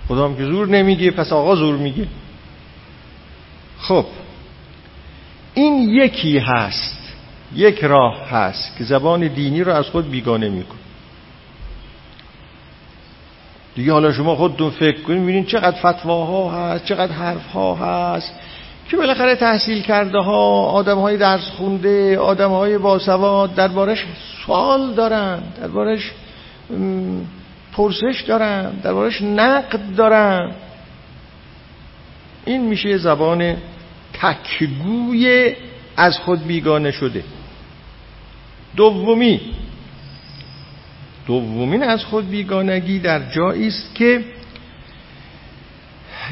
خدا 0.08 0.24
هم 0.24 0.36
که 0.36 0.44
زور 0.44 0.68
نمیگه 0.68 1.10
پس 1.10 1.32
آقا 1.32 1.56
زور 1.56 1.76
میگه. 1.76 2.06
خب. 3.78 4.06
این 5.54 5.88
یکی 5.88 6.38
هست 6.38 6.98
یک 7.54 7.84
راه 7.84 8.28
هست 8.30 8.76
که 8.78 8.84
زبان 8.84 9.26
دینی 9.26 9.64
رو 9.64 9.72
از 9.72 9.86
خود 9.86 10.10
بیگانه 10.10 10.48
میکن 10.48 10.76
دیگه 13.74 13.92
حالا 13.92 14.12
شما 14.12 14.36
خودتون 14.36 14.70
فکر 14.70 15.02
کنید 15.02 15.18
می‌بینید 15.18 15.46
چقدر 15.46 15.92
فتواها 15.92 16.50
هست 16.50 16.84
چقدر 16.84 17.12
حرفها 17.12 17.74
هست 17.74 18.32
که 18.90 18.96
بالاخره 18.96 19.34
تحصیل 19.34 19.82
کرده 19.82 20.18
ها 20.18 20.64
آدم 20.64 20.98
های 20.98 21.16
درس 21.16 21.50
خونده 21.50 22.18
آدم 22.18 22.50
های 22.50 22.78
باسواد 22.78 23.54
دربارش 23.54 24.06
سوال 24.46 24.94
دارن 24.94 25.42
دربارش 25.60 26.12
پرسش 27.72 28.24
دارن 28.26 28.70
دربارش 28.70 29.22
نقد 29.22 29.80
دارن. 29.96 30.52
این 32.44 32.62
میشه 32.62 32.98
زبان 32.98 33.56
تکگوی 34.12 35.54
از 35.96 36.18
خود 36.18 36.46
بیگانه 36.46 36.90
شده. 36.90 37.24
دومی 38.76 39.40
دومین 41.26 41.82
از 41.82 42.04
خود 42.04 42.30
بیگانگی 42.30 42.98
در 42.98 43.30
جایی 43.30 43.66
است 43.66 43.94
که 43.94 44.24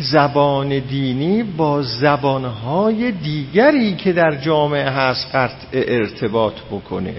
زبان 0.01 0.78
دینی 0.78 1.43
با 1.43 1.82
زبانهای 1.82 3.12
دیگری 3.12 3.97
که 3.97 4.12
در 4.12 4.36
جامعه 4.36 4.91
هست 4.91 5.34
قطع 5.34 5.66
ارتباط 5.72 6.55
بکنه. 6.70 7.14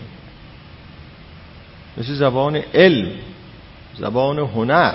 مثل 1.97 2.13
زبان 2.13 2.55
علم 2.55 3.11
زبان 3.97 4.39
هنر 4.39 4.93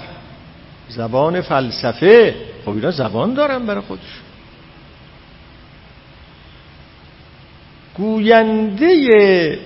زبان 0.88 1.40
فلسفه. 1.40 2.34
خب 2.64 2.70
اینا 2.70 2.90
زبان 2.90 3.34
دارن 3.34 3.66
برای 3.66 3.80
خودش 3.80 4.20
گوینده 7.96 9.58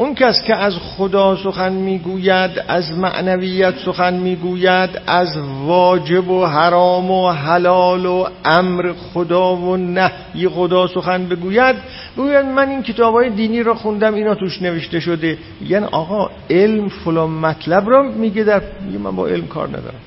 اون 0.00 0.14
کس 0.14 0.42
که 0.46 0.56
از 0.56 0.74
خدا 0.96 1.36
سخن 1.36 1.72
می‌گوید 1.72 2.50
از 2.68 2.98
معنویت 2.98 3.74
سخن 3.84 4.14
می‌گوید 4.14 4.90
از 5.06 5.36
واجب 5.66 6.28
و 6.30 6.46
حرام 6.46 7.10
و 7.10 7.30
حلال 7.30 8.06
و 8.06 8.26
امر 8.44 8.92
خدا 8.92 9.56
و 9.56 9.76
نهی 9.76 10.48
خدا 10.48 10.86
سخن 10.86 11.28
بگوید 11.28 11.76
بگوید 12.16 12.46
من 12.46 12.68
این 12.68 12.82
کتاب 12.82 13.14
های 13.14 13.30
دینی 13.30 13.62
را 13.62 13.74
خوندم 13.74 14.14
اینا 14.14 14.34
توش 14.34 14.62
نوشته 14.62 15.00
شده. 15.00 15.38
یعنی 15.66 15.86
آقا 15.86 16.30
علم 16.50 16.88
فلان 16.88 17.30
مطلب 17.30 17.90
را 17.90 18.02
میگه 18.02 18.44
در 18.44 18.62
میگه 18.86 18.98
من 18.98 19.16
با 19.16 19.26
علم 19.26 19.46
کار 19.46 19.68
ندارم. 19.68 20.00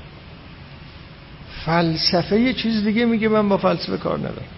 فلسفه 1.64 2.40
یه 2.40 2.52
چیز 2.52 2.84
دیگه 2.84 3.04
میگه 3.04 3.28
من 3.28 3.48
با 3.48 3.56
فلسفه 3.56 3.96
کار 3.96 4.18
ندارم. 4.18 4.48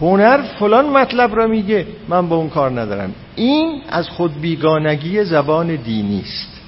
هنر 0.00 0.42
فلان 0.58 0.86
مطلب 0.90 1.36
را 1.36 1.46
میگه 1.46 1.86
من 2.08 2.28
با 2.28 2.36
اون 2.36 2.48
کار 2.48 2.80
ندارم. 2.80 3.14
این 3.40 3.82
از 3.88 4.08
خود 4.08 4.40
بیگانگی 4.40 5.24
زبان 5.24 5.76
دینی 5.76 6.20
است. 6.20 6.60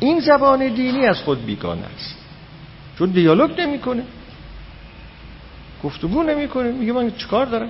این 0.00 0.20
زبان 0.20 0.68
دینی 0.68 1.06
از 1.06 1.20
خود 1.20 1.46
بیگانه 1.46 1.82
است. 1.96 2.16
چون 2.98 3.10
دیالوگ 3.10 3.60
نمی‌کنه. 3.60 4.02
گفتگو 5.84 6.22
نمی‌کنه. 6.22 6.72
میگه 6.72 6.92
من 6.92 7.10
چیکار 7.10 7.46
دارم؟ 7.46 7.68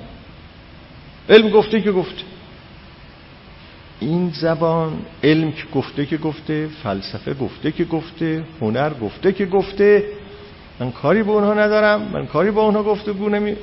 علم 1.28 1.50
گفته 1.50 1.80
که 1.80 1.92
گفته. 1.92 2.22
این 4.00 4.30
زبان 4.30 4.92
علم 5.24 5.52
که 5.52 5.64
گفته 5.74 6.06
که 6.06 6.16
گفته 6.16 6.68
فلسفه 6.82 7.34
گفته 7.34 7.72
که 7.72 7.84
گفته 7.84 8.44
هنر 8.60 8.90
گفته 8.94 9.32
که 9.32 9.46
گفته. 9.46 10.04
من 10.80 10.90
کاری 10.92 11.22
به 11.22 11.30
اونها 11.30 11.54
ندارم. 11.54 12.10
من 12.12 12.26
کاری 12.26 12.50
با 12.50 12.62
اونها 12.62 12.82
گفتگو 12.82 13.28
نمی, 13.28 13.56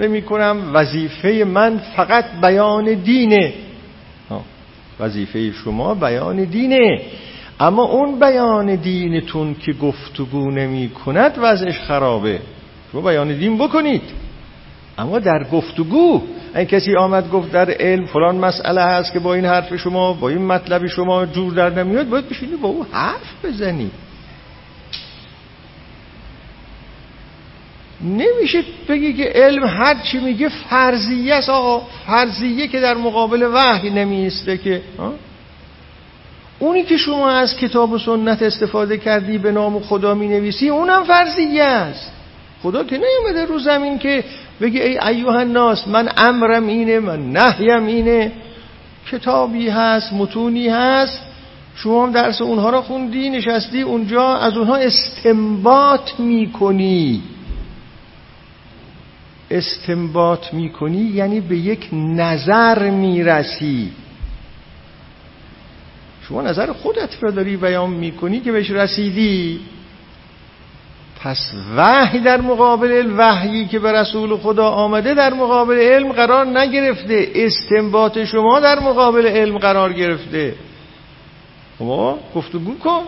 نمی 0.00 0.22
کنم 0.22 0.70
وظیفه 0.74 1.44
من 1.44 1.78
فقط 1.96 2.24
بیان 2.40 2.84
دینه. 2.94 3.69
وظیفه 5.00 5.52
شما 5.52 5.94
بیان 5.94 6.44
دینه. 6.44 7.00
اما 7.60 7.82
اون 7.82 8.20
بیان 8.20 8.74
دینتون 8.74 9.54
که 9.54 9.72
گفتگو 9.72 10.50
نمی 10.50 10.88
کند 10.88 11.34
وضعش 11.42 11.78
خرابه. 11.78 12.40
شما 12.92 13.00
بیان 13.00 13.38
دین 13.38 13.58
بکنید. 13.58 14.02
اما 14.98 15.18
در 15.18 15.44
گفتگو 15.44 16.22
این 16.56 16.64
کسی 16.64 16.96
آمد 16.96 17.30
گفت 17.30 17.52
در 17.52 17.70
علم 17.70 18.04
فلان 18.04 18.36
مسئله 18.36 18.82
هست 18.82 19.12
که 19.12 19.18
با 19.18 19.34
این 19.34 19.44
حرف 19.44 19.76
شما 19.76 20.12
با 20.12 20.28
این 20.28 20.46
مطلب 20.46 20.86
شما 20.86 21.26
جور 21.26 21.52
در 21.52 21.70
نمیاد 21.84 22.08
باید 22.08 22.28
بشینی 22.28 22.56
با 22.56 22.68
او 22.68 22.86
حرف 22.92 23.44
بزنید. 23.44 24.09
نمیشه 28.04 28.64
بگی 28.88 29.12
که 29.12 29.24
علم 29.24 29.64
هر 29.64 29.94
چی 29.94 30.18
میگه 30.18 30.48
فرضیه 30.48 31.34
است 31.34 31.48
آقا. 31.48 31.86
فرضیه 32.06 32.68
که 32.68 32.80
در 32.80 32.94
مقابل 32.94 33.50
وحی 33.54 33.90
نمیسته 33.90 34.58
که 34.58 34.82
اونی 36.58 36.82
که 36.82 36.96
شما 36.96 37.30
از 37.30 37.56
کتاب 37.56 37.92
و 37.92 37.98
سنت 37.98 38.42
استفاده 38.42 38.98
کردی 38.98 39.38
به 39.38 39.52
نام 39.52 39.80
خدا 39.80 40.14
می 40.14 40.28
نویسی 40.28 40.68
اونم 40.68 41.04
فرضیه 41.04 41.62
است. 41.62 42.12
خدا 42.62 42.84
که 42.84 42.98
نیومده 42.98 43.44
رو 43.44 43.58
زمین 43.58 43.98
که 43.98 44.24
بگی 44.60 44.80
ای 44.80 44.98
ایوه 44.98 45.34
الناس 45.34 45.88
من 45.88 46.08
امرم 46.16 46.66
اینه 46.66 47.00
من 47.00 47.32
نهیم 47.32 47.86
اینه. 47.86 48.32
کتابی 49.10 49.68
هست 49.68 50.12
متونی 50.12 50.68
هست. 50.68 51.22
شما 51.74 52.06
هم 52.06 52.12
درس 52.12 52.42
اونها 52.42 52.70
را 52.70 52.82
خوندی 52.82 53.30
نشستی 53.30 53.82
اونجا 53.82 54.36
از 54.36 54.56
اونها 54.56 54.76
استنباط 54.76 56.10
می‌کنی. 56.18 57.22
استنباط 59.50 60.54
می‌کنی 60.54 61.02
یعنی 61.02 61.40
به 61.40 61.56
یک 61.56 61.88
نظر 61.92 62.90
می‌رسی. 62.90 63.92
شما 66.28 66.42
نظر 66.42 66.72
خودت 66.72 67.22
را 67.22 67.30
داری 67.30 67.56
بیان 67.56 67.90
می‌کنی 67.90 68.40
که 68.40 68.52
بهش 68.52 68.70
رسیدی. 68.70 69.60
پس 71.20 71.52
وحی 71.76 72.20
در 72.20 72.40
مقابل 72.40 73.12
وحیی 73.16 73.66
که 73.66 73.78
به 73.78 73.92
رسول 73.92 74.36
خدا 74.36 74.68
آمده 74.68 75.14
در 75.14 75.34
مقابل 75.34 75.78
علم 75.78 76.12
قرار 76.12 76.46
نگرفته. 76.46 77.28
استنباط 77.34 78.18
شما 78.18 78.60
در 78.60 78.80
مقابل 78.80 79.26
علم 79.26 79.58
قرار 79.58 79.92
گرفته. 79.92 80.54
خب 81.78 82.18
گفتگو 82.34 82.78
کن. 82.78 83.02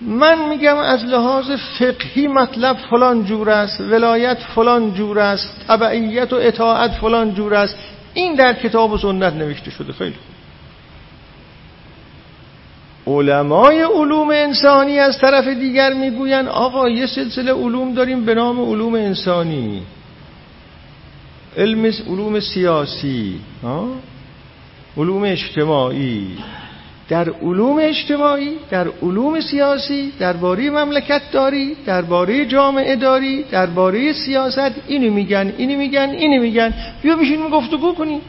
من 0.00 0.48
میگم 0.48 0.76
از 0.76 1.04
لحاظ 1.04 1.50
فقهی 1.78 2.26
مطلب 2.26 2.76
فلان 2.90 3.24
جور 3.24 3.50
است 3.50 3.80
ولایت 3.80 4.38
فلان 4.54 4.94
جور 4.94 5.18
است 5.18 5.64
تبعیت 5.68 6.32
و 6.32 6.36
اطاعت 6.36 6.90
فلان 6.90 7.34
جور 7.34 7.54
است. 7.54 7.76
این 8.14 8.34
در 8.34 8.52
کتاب 8.52 8.92
و 8.92 8.98
سنت 8.98 9.32
نوشته 9.32 9.70
شده. 9.70 9.92
خیلی 9.92 10.14
علمای 13.06 13.82
علوم 13.82 14.30
انسانی 14.30 14.98
از 14.98 15.18
طرف 15.18 15.48
دیگر 15.48 15.92
می‌گوین 15.92 16.48
آقا 16.48 16.88
یه 16.88 17.06
سلسله 17.06 17.52
علوم 17.52 17.94
داریم 17.94 18.24
به 18.24 18.34
نام 18.34 18.60
علوم 18.60 18.94
انسانی. 18.94 19.82
علم 21.56 21.92
علوم 22.08 22.40
سیاسی 22.40 23.40
علوم 24.96 25.22
اجتماعی. 25.24 26.38
در 27.08 27.30
علوم 27.30 27.78
اجتماعی 27.80 28.56
در 28.70 28.88
علوم 29.02 29.40
سیاسی 29.40 30.12
درباره 30.18 30.70
مملکت 30.70 31.22
داری 31.32 31.76
درباره 31.86 32.46
جامعه 32.46 32.96
داری 32.96 33.42
درباره 33.42 34.12
سیاست 34.12 34.74
اینو 34.86 35.14
میگن 35.14 35.52
اینو 35.58 35.78
میگن 35.78 36.10
اینو 36.10 36.42
میگن. 36.42 36.74
بیا 37.02 37.16
بشین 37.16 37.50
گفتگو 37.50 37.94
کنی 37.94 38.20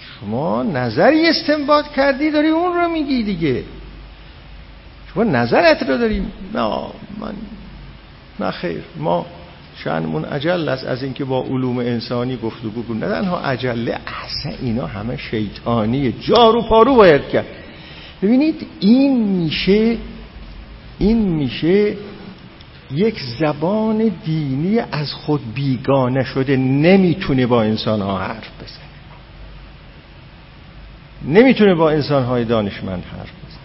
شما 0.00 0.62
نظری 0.62 1.28
استنباط 1.28 1.88
کردی 1.88 2.30
داری 2.30 2.48
اون 2.48 2.74
رو 2.74 2.88
میگی 2.88 3.22
دیگه. 3.22 3.64
شما 5.14 5.24
نظرت 5.24 5.82
رو 5.82 5.96
داریم 5.96 6.32
نه 6.54 6.68
من 7.20 7.34
نه 8.40 8.50
خیر. 8.50 8.82
ما 8.96 9.26
شأنمون 9.84 10.24
عجل 10.24 10.68
است 10.68 10.84
از 10.84 11.02
اینکه 11.02 11.24
با 11.24 11.42
علوم 11.42 11.78
انسانی 11.78 12.36
گفتگو 12.36 12.82
کنیم. 12.82 13.04
نه 13.04 13.08
تنها 13.08 13.40
عجله 13.40 13.98
اصلا 14.06 14.52
اینا 14.62 14.86
همه 14.86 15.16
شیطانیه 15.16 16.12
جارو 16.20 16.62
پارو 16.62 16.94
باید 16.94 17.28
کرد. 17.28 17.46
ببینید 18.22 18.66
این 18.80 19.22
میشه 19.22 19.96
این 20.98 21.18
میشه 21.18 21.94
یک 22.90 23.20
زبان 23.40 24.12
دینی 24.24 24.78
از 24.78 25.12
خود 25.12 25.40
بیگانه 25.54 26.24
شده 26.24 26.56
نمی‌تونه 26.56 27.46
با 27.46 27.62
انسان 27.62 28.00
ها 28.00 28.18
حرف 28.18 28.50
بزنه. 28.62 28.90
نمی‌تونه 31.34 31.74
با 31.74 31.90
انسان 31.90 32.24
های 32.24 32.44
دانشمند 32.44 33.04
حرف 33.04 33.30
بزنه. 33.30 33.60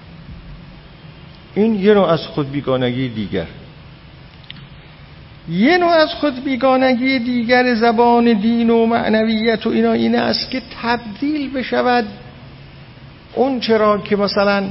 این 1.56 1.76
یه 1.76 1.94
نوع 1.94 2.10
از 2.10 2.28
خود 2.28 2.52
بیگانگی 2.52 3.10
دیگر. 3.10 3.48
یه 5.50 5.78
نوع 5.78 5.90
از 5.90 6.10
خود 6.14 6.44
بیگانگی 6.44 7.20
دیگر 7.20 7.76
زبان 7.76 8.34
دین 8.34 8.70
و 8.70 8.86
معنویت 8.86 9.68
و 9.68 9.70
اینا 9.70 9.92
این 9.92 10.16
است 10.16 10.50
که 10.50 10.62
تبدیل 10.82 11.54
بشود. 11.54 12.06
اون 13.34 13.60
چرا 13.60 13.98
که 13.98 14.16
مثلا 14.16 14.70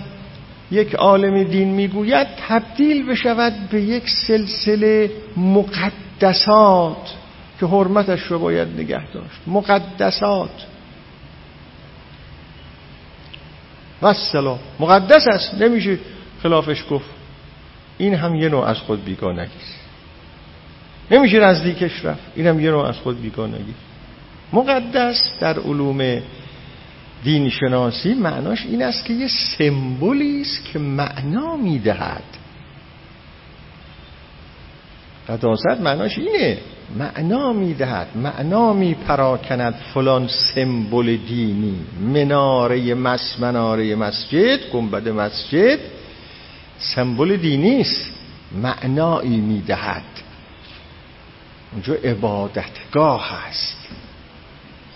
یک 0.70 0.94
عالم 0.94 1.42
دین 1.42 1.68
می‌گوید 1.68 2.26
تبدیل 2.48 3.06
بشود 3.06 3.52
به 3.70 3.80
یک 3.80 4.10
سلسله 4.26 5.10
مقدسات 5.36 7.14
که 7.60 7.66
حرمتش 7.66 8.20
رو 8.20 8.38
باید 8.38 8.68
نگه 8.68 9.10
داشت. 9.12 9.40
مقدسات. 9.46 10.66
و 14.02 14.12
سلام 14.12 14.58
مقدس 14.80 15.26
است. 15.26 15.54
نمیشه 15.62 15.98
خلافش 16.42 16.84
گفت. 16.90 17.10
این 17.98 18.14
هم 18.14 18.34
یه 18.34 18.48
نوع 18.48 18.64
از 18.64 18.78
خود 18.78 19.04
بیگانگی 19.04 19.40
است. 19.40 19.83
نمیشه 21.10 21.40
نزدیکش 21.40 22.04
رفت. 22.04 22.22
اینم 22.36 22.60
یه 22.60 22.70
نوع 22.70 22.84
از 22.84 22.96
خود 22.96 23.22
بیگانگی. 23.22 23.74
مقدس 24.52 25.38
در 25.40 25.58
علوم 25.58 26.22
دین 27.24 27.48
شناسی 27.48 28.14
معناش 28.14 28.66
این 28.66 28.82
است 28.82 29.04
که 29.04 29.12
یه 29.12 29.28
سمبولی 29.58 30.40
است 30.40 30.64
که 30.64 30.78
معنا 30.78 31.56
می‌دهد. 31.56 32.22
قداست 35.28 35.80
معناش 35.80 36.18
اینه. 36.18 36.58
معنا 36.98 37.52
می‌دهد. 37.52 38.08
معنا 38.14 38.72
میپراکند 38.72 39.74
فلان 39.94 40.28
سمبل 40.54 41.16
دینی. 41.16 41.76
مناره 42.00 42.94
مس 42.94 43.36
مناره 43.40 43.94
مسجد 43.94 44.70
گنبد 44.72 45.08
مسجد. 45.08 45.78
سمبل 46.78 47.36
دینی 47.36 47.80
است. 47.80 48.10
معنایی 48.62 49.36
می‌دهد. 49.36 50.02
اونجا 51.74 51.94
عبادتگاه 51.94 53.30
هست 53.30 53.88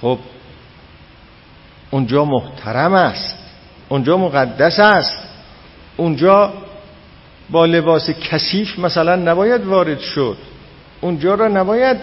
خب 0.02 0.18
اونجا 1.90 2.24
محترم 2.24 2.92
است. 2.94 3.38
اونجا 3.88 4.16
مقدس 4.16 4.78
است. 4.78 5.28
اونجا 5.96 6.52
با 7.50 7.66
لباس 7.66 8.10
کثیف 8.10 8.78
مثلا 8.78 9.16
نباید 9.16 9.66
وارد 9.66 10.00
شد. 10.00 10.36
اونجا 11.00 11.34
را 11.34 11.48
نباید 11.48 11.96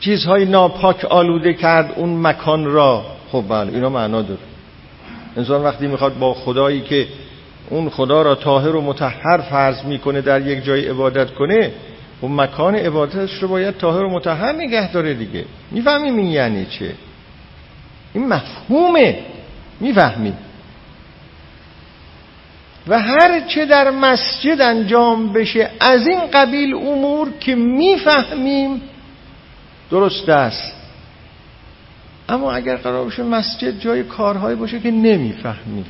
چیزهای 0.00 0.44
ناپاک 0.44 1.04
آلوده 1.04 1.54
کرد 1.54 1.92
اون 1.96 2.26
مکان 2.26 2.64
را. 2.64 3.06
خب 3.32 3.44
بله 3.48 3.72
اینا 3.72 3.88
معنا 3.88 4.22
داره. 4.22 4.40
انسان 5.36 5.62
وقتی 5.62 5.86
می‌خواد 5.86 6.18
با 6.18 6.34
خدایی 6.34 6.80
که 6.80 7.08
اون 7.70 7.90
خدا 7.90 8.22
را 8.22 8.34
طاهر 8.34 8.76
و 8.76 8.80
متحر 8.80 9.38
فرض 9.50 9.84
می‌کنه 9.84 10.20
در 10.20 10.46
یک 10.46 10.64
جای 10.64 10.88
عبادت 10.88 11.30
کنه 11.30 11.72
و 12.22 12.28
مکان 12.28 12.74
عبادتش 12.74 13.42
رو 13.42 13.48
باید 13.48 13.76
طاهر 13.76 14.02
و 14.02 14.10
متحر 14.10 14.52
نگه 14.52 14.92
داره 14.92 15.14
دیگه. 15.14 15.44
می‌فهمیم 15.70 16.16
این 16.16 16.26
یعنی 16.26 16.66
چه؟ 16.66 16.94
این 18.14 18.28
مفهومه. 18.28 19.18
می‌فهمیم. 19.80 20.36
و 22.88 23.00
هر 23.00 23.40
چه 23.40 23.66
در 23.66 23.90
مسجد 23.90 24.60
انجام 24.60 25.32
بشه 25.32 25.70
از 25.80 26.06
این 26.06 26.20
قبیل 26.32 26.74
امور 26.74 27.30
که 27.40 27.54
می‌فهمیم 27.54 28.82
درست 29.90 30.28
است. 30.28 30.74
اما 32.28 32.52
اگر 32.52 32.76
قرار 32.76 33.04
باشه 33.04 33.22
مسجد 33.22 33.80
جای 33.80 34.02
کارهایی 34.02 34.56
باشه 34.56 34.80
که 34.80 34.90
نمی‌فهمیم. 34.90 35.86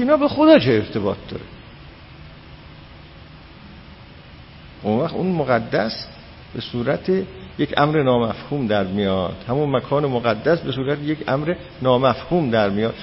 که 0.00 0.04
اینا 0.04 0.16
به 0.16 0.28
خدا 0.28 0.58
چه 0.58 0.70
ارتباط 0.70 1.16
داره؟ 1.28 1.44
اون 4.82 5.00
وقت 5.00 5.14
اون 5.14 5.32
مقدس 5.32 6.06
به 6.54 6.60
صورت 6.60 7.08
یک 7.58 7.74
امر 7.76 8.02
نامفهوم 8.02 8.66
در 8.66 8.84
میاد. 8.84 9.44
همون 9.48 9.76
مکان 9.76 10.06
مقدس 10.06 10.60
به 10.60 10.72
صورت 10.72 10.98
یک 11.02 11.18
امر 11.28 11.54
نامفهوم 11.82 12.50
در 12.50 12.70
میاد. 12.70 12.94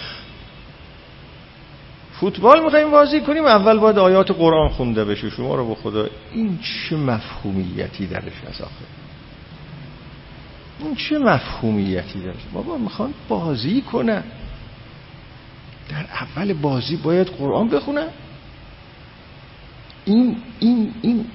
فوتبال 2.19 2.63
می‌خوایم 2.63 2.91
بازی 2.91 3.21
کنیم 3.21 3.45
اول 3.45 3.79
باید 3.79 3.97
آیات 3.97 4.31
قرآن 4.31 4.69
خونده 4.69 5.05
بشه. 5.05 5.29
شما 5.29 5.55
رو 5.55 5.67
به 5.67 5.75
خدا 5.75 6.07
این 6.33 6.59
چه 6.59 6.95
مفهومیتی 6.95 8.07
درش 8.07 8.33
هست 8.49 8.61
آخه؟ 8.61 8.71
این 10.79 10.95
چه 10.95 11.17
مفهومیتی 11.19 12.19
درش؟ 12.19 12.35
بابا 12.53 12.77
می‌خوان 12.77 13.13
بازی 13.29 13.81
کنن. 13.81 14.23
در 15.89 16.05
اول 16.21 16.53
بازی 16.53 16.95
باید 16.95 17.27
قرآن 17.27 17.69
بخونن 17.69 18.07
این 20.05 20.37
این 20.59 20.93
این 21.01 21.25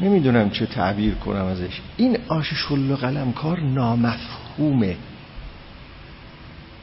نمی‌دونم 0.00 0.50
چه 0.50 0.66
تعبیر 0.66 1.14
کنم 1.14 1.44
ازش. 1.44 1.80
این 1.96 2.18
آش 2.28 2.54
شل 2.54 2.90
و 2.90 2.96
قلم 2.96 3.32
کار 3.32 3.60
نامفهومه. 3.60 4.96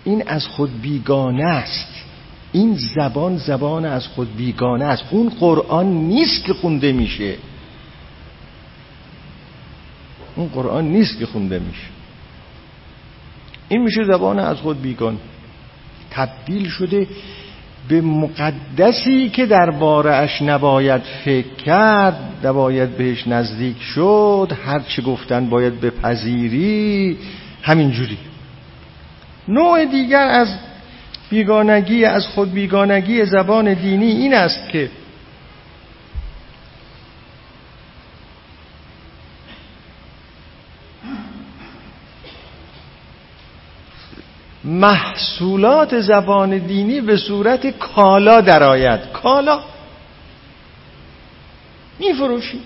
این 0.04 0.28
از 0.28 0.48
خود 0.48 0.82
بیگانه 0.82 1.44
است. 1.44 2.04
این 2.52 2.78
زبان 2.96 3.38
زبان 3.38 3.86
از 3.86 4.08
خود 4.08 4.36
بیگانه 4.36 4.86
است. 4.86 5.04
اون 5.12 5.30
قرآن 5.30 5.86
نیست 5.86 6.46
که 6.46 6.54
خونده 6.54 6.92
میشه. 6.92 7.36
اون 10.36 10.48
قرآن 10.48 10.86
نیست 10.86 11.20
که 11.20 11.26
خونده 11.26 11.60
میشه. 11.60 11.88
این 13.70 13.84
میشه 13.84 14.04
زبان 14.04 14.40
از 14.40 14.58
خود 14.58 14.82
بیگانه. 14.82 15.18
تبدیل 16.18 16.70
شده 16.70 17.08
به 17.90 18.02
مقدسی 18.02 19.30
که 19.30 19.46
در 19.46 19.70
اش 20.08 20.42
نباید 20.42 21.02
فکر 21.26 21.54
کرد 21.66 22.20
نباید 22.44 22.98
بهش 22.98 23.28
نزدیک 23.28 23.82
شد 23.82 24.52
هر 24.66 24.80
چه 24.80 25.02
گفتن 25.02 25.50
باید 25.50 25.82
بپذیری. 25.82 27.18
همینجوری 27.62 28.18
نوع 29.48 29.86
دیگر 29.86 30.28
از 30.28 30.48
بیگانگی 31.30 32.06
از 32.06 32.28
خود 32.28 32.52
بیگانگی 32.52 33.26
زبان 33.26 33.74
دینی 33.74 34.12
این 34.12 34.34
است 34.34 34.70
که 34.70 34.90
محصولات 44.68 46.00
زبان 46.00 46.58
دینی 46.58 47.02
به 47.02 47.18
صورت 47.18 47.80
کالا 47.80 48.42
درآید. 48.42 49.00
کالا. 49.12 49.60
میفروشی. 52.00 52.62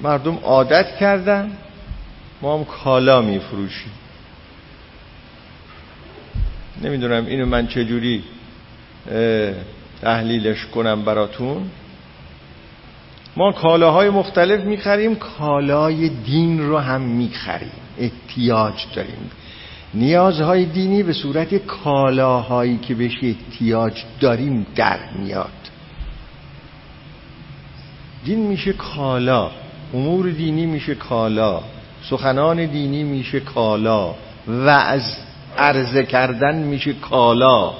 مردم 0.00 0.38
عادت 0.42 0.96
کردن 1.00 1.52
ما 2.42 2.58
هم 2.58 2.64
کالا 2.64 3.20
میفروشیم. 3.20 3.92
نمی‌دونم 6.82 7.26
اینو 7.26 7.46
من 7.46 7.66
چجوری 7.66 8.24
تحلیلش 10.02 10.66
کنم 10.66 11.02
براتون. 11.04 11.70
ما 13.36 13.52
کالاهای 13.52 14.10
مختلف 14.10 14.64
می‌خریم 14.64 15.14
کالای 15.14 16.08
دین 16.08 16.60
رو 16.60 16.78
هم 16.78 17.00
می‌خریم. 17.00 17.72
احتیاج 18.00 18.86
داریم. 18.94 19.30
نیازهای 19.94 20.64
دینی 20.64 21.02
به 21.02 21.12
صورت 21.12 21.54
کالاهایی 21.54 22.78
که 22.78 22.94
بهش 22.94 23.18
احتیاج 23.22 24.04
داریم 24.20 24.66
در 24.74 24.98
میاد. 25.18 25.50
دین 28.24 28.46
میشه 28.46 28.72
کالا 28.72 29.50
امور 29.94 30.30
دینی 30.30 30.66
میشه 30.66 30.94
کالا 30.94 31.60
سخنان 32.10 32.66
دینی 32.66 33.02
میشه 33.02 33.40
کالا 33.40 34.14
وعظ 34.48 35.16
عرضه 35.58 36.04
کردن 36.04 36.54
میشه 36.56 36.92
کالا. 36.92 37.72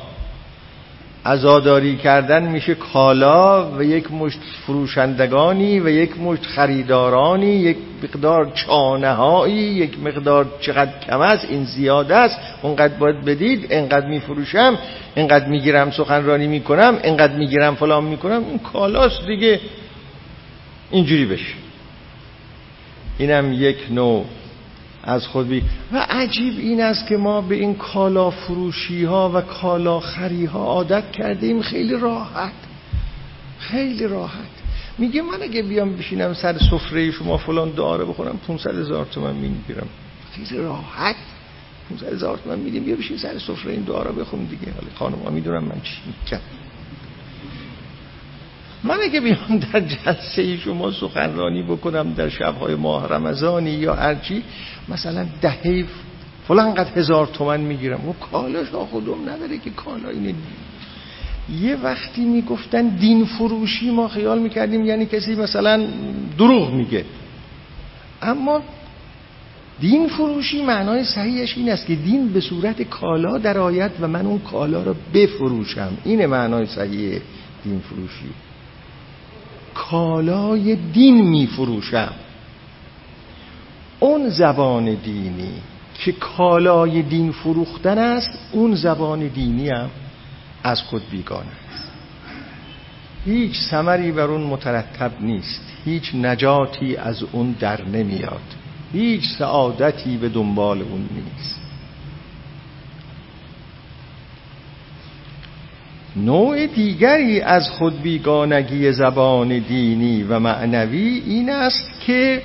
ازاداری 1.24 1.96
کردن 1.96 2.42
میشه 2.42 2.74
کالا 2.74 3.70
و 3.78 3.82
یک 3.82 4.12
مشت 4.12 4.38
فروشندگانی 4.66 5.80
و 5.80 5.88
یک 5.88 6.20
مشت 6.20 6.42
خریدارانی 6.42 7.46
یک 7.46 7.76
مقدار 8.02 8.52
چانهایی 8.54 9.54
یک 9.54 9.98
مقدار 9.98 10.46
چقدر 10.60 10.92
کم 11.06 11.20
است 11.20 11.46
این 11.50 11.64
زیاده 11.64 12.16
است. 12.16 12.38
اونقدر 12.62 12.94
باید 12.94 13.24
بدید 13.24 13.66
انقدر 13.70 14.06
میفروشم 14.06 14.78
انقدر 15.16 15.46
می‌گیرم 15.48 15.90
سخنرانی 15.90 16.46
می‌کنم 16.46 16.98
انقدر 17.02 17.36
می‌گیرم 17.36 17.74
فلان 17.74 18.04
می‌کنم. 18.04 18.44
این 18.48 18.58
کالاست 18.58 19.26
دیگه. 19.26 19.60
اینجوری 20.90 21.26
بشه. 21.26 21.54
اینم 23.18 23.52
یک 23.52 23.76
نوع 23.90 24.24
از 25.02 25.26
خود 25.26 25.48
بی 25.48 25.62
و 25.92 26.06
عجیب 26.10 26.58
این 26.58 26.80
است 26.80 27.06
که 27.06 27.16
ما 27.16 27.40
به 27.40 27.54
این 27.54 27.74
کالا 27.74 28.30
فروشی 28.30 29.04
ها 29.04 29.30
و 29.34 29.40
کالا 29.40 30.00
خری 30.00 30.44
ها 30.44 30.64
عادت 30.64 31.12
کردیم. 31.12 31.62
خیلی 31.62 31.96
راحت. 31.96 32.52
خیلی 33.58 34.06
راحت. 34.06 34.50
میگه 34.98 35.22
من 35.22 35.42
اگه 35.42 35.62
بیام 35.62 35.96
بشینم 35.96 36.34
سر 36.34 36.58
سفره 36.58 37.10
شما 37.10 37.36
فلان 37.36 37.74
داره 37.74 38.04
بخورم 38.04 38.40
500 38.46 38.78
هزار 38.78 39.04
تومن 39.04 39.34
می‌گیرم. 39.34 39.86
خیلی 40.32 40.62
راحت. 40.62 41.16
500 41.90 42.12
هزار 42.12 42.38
تومن 42.44 42.58
میدیم 42.58 42.84
بیا 42.84 42.96
بشین 42.96 43.16
سر 43.16 43.38
سفره 43.38 43.72
این 43.72 43.82
دعا 43.82 44.04
بخون 44.04 44.44
دیگه. 44.44 44.72
حالا 44.72 45.14
خانم 45.16 45.32
می‌دونم 45.32 45.64
من 45.64 45.80
چی 45.82 45.96
میگم. 46.06 46.40
من 48.84 48.98
اگه 49.02 49.20
بیام 49.20 49.58
در 49.58 49.80
جلسه 49.80 50.56
شما 50.56 50.90
سخنرانی 50.90 51.62
بکنم 51.62 52.12
در 52.12 52.28
شبهای 52.28 52.74
ماه 52.74 53.08
رمضانی 53.08 53.70
یا 53.70 53.94
هرچی 53.94 54.42
مثلا 54.88 55.26
دهه 55.42 55.84
فلان 56.48 56.74
قد 56.74 56.98
هزار 56.98 57.26
تومن 57.26 57.60
می‌گیرم. 57.60 58.08
و 58.08 58.12
کالاش 58.12 58.68
خودم 58.68 59.28
نداره 59.28 59.58
که 59.58 59.70
کالا 59.70 60.08
اینه. 60.08 60.34
یه 61.60 61.76
وقتی 61.76 62.24
می‌گفتن 62.24 62.88
دین 62.88 63.24
فروشی 63.24 63.90
ما 63.90 64.08
خیال 64.08 64.38
می‌کردیم 64.38 64.84
یعنی 64.84 65.06
کسی 65.06 65.34
مثلا 65.34 65.86
دروغ 66.38 66.74
میگه. 66.74 67.04
اما 68.22 68.62
دین 69.80 70.08
فروشی 70.08 70.62
معنای 70.62 71.04
صحیحش 71.04 71.56
این 71.56 71.70
است 71.70 71.86
که 71.86 71.94
دین 71.94 72.28
به 72.28 72.40
صورت 72.40 72.82
کالا 72.82 73.38
در 73.38 73.58
آید 73.58 73.92
و 74.00 74.08
من 74.08 74.26
اون 74.26 74.38
کالا 74.38 74.82
رو 74.82 74.94
بفروشم. 75.14 75.92
اینه 76.04 76.26
معنای 76.26 76.66
صحیح 76.66 77.20
دین 77.64 77.80
فروشی. 77.80 78.30
کالای 79.74 80.76
دین 80.76 81.28
میفروشم. 81.28 82.12
اون 84.00 84.28
زبان 84.28 84.94
دینی 84.94 85.52
که 85.94 86.12
کالای 86.12 87.02
دین 87.02 87.32
فروختن 87.32 87.98
است 87.98 88.38
اون 88.52 88.74
زبان 88.74 89.28
دینی 89.28 89.68
هم 89.68 89.90
از 90.64 90.82
خود 90.82 91.02
بیگانه 91.10 91.50
است. 91.74 91.90
هیچ 93.24 93.56
سمری 93.70 94.12
بر 94.12 94.22
اون 94.22 94.40
مترتب 94.40 95.12
نیست. 95.20 95.62
هیچ 95.84 96.14
نجاتی 96.14 96.96
از 96.96 97.22
اون 97.32 97.56
در 97.60 97.84
نمیاد. 97.84 98.40
هیچ 98.92 99.22
سعادتی 99.38 100.16
به 100.16 100.28
دنبال 100.28 100.82
اون 100.82 101.08
نیست. 101.14 101.60
نوع 106.16 106.66
دیگری 106.66 107.40
از 107.40 107.70
خود 107.70 108.02
بیگانگی 108.02 108.92
زبان 108.92 109.58
دینی 109.58 110.22
و 110.22 110.38
معنوی 110.38 111.22
این 111.26 111.50
است 111.50 112.00
که 112.06 112.42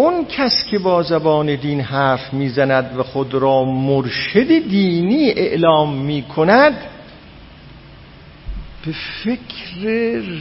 اون 0.00 0.24
کس 0.24 0.64
که 0.70 0.78
با 0.78 1.02
زبان 1.02 1.54
دین 1.54 1.80
حرف 1.80 2.34
می‌زند 2.34 2.96
و 2.98 3.02
خود 3.02 3.34
را 3.34 3.64
مرشد 3.64 4.68
دینی 4.68 5.30
اعلام 5.30 5.94
می 5.94 6.22
کند 6.22 6.72
به 8.86 8.92
فکر 9.24 9.80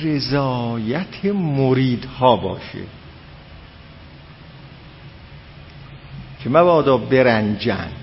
رضایت 0.04 1.26
مریدها 1.34 2.36
باشه 2.36 2.84
که 6.44 6.50
مبادا 6.50 6.98
برنجند. 6.98 7.94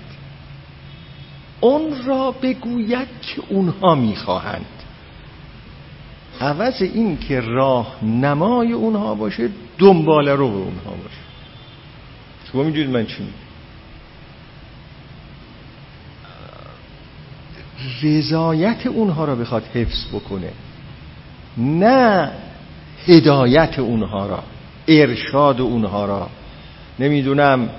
اون 1.59 2.05
را 2.05 2.31
بگوید 2.31 3.07
که 3.21 3.41
اونها 3.49 3.95
می‌خواهند. 3.95 4.65
عوض 6.41 6.81
این 6.81 7.17
که 7.17 7.39
راه 7.39 8.05
نمای 8.05 8.71
اونها 8.71 9.15
باشه 9.15 9.49
دنبال 9.77 10.29
رو 10.29 10.47
به 10.49 10.57
اونها 10.57 10.91
باشه. 11.03 11.26
شما 12.51 12.63
می‌دونید 12.63 12.89
من 12.89 13.05
چی 13.05 13.23
رضایت 18.03 18.87
اونها 18.87 19.25
را 19.25 19.35
بخواد 19.35 19.63
حفظ 19.73 20.05
بکنه 20.13 20.51
نه 21.57 22.31
هدایت 23.07 23.79
اونها 23.79 24.25
را 24.27 24.43
ارشاد 24.87 25.61
اونها 25.61 26.05
را. 26.05 26.29
نمی‌دونم 26.99 27.69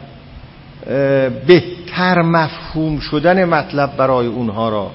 بهتر 1.47 2.23
مفهوم 2.23 3.01
شدن 3.01 3.45
مطلب 3.45 3.97
برای 3.97 4.27
اونها 4.27 4.69
را. 4.69 4.91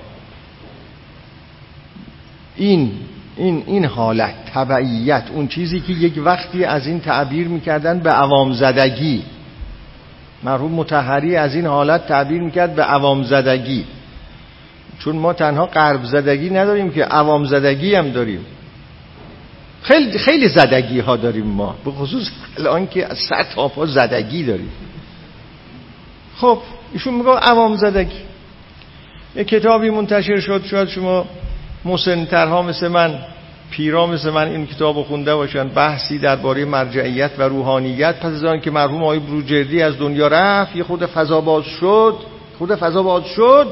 این 2.56 2.92
این 3.38 3.64
این 3.66 3.86
حالت 3.86 4.34
تبعیت 4.54 5.24
اون 5.34 5.48
چیزی 5.48 5.80
که 5.80 5.94
یک 5.94 6.22
وقتی 6.26 6.64
از 6.64 6.88
این 6.88 7.00
تعبیر 7.00 7.48
می‌کردن 7.48 8.00
به 8.00 8.10
عوام 8.10 8.54
زدگی 8.54 9.24
مرحوم 10.44 10.72
متحری 10.72 11.36
از 11.36 11.56
این 11.56 11.66
حالت 11.66 12.08
تعبیر 12.08 12.42
می‌کرد 12.42 12.76
به 12.76 12.84
عوام 12.84 13.24
زدگی 13.24 13.86
چون 15.00 15.16
ما 15.16 15.34
تنها 15.34 15.66
قرب 15.66 16.04
زدگی 16.04 16.50
نداریم 16.50 16.92
که 16.92 17.04
عوام 17.04 17.46
زدگی 17.46 17.96
هم 17.96 18.12
داریم. 18.12 18.46
خیلی 19.82 20.18
خیلی 20.18 20.48
زدگی 20.48 21.00
ها 21.00 21.16
داریم 21.16 21.46
ما 21.46 21.76
به 21.86 21.92
خصوص 21.92 22.30
الان 22.58 22.88
که 22.88 23.06
از 23.06 23.18
سر 23.18 23.44
تا 23.44 23.86
زدگی 23.86 24.44
داریم. 24.44 24.72
خب 26.38 26.60
ایشون 26.94 27.14
میگه 27.14 27.30
عوام 27.30 27.76
زدگی 27.76 28.22
یه 29.36 29.44
کتابی 29.44 29.90
منتشر 29.90 30.40
شد 30.40 30.66
شاید 30.66 30.88
شما 30.88 31.26
مسنترها 31.86 32.62
مثل 32.62 32.88
من 32.88 33.20
پیرا 33.76 34.08
مثل 34.08 34.30
من 34.30 34.48
این 34.48 34.68
کتاب 34.68 35.04
خونده 35.04 35.36
باشن 35.36 35.68
بحثی 35.68 36.20
درباره 36.20 36.66
مرجعیت 36.66 37.32
و 37.38 37.44
روحانیت. 37.44 38.20
پس 38.20 38.44
از 38.44 38.62
که 38.62 38.72
مرحوم 38.72 39.04
آقای 39.04 39.20
بروجردی 39.20 39.82
از 39.82 39.98
دنیا 40.00 40.28
رفت 40.28 40.76
یه 40.76 40.84
خود 40.84 41.06
فضا 41.06 41.42
باز 41.42 41.64
شد 41.64 42.16
خود 42.58 42.76
فضا 42.76 43.04
باز 43.04 43.24
شد 43.26 43.68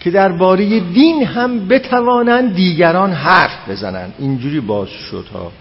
که 0.00 0.10
درباره 0.10 0.80
دین 0.80 1.24
هم 1.24 1.68
بتوانند 1.68 2.54
دیگران 2.54 3.12
حرف 3.12 3.68
بزنند. 3.68 4.14
اینجوری 4.18 4.60
باز 4.60 4.88
شد 4.88 5.26
ها. 5.34 5.52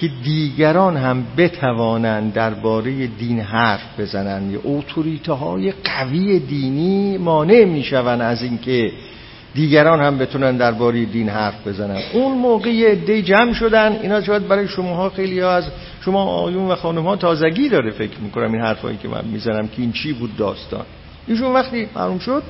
که 0.00 0.10
دیگران 0.24 0.96
هم 0.96 1.26
بتوانند 1.36 2.32
درباره 2.32 3.06
دین 3.06 3.40
حرف 3.40 4.00
بزنند. 4.00 4.52
یا 4.52 4.60
اتوریته 4.64 5.32
های 5.32 5.72
قوی 5.72 6.38
دینی 6.38 7.18
مانع 7.18 7.64
می‌شوند 7.64 8.20
از 8.20 8.42
اینکه 8.42 8.92
دیگران 9.54 10.00
هم 10.00 10.18
بتونن 10.18 10.56
درباره 10.56 11.04
دین 11.04 11.28
حرف 11.28 11.66
بزنن. 11.66 12.00
اون 12.12 12.38
موقع 12.38 12.94
دی 12.94 13.22
جمع 13.22 13.52
شدن 13.52 13.98
اینا 14.02 14.20
شاید 14.20 14.48
برای 14.48 14.68
شماها 14.68 15.10
خیلی 15.10 15.40
ها 15.40 15.50
از 15.50 15.64
شما 16.00 16.24
آیون 16.24 16.70
و 16.70 16.74
خانم 16.74 17.02
ها 17.06 17.16
تازگی 17.16 17.68
داره 17.68 17.90
فکر 17.90 18.18
می‌کنم 18.20 18.52
این 18.52 18.60
حرفایی 18.60 18.96
که 18.96 19.08
من 19.08 19.24
می‌زنم 19.24 19.68
که 19.68 19.82
این 19.82 19.92
چی 19.92 20.12
بود 20.12 20.36
داستان. 20.36 20.84
ایشون 21.26 21.52
وقتی 21.52 21.88
معلوم 21.96 22.18
شد 22.18 22.42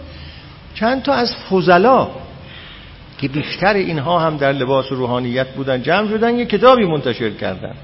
چند 0.75 1.03
تا 1.03 1.13
از 1.13 1.35
فضلا 1.51 2.09
که 3.19 3.29
بیشتر 3.29 3.75
اینها 3.75 4.19
هم 4.19 4.37
در 4.37 4.53
لباس 4.53 4.93
روحانیت 4.93 5.49
بودن 5.49 5.83
جمع 5.83 6.09
شدن 6.09 6.39
یه 6.39 6.45
کتابی 6.45 6.85
منتشر 6.85 7.31
کردن. 7.31 7.75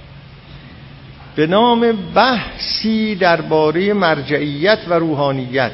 به 1.37 1.47
نام 1.47 1.93
بحثی 2.15 3.15
درباره 3.15 3.93
مرجعیت 3.93 4.79
و 4.89 4.95
روحانیت. 4.95 5.73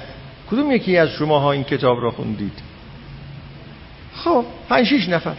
کدوم 0.50 0.72
یکی 0.72 0.96
از 0.96 1.08
شماها 1.08 1.52
این 1.52 1.64
کتاب 1.64 2.02
را 2.02 2.10
خوندید؟ 2.10 2.65
خب 4.26 4.44
پنج 4.68 4.86
شیش 4.86 5.08
نفر. 5.08 5.36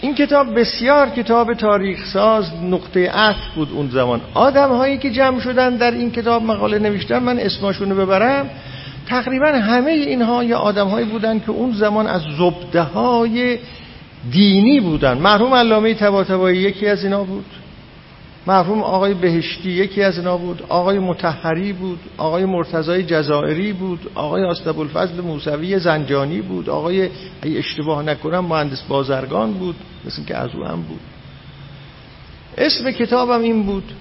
این 0.00 0.14
کتاب 0.14 0.60
بسیار 0.60 1.08
کتاب 1.08 1.54
تاریخ 1.54 2.04
ساز 2.12 2.44
نقطه 2.62 3.10
عطف 3.10 3.54
بود 3.54 3.68
اون 3.72 3.88
زمان. 3.88 4.20
آدم 4.34 4.68
هایی 4.68 4.98
که 4.98 5.10
جمع 5.10 5.40
شدن 5.40 5.76
در 5.76 5.90
این 5.90 6.10
کتاب 6.10 6.42
مقاله 6.42 6.78
نوشتن 6.78 7.18
من 7.18 7.38
اسماشونو 7.38 7.94
ببرم. 7.94 8.50
تقریبا 9.06 9.46
همه 9.46 9.90
اینها 9.90 10.44
یا 10.44 10.58
آدم 10.58 10.88
هایی 10.88 11.06
بودن 11.06 11.40
که 11.40 11.50
اون 11.50 11.72
زمان 11.72 12.06
از 12.06 12.22
زبده 12.38 12.82
های 12.82 13.58
دینی 14.30 14.80
بودن. 14.80 15.18
مرحوم 15.18 15.54
علامه 15.54 15.94
طباطبایی 15.94 16.58
یکی 16.58 16.86
از 16.86 17.04
اینا 17.04 17.24
بود. 17.24 17.44
مرحوم 18.48 18.82
آقای 18.82 19.14
بهشتی 19.14 19.70
یکی 19.70 20.02
از 20.02 20.18
اینا 20.18 20.36
بود 20.36 20.62
آقای 20.68 20.98
متحری 20.98 21.72
بود 21.72 21.98
آقای 22.16 22.44
مرتضای 22.44 23.02
جزائری 23.02 23.72
بود 23.72 24.10
آقای 24.14 24.44
آستبالفضل 24.44 25.20
موسوی 25.20 25.78
زنجانی 25.78 26.40
بود 26.40 26.70
آقای 26.70 27.08
ای 27.42 27.58
اشتباه 27.58 28.02
نکنم 28.02 28.44
مهندس 28.44 28.82
بازرگان 28.82 29.52
بود 29.52 29.76
مثل 30.04 30.24
که 30.24 30.36
از 30.36 30.50
او 30.54 30.64
هم 30.64 30.82
بود. 30.82 31.00
اسم 32.58 32.90
کتابم 32.90 33.40
این 33.40 33.62
بود 33.62 33.92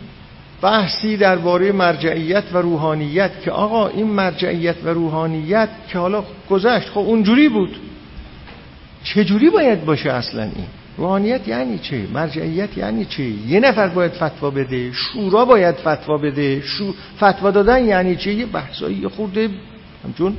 بحثی 0.62 1.18
درباره 1.18 1.72
مرجعیت 1.72 2.44
و 2.54 2.58
روحانیت 2.58 3.32
که 3.42 3.52
آقا 3.52 3.88
این 3.88 4.08
مرجعیت 4.08 4.76
و 4.84 4.88
روحانیت 4.88 5.70
که 5.90 6.00
حالا 6.00 6.24
گذشت 6.50 6.90
خب 6.90 7.00
اونجوری 7.00 7.50
بود. 7.50 7.76
چجوری 9.04 9.50
باید 9.50 9.86
باشه 9.86 10.12
اصلا 10.12 10.44
این؟ 10.44 10.68
روحانیت 10.98 11.48
یعنی 11.48 11.80
چه 11.80 12.08
مرجعیت 12.14 12.78
یعنی 12.78 13.06
چه 13.06 13.24
یه 13.24 13.60
نفر 13.60 13.88
باید 13.88 14.12
فتوا 14.12 14.50
بده 14.50 14.92
شورا 14.94 15.46
باید 15.46 15.76
فتوا 15.76 16.18
بده. 16.18 16.62
شو... 16.62 16.94
فتوا 17.18 17.52
دادن 17.52 17.86
یعنی 17.86 18.16
چه 18.16 18.34
یه 18.34 18.46
بحثایی 18.46 19.08
خورده 19.08 19.50
همچون 20.04 20.36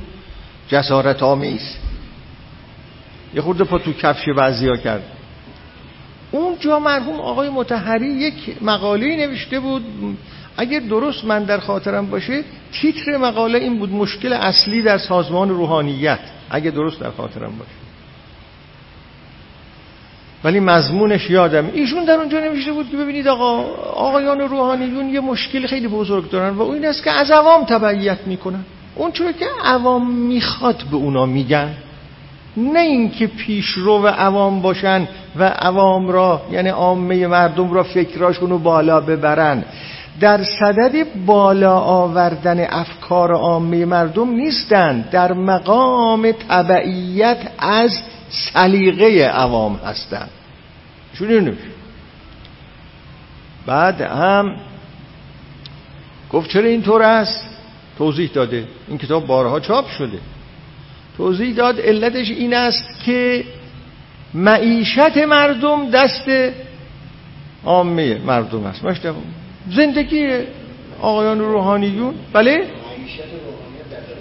جسارت 0.69 1.23
آمیز. 1.23 1.75
یه 3.33 3.41
خورده 3.41 3.63
پا 3.63 3.77
تو 3.77 3.93
کفش 3.93 4.27
ها 4.61 4.77
کرد. 4.77 5.03
اونجا 6.31 6.79
مرحوم 6.79 7.19
آقای 7.19 7.49
متحری 7.49 8.07
یک 8.07 8.57
مقاله 8.61 9.27
نوشته 9.27 9.59
بود. 9.59 9.83
اگر 10.57 10.79
درست 10.79 11.25
من 11.25 11.43
در 11.43 11.59
خاطرم 11.59 12.09
باشه 12.09 12.43
تیتر 12.71 13.17
مقاله 13.17 13.59
این 13.59 13.79
بود 13.79 13.91
مشکل 13.91 14.33
اصلی 14.33 14.81
در 14.83 14.97
سازمان 14.97 15.49
روحانیت. 15.49 16.19
اگه 16.49 16.71
درست 16.71 16.99
در 16.99 17.11
خاطرم 17.11 17.51
باشه. 17.59 17.88
ولی 20.43 20.59
مضمونش 20.59 21.29
یادم. 21.29 21.69
ایشون 21.73 22.05
در 22.05 22.13
اونجا 22.13 22.39
نوشته 22.39 22.71
بود 22.71 22.89
که 22.89 22.97
ببینید 22.97 23.27
آقا 23.27 23.63
آقایان 23.93 24.39
روحانیون 24.39 25.09
یه 25.09 25.19
مشکل 25.19 25.67
خیلی 25.67 25.87
بزرگ 25.87 26.29
دارن 26.29 26.55
و 26.55 26.61
این 26.61 26.85
است 26.85 27.03
که 27.03 27.11
از 27.11 27.31
عوام 27.31 27.63
تبعیت 27.63 28.17
می‌کنن. 28.27 28.65
اون 28.95 29.11
چون 29.11 29.33
که 29.33 29.45
عوام 29.63 30.11
می‌خواد 30.11 30.83
به 30.91 30.97
اونا 30.97 31.25
میگن 31.25 31.73
نه 32.57 32.79
اینکه 32.79 33.27
پیشرو 33.27 34.07
عوام 34.07 34.61
باشن 34.61 35.07
و 35.35 35.43
عوام 35.43 36.09
را 36.09 36.41
یعنی 36.51 36.69
عامه 36.69 37.27
مردم 37.27 37.73
را 37.73 37.83
فکراشون 37.83 38.49
رو 38.49 38.59
بالا 38.59 39.01
ببرن. 39.01 39.63
در 40.19 40.43
صدد 40.43 41.05
بالا 41.25 41.79
آوردن 41.79 42.67
افکار 42.69 43.31
عامه 43.31 43.85
مردم 43.85 44.29
نیستند 44.29 45.09
در 45.09 45.33
مقام 45.33 46.31
تبعیت 46.31 47.37
از 47.59 47.99
سلیقه 48.29 49.23
عوام 49.23 49.75
هستند 49.75 50.29
چون 51.13 51.57
بعد 53.65 54.01
هم 54.01 54.55
گفت 56.31 56.49
چرا 56.49 56.67
اینطور 56.67 57.01
است؟ 57.01 57.45
توضیح 57.97 58.29
داده. 58.33 58.67
این 58.87 58.97
کتاب 58.97 59.27
بارها 59.27 59.59
چاپ 59.59 59.89
شده. 59.89 60.19
توضیح 61.17 61.55
داد 61.55 61.79
علتش 61.79 62.29
این 62.29 62.53
است 62.53 63.03
که 63.05 63.43
معیشت 64.33 65.17
مردم 65.17 65.89
دست 65.89 66.53
عامه 67.65 68.17
مردم 68.25 68.63
است. 68.63 68.85
زندگی 69.69 70.29
آقایان 71.01 71.39
روحانیون. 71.39 72.13
بله؟ 72.33 72.67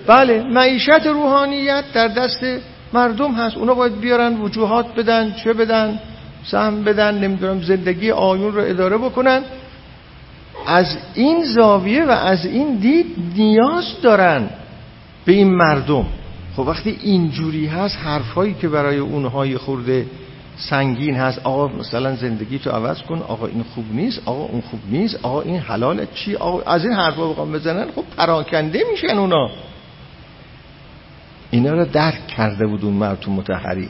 بله 0.07 0.43
معیشت 0.43 1.07
روحانیت 1.07 1.85
در 1.95 2.09
دست 2.09 2.45
مردم 2.93 3.33
هست 3.33 3.57
اونا 3.57 3.75
باید 3.75 4.01
بیارن 4.01 4.41
وجوهات 4.41 4.95
بدن 4.95 5.35
چه 5.45 5.53
بدن 5.53 6.01
سهم 6.45 6.85
بدن 6.85 7.19
نمی‌دونم 7.19 7.63
زندگی 7.63 8.11
آیون 8.11 8.53
رو 8.53 8.61
اداره 8.61 8.99
بکنن. 8.99 9.43
از 10.67 10.97
این 11.15 11.45
زاویه 11.45 12.05
و 12.05 12.11
از 12.11 12.47
این 12.47 12.77
دید 12.77 13.07
نیاز 13.37 14.01
دارن 14.03 14.51
به 15.25 15.33
این 15.33 15.55
مردم. 15.55 16.07
خب 16.57 16.67
وقتی 16.69 16.99
اینجوری 17.03 17.67
هست 17.67 17.97
حرفایی 17.97 18.55
که 18.55 18.69
برای 18.69 18.99
اونهای 18.99 19.57
خورده 19.57 20.07
سنگین 20.57 21.15
هست 21.17 21.41
آقا 21.45 21.69
مثلا 21.69 22.17
زندگی 22.17 22.59
تو 22.59 22.71
عوض 22.71 23.03
کن 23.03 23.19
آقا 23.29 23.47
این 23.47 23.65
خوب 23.75 23.85
نیست 23.93 24.23
آقا 24.25 24.45
اون 24.45 24.61
خوب 24.61 24.81
نیست 24.91 25.19
آقا 25.23 25.43
این 25.43 25.59
حلاله 25.59 26.09
چی 26.15 26.37
آقا 26.37 26.73
از 26.73 26.85
این 26.85 26.93
حرفا 26.95 27.29
بخوام 27.29 27.53
بزنن 27.53 27.87
خب 27.97 28.05
پراکنده 28.17 28.83
میشن 28.91 29.19
اونا. 29.19 29.51
اینا 31.51 31.75
رو 31.75 31.85
درک 31.85 32.27
کرده 32.27 32.67
بود 32.67 32.85
اون 32.85 32.95
مرتون 32.95 33.35
متحری 33.35 33.89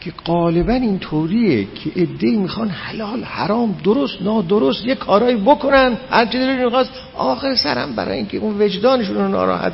که 0.00 0.12
غالبا 0.26 0.72
این 0.72 0.98
طوریه 0.98 1.64
که 1.64 1.90
ادهی 1.96 2.36
می‌خوان 2.36 2.68
حلال 2.68 3.24
حرام 3.24 3.74
درست 3.84 4.22
نادرست 4.22 4.84
یه 4.84 4.94
کارایی 4.94 5.36
بکنن 5.36 5.96
هر 6.10 6.26
چی 6.26 6.38
دلشون 6.38 6.64
می‌خواست 6.64 6.90
آخر 7.16 7.54
سرم 7.54 7.94
برای 7.96 8.16
اینکه 8.16 8.38
اون 8.38 8.62
وجدانشون 8.62 9.16
رو 9.16 9.28
ناراحت 9.28 9.72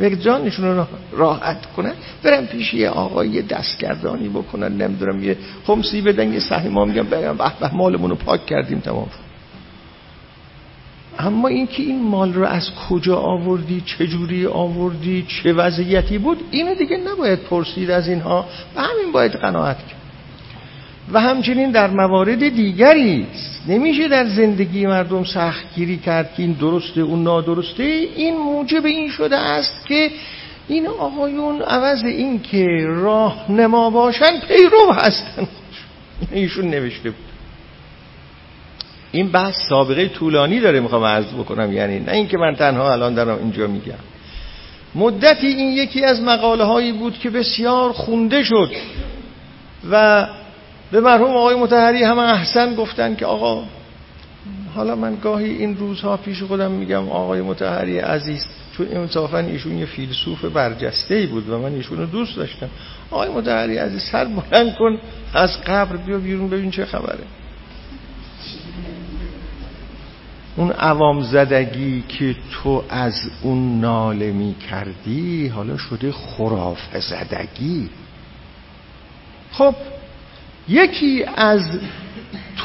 وجدانشون 0.00 0.64
رو 0.64 0.84
راحت 1.12 1.66
کنن 1.66 1.92
برن 2.22 2.46
پیش 2.46 2.74
یه 2.74 2.88
آقای 2.88 3.42
دستگردانی 3.42 4.28
بکنن 4.28 4.72
نمی‌دونم 4.72 5.24
یه 5.24 5.36
خمسی 5.66 6.00
بدن 6.00 6.32
یه 6.32 6.40
سهی 6.40 6.68
میگم 6.68 7.02
بگم 7.02 7.36
به 7.60 7.74
مالمون 7.74 8.10
رو 8.10 8.16
پاک 8.16 8.46
کردیم 8.46 8.78
تمام 8.78 9.08
اما 11.18 11.48
اینکه 11.48 11.82
این 11.82 12.02
مال 12.02 12.32
رو 12.32 12.44
از 12.44 12.70
کجا 12.88 13.16
آوردی 13.16 13.82
چجوری 13.86 14.46
آوردی 14.46 15.26
چه 15.28 15.52
وضعیتی 15.52 16.18
بود 16.18 16.40
اینو 16.50 16.74
دیگه 16.74 16.96
نباید 16.96 17.38
پرسید 17.38 17.90
از 17.90 18.08
اینها 18.08 18.46
و 18.76 18.80
همین 18.80 19.12
باید 19.12 19.32
قناعت 19.32 19.78
کرد. 19.78 20.00
و 21.12 21.20
همچنین 21.20 21.70
در 21.70 21.90
موارد 21.90 22.48
دیگری 22.48 23.26
نمیشه 23.68 24.08
در 24.08 24.26
زندگی 24.26 24.86
مردم 24.86 25.24
سختگیری 25.24 25.96
کرد 25.96 26.34
که 26.34 26.42
این 26.42 26.52
درسته 26.52 27.00
اون 27.00 27.22
نادرسته. 27.22 27.82
این 27.82 28.36
موجب 28.36 28.84
این 28.84 29.10
شده 29.10 29.36
است 29.36 29.86
که 29.86 30.10
این 30.68 30.86
آقایون 30.86 31.62
عوض 31.62 32.04
این 32.04 32.42
که 32.42 32.66
راهنما 32.86 33.90
باشن 33.90 34.40
پیرو 34.48 34.92
هستن. 34.92 35.48
ایشون 36.32 36.64
نوشته 36.70 37.10
بود. 37.10 37.33
این 39.14 39.28
بحث 39.28 39.54
سابقه 39.68 40.08
طولانی 40.08 40.60
داره 40.60 40.80
می‌خوام 40.80 41.04
عرض 41.04 41.32
بکنم. 41.32 41.72
یعنی 41.72 41.98
نه 41.98 42.12
اینکه 42.12 42.38
من 42.38 42.54
تنها 42.54 42.92
الان 42.92 43.14
دارم 43.14 43.38
اینجا 43.38 43.66
میگم. 43.66 43.94
مدتی 44.94 45.46
این 45.46 45.72
یکی 45.72 46.04
از 46.04 46.22
مقاله 46.22 46.64
هایی 46.64 46.92
بود 46.92 47.18
که 47.18 47.30
بسیار 47.30 47.92
خونده 47.92 48.42
شد 48.42 48.70
و 49.90 50.26
به 50.92 51.00
مرحوم 51.00 51.36
آقای 51.36 51.54
متحری 51.54 52.02
همه 52.02 52.22
احسن 52.22 52.74
گفتن 52.74 53.14
که 53.14 53.26
آقا 53.26 53.64
حالا 54.74 54.96
من 54.96 55.16
گاهی 55.22 55.50
این 55.50 55.76
روزها 55.76 56.16
پیش 56.16 56.42
خودم 56.42 56.70
میگم 56.70 57.08
آقای 57.08 57.42
متحری 57.42 57.98
عزیز 57.98 58.46
چون 58.76 58.86
انصافا 58.92 59.38
ایشون 59.38 59.78
یه 59.78 59.86
فیلسوف 59.86 60.44
برجسته 60.44 61.14
ای 61.14 61.26
بود 61.26 61.48
و 61.48 61.58
من 61.58 61.74
ایشون 61.74 61.98
رو 61.98 62.06
دوست 62.06 62.36
داشتم. 62.36 62.68
آقای 63.10 63.28
متحری 63.28 63.78
عزیز 63.78 64.02
سر 64.12 64.24
بلند 64.24 64.74
کن 64.74 64.98
از 65.34 65.60
قبر 65.66 65.96
بیا 65.96 66.18
بیرون 66.18 66.50
ببین 66.50 66.70
چه 66.70 66.84
خبره. 66.84 67.24
اون 70.56 70.70
عوام 70.70 71.22
زدگی 71.22 72.04
که 72.08 72.36
تو 72.52 72.84
از 72.88 73.30
اون 73.42 73.80
ناله 73.80 74.30
می 74.30 74.54
کردی 74.70 75.48
حالا 75.48 75.76
شده 75.76 76.12
خراف 76.12 76.98
زدگی. 76.98 77.90
خب 79.52 79.74
یکی 80.68 81.24
از 81.36 81.78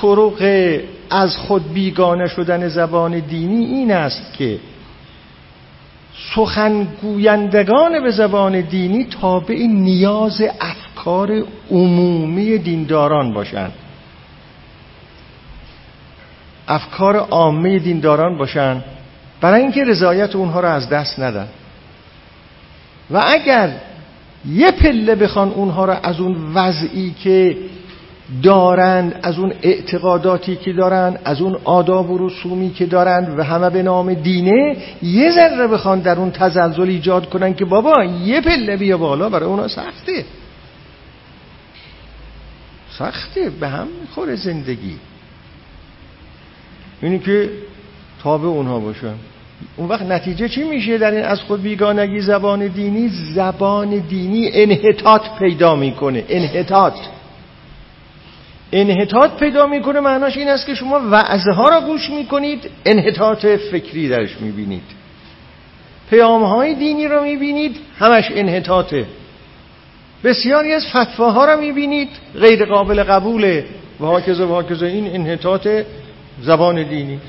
طرق 0.02 0.80
از 1.10 1.38
خود 1.38 1.74
بیگانه 1.74 2.28
شدن 2.28 2.68
زبان 2.68 3.20
دینی 3.20 3.66
این 3.66 3.92
است 3.92 4.34
که 4.34 4.60
سخنگویندگان 6.36 8.04
به 8.04 8.12
زبان 8.12 8.62
دینی 8.62 9.06
تابع 9.22 9.68
نیاز 9.68 10.42
افکار 10.62 11.44
عمومی 11.72 12.58
دینداران 12.58 13.34
باشند. 13.34 13.74
افکار 16.70 17.16
عامه 17.16 17.80
دینداران 17.80 18.38
باشن 18.38 18.84
برای 19.42 19.62
اینکه 19.62 19.84
رضایت 19.84 20.36
اونها 20.36 20.60
رو 20.60 20.68
از 20.68 20.90
دست 20.90 21.20
ندن. 21.20 21.48
و 23.12 23.24
اگر 23.28 23.70
یه 24.46 24.72
پله 24.72 25.16
بخوان 25.16 25.50
اونها 25.50 25.86
رو 25.86 25.96
از 26.04 26.20
اون 26.20 26.54
وضعی 26.54 27.16
که 27.24 27.58
دارند 28.44 29.20
از 29.24 29.40
اون 29.40 29.54
اعتقاداتی 29.62 30.56
که 30.56 30.74
دارند 30.74 31.20
از 31.26 31.42
اون 31.42 31.58
آداب 31.64 32.10
و 32.10 32.28
رسومی 32.28 32.74
که 32.74 32.86
دارند 32.86 33.40
و 33.40 33.44
همه 33.44 33.70
به 33.70 33.84
نام 33.84 34.14
دینه 34.14 34.78
یه 35.04 35.32
ذره 35.32 35.68
بخوان 35.68 36.00
در 36.00 36.18
اون 36.18 36.32
تزلزل 36.32 36.90
ایجاد 36.90 37.30
کنن 37.30 37.54
که 37.54 37.66
بابا 37.66 38.04
یه 38.04 38.42
پله 38.42 38.78
بیا 38.78 38.98
بالا 38.98 39.30
برای 39.30 39.50
اونا 39.50 39.68
سخته. 39.68 40.26
سخته 42.98 43.50
به 43.50 43.68
هم 43.68 43.88
می‌خوره 44.02 44.36
زندگی. 44.36 44.96
اینی 47.02 47.20
که 47.20 47.50
تابع 48.24 48.46
اونها 48.46 48.80
باشن 48.80 49.14
اون 49.78 49.88
وقت 49.90 50.02
نتیجه 50.02 50.50
چی 50.50 50.64
میشه 50.64 50.98
در 50.98 51.12
این 51.12 51.24
از 51.24 51.42
خود 51.42 51.62
بیگانگی 51.62 52.20
زبان 52.20 52.68
دینی؟ 52.68 53.10
زبان 53.36 53.90
دینی 53.90 54.50
انحطاط 54.54 55.22
پیدا 55.40 55.76
می‌کنه. 55.76 56.24
انحطاط. 56.30 56.94
انحطاط 58.72 59.32
پیدا 59.40 59.68
می‌کنه 59.68 60.00
معناش 60.00 60.38
این 60.38 60.48
است 60.48 60.66
که 60.66 60.76
شما 60.76 61.00
وعظه 61.12 61.52
ها 61.52 61.70
را 61.70 61.82
گوش 61.82 62.10
می‌کنید 62.10 62.70
انحطاط 62.86 63.46
فکری 63.46 64.10
درش 64.10 64.42
می‌بینید. 64.42 64.84
پیام 66.10 66.44
های 66.44 66.76
دینی 66.76 67.08
را 67.08 67.24
می‌بینید 67.24 67.78
همش 68.00 68.32
انحطاطه 68.36 69.06
بسیاری 70.24 70.74
از 70.74 70.86
فتواها 70.88 71.46
را 71.46 71.56
می‌بینید 71.56 72.10
غیر 72.40 72.66
قابل 72.66 73.04
قبوله. 73.04 73.66
و 74.00 74.06
هاکزه 74.06 74.44
و 74.44 74.54
هاکزه 74.54 74.86
این 74.86 75.16
انحطاط 75.16 75.68
زبان 76.42 76.84
دینی. 76.84 77.20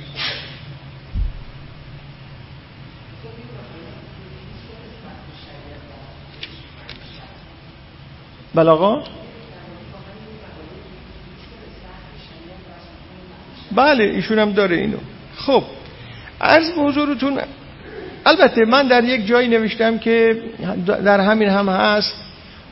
بلاغا 8.55 9.03
بله 13.73 14.05
ایشون 14.05 14.39
هم 14.39 14.53
داره 14.53 14.77
اینو. 14.77 14.97
خب 15.37 15.63
عرض 16.41 16.71
به 16.71 17.45
البته 18.27 18.65
من 18.65 18.89
در 18.89 19.05
یک 19.05 19.27
جایی 19.27 19.49
نوشتم 19.49 19.99
که 19.99 20.43
در 20.87 21.21
همین 21.21 21.49
هم 21.49 21.69
هست. 21.69 22.15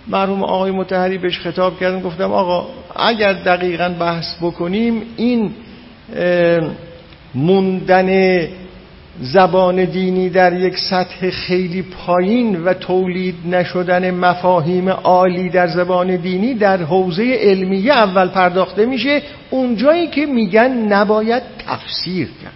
مرحوم 0.07 0.43
آقای 0.43 0.71
متحری 0.71 1.19
بهش 1.19 1.39
خطاب 1.39 1.81
کردم 1.81 2.01
گفتم 2.01 2.33
آقا 2.33 2.67
اگر 2.97 3.33
دقیقا 3.33 3.89
بحث 3.89 4.37
بکنیم 4.43 5.03
این 5.17 5.55
موندن 7.35 8.49
زبان 9.21 9.85
دینی 9.85 10.31
در 10.31 10.53
یک 10.53 10.79
سطح 10.79 11.31
خیلی 11.31 11.83
پایین 11.83 12.65
و 12.65 12.75
تولید 12.75 13.35
نشدن 13.47 14.11
مفاهیم 14.11 14.89
عالی 14.89 15.49
در 15.49 15.67
زبان 15.67 16.17
دینی 16.17 16.55
در 16.55 16.77
حوزه 16.83 17.37
علمیه 17.41 17.93
اول 17.93 18.29
پرداخته 18.29 18.87
میشه 18.87 19.23
اونجایی 19.51 20.07
که 20.07 20.27
میگن 20.27 20.71
نباید 20.73 21.43
تفسیر 21.67 22.29
کرد. 22.43 22.53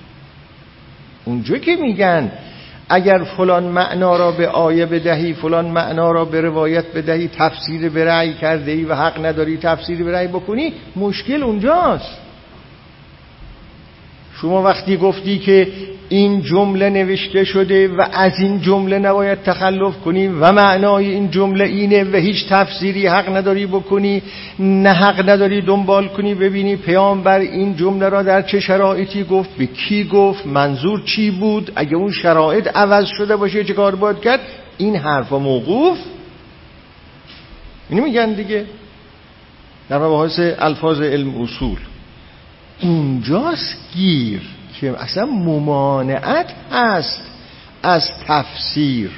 اونجایی 1.25 1.61
که 1.61 1.77
میگن 1.77 2.33
اگر 2.89 3.25
فلان 3.37 3.65
معنا 3.65 4.17
را 4.17 4.33
به 4.33 4.49
آیه 4.49 4.87
بدهی 4.87 5.33
فلان 5.33 5.65
معنا 5.65 6.13
را 6.13 6.25
به 6.25 6.41
روایت 6.41 6.85
بدهی 6.95 7.31
تفسیر 7.39 7.89
به 7.89 8.05
رأی 8.05 8.35
کرده 8.35 8.73
ای 8.73 8.85
و 8.85 8.95
حق 8.95 9.27
نداری 9.27 9.57
تفسیر 9.57 10.05
به 10.05 10.29
بکنی 10.29 10.73
مشکل 10.97 11.43
اونجاست. 11.43 12.22
شما 14.43 14.63
وقتی 14.63 14.97
گفتی 14.97 15.39
که 15.39 15.69
این 16.09 16.43
جمله 16.43 16.91
نوشته 16.91 17.45
شده 17.45 17.89
و 17.89 18.07
از 18.13 18.33
این 18.39 18.61
جمله 18.61 18.99
نباید 18.99 19.43
تخلف 19.43 20.01
کنی 20.01 20.29
و 20.29 20.53
معنای 20.53 21.11
این 21.11 21.31
جمله 21.31 21.65
اینه 21.65 22.05
و 22.05 22.17
هیچ 22.17 22.49
تفسیری 22.49 23.07
حق 23.07 23.37
نداری 23.37 23.67
بکنی 23.67 24.23
نه 24.59 24.91
حق 24.93 25.29
نداری 25.29 25.61
دنبال 25.61 26.09
کنی 26.09 26.35
ببینی 26.35 26.77
پیامبر 26.77 27.39
این 27.39 27.77
جمله 27.77 28.09
را 28.09 28.23
در 28.23 28.43
چه 28.43 28.61
شرایطی 28.61 29.25
گفت 29.25 29.51
به 29.59 29.67
کی 29.67 30.05
گفت 30.05 30.47
منظور 30.47 31.03
چی 31.05 31.31
بود 31.31 31.73
اگه 31.77 31.97
اون 31.97 32.13
شرایط 32.13 32.69
عوض 32.75 33.07
شده 33.07 33.37
باشه 33.37 33.65
چه 33.65 33.73
کار 33.73 33.95
باید 33.95 34.21
کرد؟ 34.21 34.41
این 34.79 34.97
حرف 34.97 35.33
و 35.33 35.39
موقوف. 35.39 35.99
اینو 37.91 38.05
میگن 38.05 38.33
دیگه. 38.33 38.65
در 39.89 39.99
مباحث 39.99 40.41
الفاظ 40.59 41.01
علم 41.01 41.41
اصول. 41.43 41.79
اونجاست 42.83 43.77
گیر 43.95 44.43
که 44.81 45.03
اصلا 45.03 45.27
ممانعت 45.27 46.55
هست 46.73 47.23
از 47.83 48.11
تفسیر. 48.27 49.11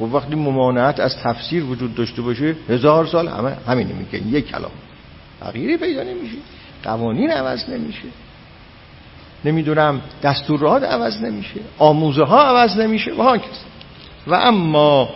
و 0.00 0.04
وقتی 0.04 0.34
ممانعت 0.34 1.00
از 1.00 1.16
تفسیر 1.16 1.64
وجود 1.64 1.94
داشته 1.94 2.22
باشه 2.22 2.56
هزار 2.68 3.06
سال 3.06 3.28
همه 3.28 3.56
همین 3.66 3.86
میگه 3.86 4.26
یک 4.26 4.50
کلام. 4.50 4.70
تغییری 5.40 5.76
پیدا 5.76 6.02
نمیشه 6.02 6.36
قوانین 6.82 7.30
عوض 7.30 7.68
نمیشه. 7.68 8.08
نمی‌دونم 9.44 10.00
دستورات 10.22 10.82
عوض 10.82 11.22
نمیشه 11.22 11.60
آموزه 11.78 12.24
ها 12.24 12.42
عوض 12.42 12.78
نمیشه 12.78 13.12
و 13.12 13.38
و 14.26 14.34
اما 14.34 15.08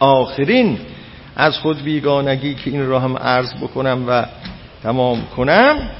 آخرین 0.00 0.78
از 1.36 1.58
خود 1.58 1.82
بیگانگی 1.82 2.54
که 2.54 2.70
این 2.70 2.86
را 2.86 3.00
هم 3.00 3.16
عرض 3.16 3.54
بکنم 3.54 4.04
و 4.08 4.26
تمام 4.82 5.22
کنم 5.36 5.90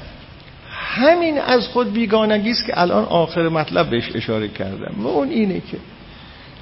همین 0.97 1.41
از 1.41 1.67
خود 1.67 1.93
بیگانگی 1.93 2.51
است 2.51 2.65
که 2.65 2.81
الان 2.81 3.03
آخر 3.03 3.49
مطلب 3.49 3.89
بهش 3.89 4.15
اشاره 4.15 4.47
کردم 4.47 4.95
و 4.97 5.07
اون 5.07 5.29
اینه 5.29 5.59
که 5.59 5.77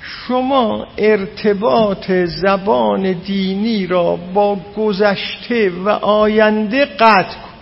شما 0.01 0.87
ارتباط 0.97 2.11
زبان 2.11 3.11
دینی 3.11 3.87
را 3.87 4.15
با 4.33 4.57
گذشته 4.77 5.69
و 5.69 5.89
آینده 5.89 6.85
قطع 6.85 7.33
کن. 7.33 7.55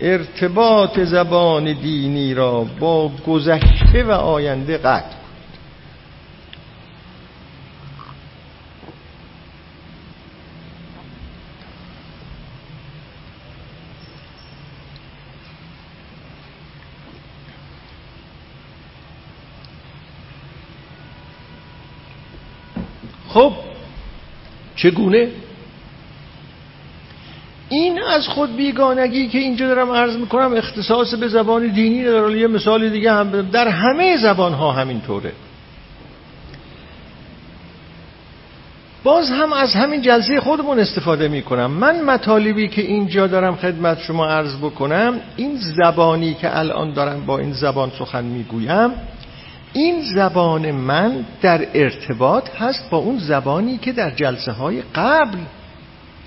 ارتباط 0.00 1.00
زبان 1.00 1.72
دینی 1.72 2.34
را 2.34 2.66
با 2.80 3.10
گذشته 3.26 4.04
و 4.04 4.10
آینده 4.10 4.78
قطع 4.78 5.17
خب 23.38 23.52
چگونه؟ 24.76 25.28
این 27.68 28.02
از 28.02 28.28
خود 28.28 28.56
بیگانگی 28.56 29.28
که 29.28 29.38
اینجا 29.38 29.66
دارم 29.66 29.90
عرض 29.90 30.16
می‌کنم 30.16 30.54
اختصاص 30.56 31.14
به 31.14 31.28
زبان 31.28 31.66
دینی 31.66 32.00
نداره. 32.00 32.40
یه 32.40 32.46
مثال 32.46 32.88
دیگه 32.88 33.12
هم 33.12 33.30
بدم 33.30 33.50
در 33.50 33.68
همه 33.68 34.16
زبان 34.16 34.52
ها 34.52 34.72
همینطوره. 34.72 35.32
باز 39.04 39.30
هم 39.30 39.52
از 39.52 39.74
همین 39.74 40.02
جلسه 40.02 40.40
خودمون 40.40 40.78
استفاده 40.78 41.28
می‌کنم. 41.28 41.70
من 41.70 42.02
مطالبی 42.02 42.68
که 42.68 42.82
اینجا 42.82 43.26
دارم 43.26 43.56
خدمت 43.56 44.00
شما 44.00 44.26
عرض 44.26 44.56
بکنم 44.56 45.20
این 45.36 45.56
زبانی 45.56 46.34
که 46.34 46.58
الان 46.58 46.92
دارم 46.92 47.26
با 47.26 47.38
این 47.38 47.52
زبان 47.52 47.92
سخن 47.98 48.24
می‌گویم 48.24 48.90
این 49.78 50.02
زبان 50.14 50.70
من 50.70 51.26
در 51.42 51.68
ارتباط 51.74 52.50
هست 52.58 52.90
با 52.90 52.98
اون 52.98 53.18
زبانی 53.18 53.78
که 53.78 53.92
در 53.92 54.10
جلسه 54.10 54.52
های 54.52 54.82
قبل 54.94 55.38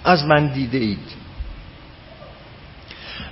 از 0.03 0.25
من 0.25 0.47
دیده 0.53 0.77
اید. 0.77 1.21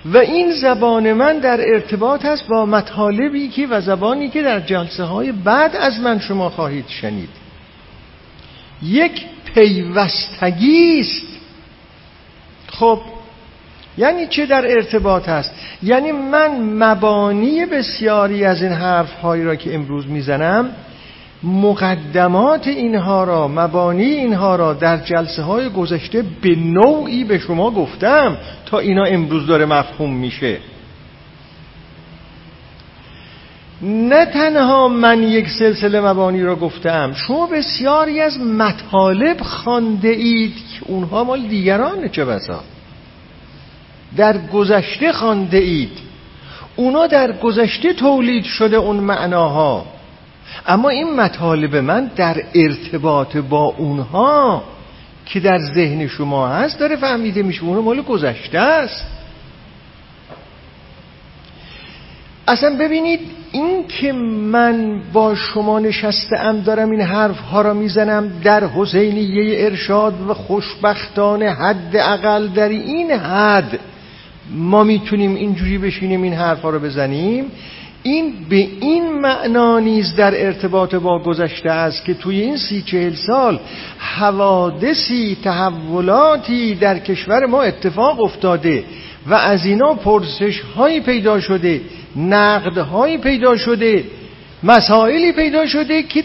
و 0.05 0.17
این 0.17 0.51
زبان 0.51 1.13
من 1.13 1.39
در 1.39 1.73
ارتباط 1.73 2.25
هست 2.25 2.47
با 2.47 2.65
مطالبی 2.65 3.47
که 3.47 3.67
و 3.67 3.81
زبانی 3.81 4.29
که 4.29 4.41
در 4.41 4.59
جلسه 4.59 5.03
های 5.03 5.31
بعد 5.31 5.75
از 5.75 5.99
من 5.99 6.19
شما 6.19 6.49
خواهید 6.49 6.87
شنید. 6.87 7.29
یک 8.83 9.25
پیوستگی 9.53 10.99
است. 10.99 11.27
خب 12.67 13.01
یعنی 13.99 14.27
چه 14.27 14.45
در 14.45 14.71
ارتباط 14.71 15.29
هست 15.29 15.51
یعنی 15.83 16.11
من 16.11 16.59
مبانی 16.59 17.65
بسیاری 17.65 18.45
از 18.45 18.61
این 18.61 18.71
حرف 18.71 19.13
هایی 19.13 19.43
را 19.43 19.55
که 19.55 19.75
امروز 19.75 20.07
می‌زنم 20.07 20.69
مقدمات 21.43 22.67
اینها 22.67 23.23
را 23.23 23.47
مبانی 23.47 24.03
اینها 24.03 24.55
را 24.55 24.73
در 24.73 24.97
جلسه 24.97 25.41
های 25.41 25.69
گذشته 25.69 26.23
به 26.41 26.55
نوعی 26.55 27.23
به 27.23 27.39
شما 27.39 27.71
گفتم 27.71 28.37
تا 28.65 28.79
اینا 28.79 29.03
امروز 29.03 29.47
داره 29.47 29.65
مفهوم 29.65 30.13
میشه. 30.13 30.57
نه 33.81 34.25
تنها 34.25 34.87
من 34.87 35.23
یک 35.23 35.47
سلسله 35.49 36.01
مبانی 36.01 36.43
را 36.43 36.55
گفتم 36.55 37.13
شما 37.13 37.47
بسیاری 37.47 38.21
از 38.21 38.39
مطالب 38.39 39.41
خانده 39.41 40.09
اید 40.09 40.53
که 40.55 40.85
اونها 40.85 41.23
مال 41.23 41.41
دیگران 41.41 42.09
چه 42.09 42.25
بسا؟ 42.25 42.63
در 44.17 44.37
گذشته 44.47 45.11
خانده 45.11 45.57
اید. 45.57 45.97
اونا 46.75 47.07
در 47.07 47.31
گذشته 47.31 47.93
تولید 47.93 48.43
شده 48.43 48.77
اون 48.77 48.97
معناها. 48.97 49.85
اما 50.67 50.89
این 50.89 51.15
مطالب 51.15 51.75
من 51.75 52.11
در 52.15 52.43
ارتباط 52.55 53.37
با 53.37 53.63
اونها 53.77 54.63
که 55.25 55.39
در 55.39 55.59
ذهن 55.75 56.07
شما 56.07 56.47
هست 56.47 56.79
داره 56.79 56.95
فهمیده 56.95 57.43
میشه 57.43 57.63
اونها 57.63 57.81
مال 57.81 58.01
گذشته 58.01 58.59
است. 58.59 59.05
اصلا 62.47 62.75
ببینید 62.79 63.19
این 63.51 63.87
که 63.87 64.13
من 64.13 65.01
با 65.13 65.35
شما 65.35 65.79
نشستم 65.79 66.61
دارم 66.61 66.91
این 66.91 67.01
حرف 67.01 67.39
ها 67.39 67.61
را 67.61 67.73
می‌زنم 67.73 68.31
در 68.43 68.67
حسینیه 68.67 69.65
ارشاد 69.65 70.29
و 70.29 70.33
خوشبختانه 70.33 71.49
حد 71.49 71.95
اقل 71.95 72.47
در 72.47 72.69
این 72.69 73.11
حد 73.11 73.79
ما 74.51 74.83
می‌تونیم 74.83 75.35
اینجوری 75.35 75.77
بشینیم 75.77 76.21
این 76.21 76.33
حرفا 76.33 76.69
رو 76.69 76.79
بزنیم. 76.79 77.45
این 78.03 78.33
به 78.49 78.55
این 78.55 79.13
معنا 79.13 79.79
نیز 79.79 80.15
در 80.15 80.45
ارتباط 80.45 80.95
با 80.95 81.19
گذشته 81.19 81.71
است 81.71 82.05
که 82.05 82.13
توی 82.13 82.41
این 82.41 82.57
سی 82.57 82.81
چهل 82.81 83.13
سال 83.13 83.59
حوادثی 83.97 85.37
تحولاتی 85.43 86.75
در 86.75 86.99
کشور 86.99 87.45
ما 87.45 87.61
اتفاق 87.61 88.21
افتاده 88.21 88.83
و 89.27 89.33
از 89.33 89.65
اینا 89.65 89.93
پرسش 89.93 90.61
هایی 90.61 90.99
پیدا 90.99 91.39
شده 91.39 91.81
نقد 92.15 92.77
هایی 92.77 93.17
پیدا 93.17 93.57
شده 93.57 94.03
مسائلی 94.63 95.31
پیدا 95.31 95.65
شده 95.65 96.03
که 96.03 96.23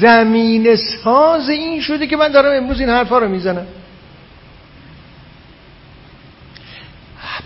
زمین 0.00 0.76
ساز 0.76 1.48
این 1.48 1.80
شده 1.80 2.06
که 2.06 2.16
من 2.16 2.28
دارم 2.28 2.62
امروز 2.62 2.80
این 2.80 2.88
حرفا 2.88 3.18
رو 3.18 3.28
می‌زنم. 3.28 3.66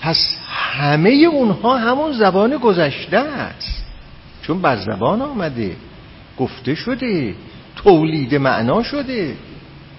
پس 0.01 0.37
همه 0.49 1.11
اونها 1.11 1.79
همون 1.79 2.13
زبان 2.13 2.57
گذشته 2.57 3.19
است. 3.19 3.85
چون 4.43 4.63
بر 4.63 4.77
زبان 4.77 5.23
آمده 5.23 5.77
گفته 6.39 6.75
شده 6.75 7.35
تولید 7.77 8.35
معنا 8.35 8.83
شده. 8.83 9.37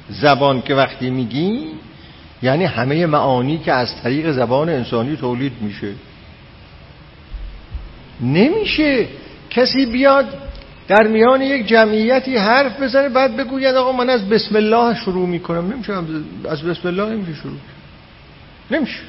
زبان 0.09 0.61
که 0.61 0.75
وقتی 0.75 1.09
میگی 1.09 1.67
یعنی 2.43 2.65
همه 2.65 3.05
معانی 3.05 3.57
که 3.57 3.73
از 3.73 4.01
طریق 4.03 4.31
زبان 4.31 4.69
انسانی 4.69 5.15
تولید 5.15 5.53
میشه. 5.61 5.93
نمیشه 8.21 9.07
کسی 9.49 9.85
بیاد 9.85 10.25
در 10.87 11.07
میان 11.07 11.41
یک 11.41 11.67
جمعیتی 11.67 12.37
حرف 12.37 12.81
بزنه 12.81 13.09
بعد 13.09 13.37
بگوید 13.37 13.75
آقا 13.75 13.91
من 13.91 14.09
از 14.09 14.29
بسم 14.29 14.55
الله 14.55 14.95
شروع 14.95 15.27
می‌کنم. 15.27 15.71
نمیشه 15.73 15.93
از 16.49 16.61
بسم 16.61 16.87
الله 16.87 17.05
نمیشه 17.15 17.33
شروع. 17.33 17.57
نمیشه. 18.71 18.99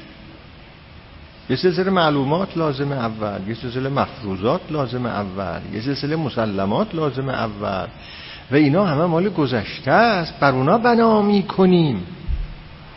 یه 1.51 1.57
سلسله 1.57 1.89
معلومات 1.89 2.57
لازم 2.57 2.91
اول 2.91 3.39
یه 3.47 3.53
سلسله 3.53 3.89
مفروضات 3.89 4.61
لازم 4.69 5.05
اول 5.05 5.59
یه 5.73 5.81
سلسله 5.81 6.15
مسلمات 6.15 6.95
لازم 6.95 7.29
اول. 7.29 7.87
و 8.51 8.55
اینا 8.55 8.85
همه 8.85 9.05
مال 9.05 9.29
گذشته 9.29 9.91
است 9.91 10.39
بر 10.39 10.51
اونا 10.51 10.77
بنا 10.77 11.21
می‌کنیم. 11.21 12.05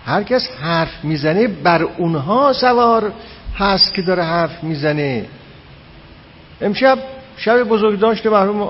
هر 0.05 0.23
کس 0.23 0.49
حرف 0.61 1.05
می‌زنه 1.05 1.49
بر 1.49 1.83
اونها 1.83 2.53
سوار 2.53 3.13
هست 3.57 3.95
که 3.95 4.03
داره 4.03 4.23
حرف 4.23 4.65
می‌زنه. 4.65 5.27
امشب 6.61 6.99
شب 7.37 7.63
بزرگ 7.63 7.99
داشته 7.99 8.31
مرحوم 8.31 8.69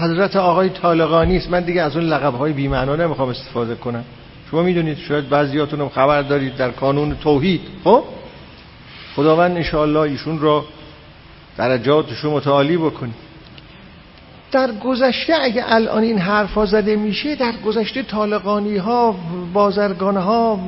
حضرت 0.00 0.36
آقای 0.36 0.68
طالقانی 0.68 1.36
است. 1.36 1.50
من 1.50 1.60
دیگه 1.60 1.82
از 1.82 1.96
اون 1.96 2.04
لقب 2.04 2.34
های 2.34 2.52
بی‌معنا 2.52 2.96
نمی‌خوام 2.96 3.28
استفاده 3.28 3.74
کنم. 3.74 4.04
شما 4.50 4.62
می‌دونید 4.62 4.98
شاید 4.98 5.28
بعضیاتون 5.28 5.80
هم 5.80 5.88
خبر 5.88 6.22
دارید 6.22 6.56
در 6.56 6.70
قانون 6.70 7.16
توحید 7.16 7.60
خب؟ 7.84 8.04
خداوند 9.16 9.56
انشاءالله 9.56 10.00
ایشون 10.00 10.40
را 10.40 10.64
درجاتش 11.58 12.18
رو 12.18 12.30
متعالی 12.30 12.76
بکنید 12.76 13.14
در 14.52 14.72
گذشته 14.72 15.34
اگه 15.40 15.64
الان 15.66 16.02
این 16.02 16.18
حرفا 16.18 16.66
زده 16.66 16.96
میشه 16.96 17.34
در 17.34 17.52
گذشته 17.66 18.02
طالقانی 18.02 18.76
ها 18.76 19.16
بازرگان 19.52 20.16
ها 20.16 20.60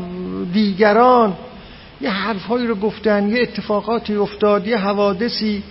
دیگران 0.53 1.37
یه 2.01 2.11
حرفهایی 2.11 2.67
رو 2.67 2.75
گفتن 2.75 3.29
یه 3.29 3.43
اتفاقاتی 3.43 4.17
افتاد 4.17 4.67
یه 4.67 4.77
حوادثی 4.77 5.63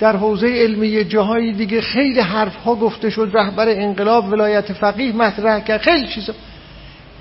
در 0.00 0.16
حوزه 0.16 0.46
علمی 0.46 1.04
جاهای 1.04 1.52
دیگه 1.52 1.80
خیلی 1.80 2.20
حرف 2.20 2.56
ها 2.56 2.74
گفته 2.74 3.10
شد 3.10 3.30
رهبر 3.32 3.68
انقلاب 3.68 4.32
ولایت 4.32 4.72
فقیه 4.72 5.16
مطرح 5.16 5.60
کرد 5.60 5.80
خیلی 5.80 6.06
چیزا. 6.06 6.32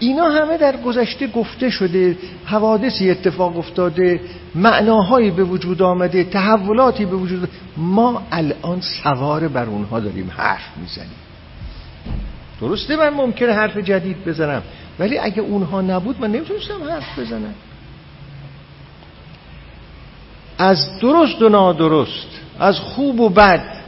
اینا 0.02 0.30
همه 0.30 0.57
در 0.57 0.78
گذشته 0.78 1.28
گفته 1.28 1.69
شده 1.69 2.18
حوادثی 2.45 3.11
اتفاق 3.11 3.57
افتاده 3.57 4.19
معناهایی 4.56 5.32
به 5.32 5.44
وجود 5.44 5.82
آمده 5.82 6.23
تحولاتی 6.23 7.06
به 7.06 7.15
وجود 7.15 7.49
ما 7.78 8.23
الان 8.32 8.82
سوار 8.82 9.48
بر 9.48 9.65
اونها 9.65 9.99
داریم 9.99 10.32
حرف 10.38 10.78
می‌زنیم. 10.78 11.22
درسته 12.61 12.95
من 12.95 13.10
ممکنه 13.10 13.53
حرف 13.53 13.78
جدید 13.78 14.26
بزنم 14.26 14.61
ولی 14.99 15.18
اگه 15.18 15.41
اونها 15.41 15.82
نبود 15.82 16.22
من 16.22 16.32
نمی‌تونستم 16.32 16.84
حرف 16.90 17.19
بزنم. 17.19 17.53
از 20.57 20.99
درست 20.99 21.41
و 21.41 21.49
نادرست 21.49 22.28
از 22.60 22.80
خوب 22.80 23.19
و 23.19 23.30
بد 23.30 23.82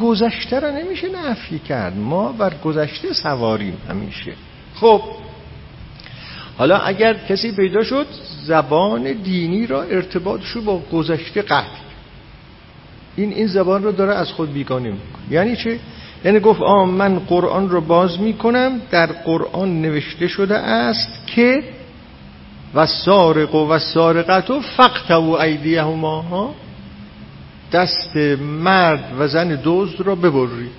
گذشته 0.00 0.60
را 0.60 0.70
نمیشه 0.70 1.08
نفی 1.08 1.58
کرد. 1.58 1.96
ما 1.96 2.32
بر 2.32 2.54
گذشته 2.64 3.12
سواریم 3.12 3.76
همیشه. 3.88 4.32
خب 4.74 5.02
حالا 6.58 6.78
اگر 6.78 7.14
کسی 7.14 7.52
پیدا 7.52 7.82
شد 7.82 8.06
زبان 8.46 9.12
دینی 9.12 9.66
را 9.66 9.82
ارتباطش 9.82 10.56
با 10.56 10.82
گذشته 10.92 11.42
قطع 11.42 11.86
این 13.16 13.32
این 13.32 13.46
زبان 13.46 13.82
رو 13.82 13.92
داره 13.92 14.14
از 14.14 14.32
خود 14.32 14.52
بیگانه 14.52 14.88
می‌کنه. 14.88 15.22
یعنی 15.30 15.56
چه 15.56 15.78
یعنی 16.24 16.40
گفت 16.40 16.60
آ 16.62 16.84
من 16.84 17.18
قرآن 17.18 17.68
رو 17.70 17.80
باز 17.80 18.20
می‌کنم 18.20 18.80
در 18.90 19.06
قرآن 19.06 19.82
نوشته 19.82 20.28
شده 20.28 20.56
است 20.58 21.26
که 21.26 21.62
و 22.74 22.86
سارق 22.86 23.54
و 23.54 23.78
سارقت 23.78 24.50
و 24.50 24.60
فقط 24.60 25.10
و 25.10 25.30
ایدیهما 25.30 26.22
ها 26.22 26.54
دست 27.72 28.16
مرد 28.40 29.12
و 29.18 29.28
زن 29.28 29.60
دزد 29.64 30.00
را 30.00 30.14
ببرید. 30.14 30.70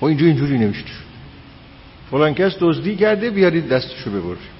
و 0.00 0.04
اینجا 0.04 0.26
اینجوری 0.26 0.58
نوشته 0.58 0.88
شد 0.88 1.12
فلان 2.10 2.34
کس 2.34 2.52
دزدی 2.60 2.96
کرده 2.96 3.30
بیارید 3.30 3.68
دستشو 3.68 4.10
ببرید. 4.10 4.51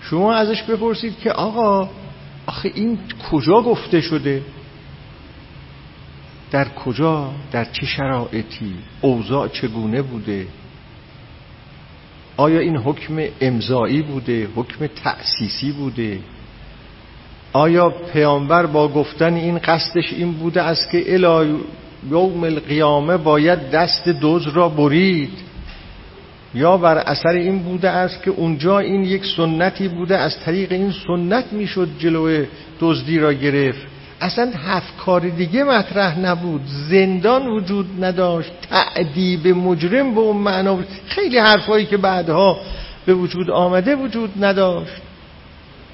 شما 0.00 0.34
ازش 0.34 0.62
بپرسید 0.62 1.18
که 1.18 1.32
آقا 1.32 1.88
آخه 2.46 2.72
این 2.74 2.98
کجا 3.30 3.60
گفته 3.60 4.00
شده؟ 4.00 4.42
در 6.50 6.68
کجا؟ 6.68 7.30
در 7.52 7.64
چه 7.64 7.86
شرایطی؟ 7.86 8.74
اوضاع 9.00 9.48
چگونه 9.48 10.02
بوده؟ 10.02 10.46
آیا 12.36 12.60
این 12.60 12.76
حکم 12.76 13.22
امضایی 13.40 14.02
بوده؟ 14.02 14.48
حکم 14.56 14.86
تأسیسی 14.86 15.72
بوده؟ 15.72 16.20
آیا 17.52 17.90
پیامبر 17.90 18.66
با 18.66 18.88
گفتن 18.88 19.34
این 19.34 19.58
قصدش 19.58 20.12
این 20.12 20.32
بوده 20.32 20.62
است 20.62 20.90
که 20.90 21.14
الی 21.14 21.58
یوم 22.10 22.44
القیامه 22.44 23.16
باید 23.16 23.70
دست 23.70 24.08
دوز 24.08 24.48
را 24.48 24.68
برید؟ 24.68 25.47
یا 26.54 26.76
بر 26.76 26.98
اثر 26.98 27.28
این 27.28 27.58
بوده 27.58 27.90
است 27.90 28.22
که 28.22 28.30
اونجا 28.30 28.78
این 28.78 29.04
یک 29.04 29.22
سنتی 29.36 29.88
بوده 29.88 30.16
از 30.16 30.40
طریق 30.40 30.72
این 30.72 30.94
سنت 31.06 31.52
می‌شد 31.52 31.88
جلو 31.98 32.44
دزدی 32.80 33.18
را 33.18 33.32
گرفت. 33.32 33.86
اصلا 34.20 34.50
هفت 34.50 34.96
کار 34.96 35.20
دیگه 35.20 35.64
مطرح 35.64 36.20
نبود. 36.20 36.60
زندان 36.90 37.46
وجود 37.46 38.04
نداشت. 38.04 38.52
تعدیب 38.70 39.48
مجرم 39.48 40.14
به 40.14 40.20
اون 40.20 40.36
معنا 40.36 40.74
بود. 40.74 40.86
خیلی 41.06 41.38
حرفایی 41.38 41.86
که 41.86 41.96
بعدها 41.96 42.60
به 43.06 43.14
وجود 43.14 43.50
آمده 43.50 43.96
وجود 43.96 44.44
نداشت. 44.44 45.02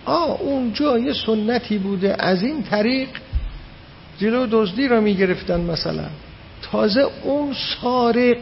آ 0.04 0.24
اونجا 0.24 0.98
یه 0.98 1.12
سنتی 1.26 1.78
بوده. 1.78 2.16
از 2.18 2.42
این 2.42 2.62
طریق 2.62 3.08
جلو 4.18 4.46
دزدی 4.50 4.88
را 4.88 5.00
می‌گرفتن 5.00 5.60
مثلا. 5.60 6.04
تازه 6.62 7.06
اون 7.22 7.54
سارق 7.80 8.38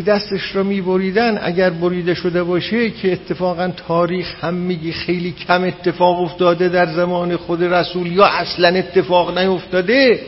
که 0.00 0.06
دستش 0.06 0.56
را 0.56 0.62
میبریدن 0.62 1.38
اگر 1.42 1.70
بریده 1.70 2.14
شده 2.14 2.42
باشه 2.42 2.90
که 2.90 3.12
اتفاقا 3.12 3.68
تاریخ 3.68 4.44
هم 4.44 4.54
میگی 4.54 4.92
خیلی 4.92 5.32
کم 5.32 5.64
اتفاق 5.64 6.20
افتاده 6.20 6.68
در 6.68 6.86
زمان 6.86 7.36
خود 7.36 7.64
رسول 7.64 8.12
یا 8.12 8.26
اصلا 8.26 8.68
اتفاق 8.68 9.38
نیفتاده. 9.38 10.20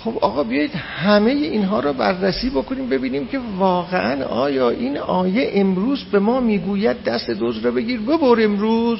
خب 0.00 0.18
آقا 0.20 0.44
بیایید 0.44 0.74
همه 0.74 1.30
اینها 1.30 1.80
را 1.80 1.92
بررسی 1.92 2.50
بکنیم 2.50 2.88
ببینیم 2.88 3.26
که 3.26 3.40
واقعا 3.58 4.24
آیا 4.24 4.70
این 4.70 4.98
آیه 4.98 5.50
امروز 5.54 6.04
به 6.04 6.18
ما 6.18 6.40
می‌گوید 6.40 7.04
دست 7.04 7.30
دوز 7.30 7.58
را 7.58 7.70
بگیر 7.70 8.00
ببر 8.00 8.42
امروز؟ 8.44 8.98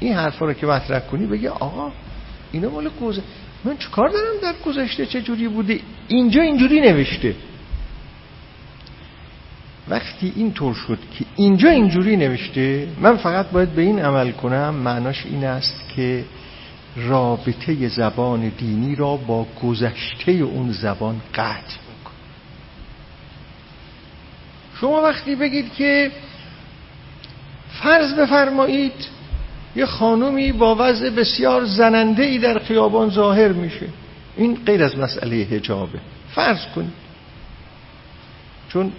این 0.00 0.12
حرفا 0.12 0.46
رو 0.46 0.52
که 0.52 0.66
مطرح 0.66 1.00
کنی 1.00 1.26
بگی 1.26 1.48
آقا 1.48 1.92
اینا 2.52 2.70
مال 2.70 2.90
گذشته 3.02 3.22
من 3.64 3.76
چیکار 3.76 4.08
دارم 4.08 4.34
در 4.42 4.54
گذشته؟ 4.66 5.06
چه 5.06 5.22
جوری 5.22 5.48
بوده؟ 5.48 5.80
اینجا 6.08 6.42
اینجوری 6.42 6.80
نوشته. 6.80 7.34
وقتی 9.90 10.32
این 10.36 10.52
طور 10.52 10.74
شد 10.74 10.98
که 11.18 11.24
اینجا 11.36 11.70
اینجوری 11.70 12.16
نوشته 12.16 12.88
من 13.00 13.16
فقط 13.16 13.50
باید 13.50 13.72
به 13.72 13.82
این 13.82 13.98
عمل 13.98 14.30
کنم 14.30 14.74
معناش 14.74 15.26
این 15.26 15.44
است 15.44 15.88
که 15.96 16.24
رابطه 16.96 17.88
زبان 17.88 18.48
دینی 18.48 18.94
را 18.94 19.16
با 19.16 19.46
گذشته 19.62 20.32
اون 20.32 20.72
زبان 20.72 21.20
قطع 21.34 21.76
میکن 21.88 22.12
شما 24.80 25.02
وقتی 25.02 25.34
بگید 25.34 25.74
که 25.74 26.10
فرض 27.82 28.14
بفرمایید 28.14 29.18
یه 29.76 29.86
خانومی 29.86 30.52
با 30.52 30.76
وضع 30.78 31.10
بسیار 31.10 31.64
زننده 31.64 32.22
ای 32.22 32.38
در 32.38 32.58
خیابان 32.58 33.10
ظاهر 33.10 33.52
میشه. 33.52 33.86
این 34.36 34.58
غیر 34.66 34.84
از 34.84 34.98
مسئله 34.98 35.36
هجابه 35.36 35.98
فرض 36.34 36.66
کنید. 36.74 36.92
چون 38.68 38.92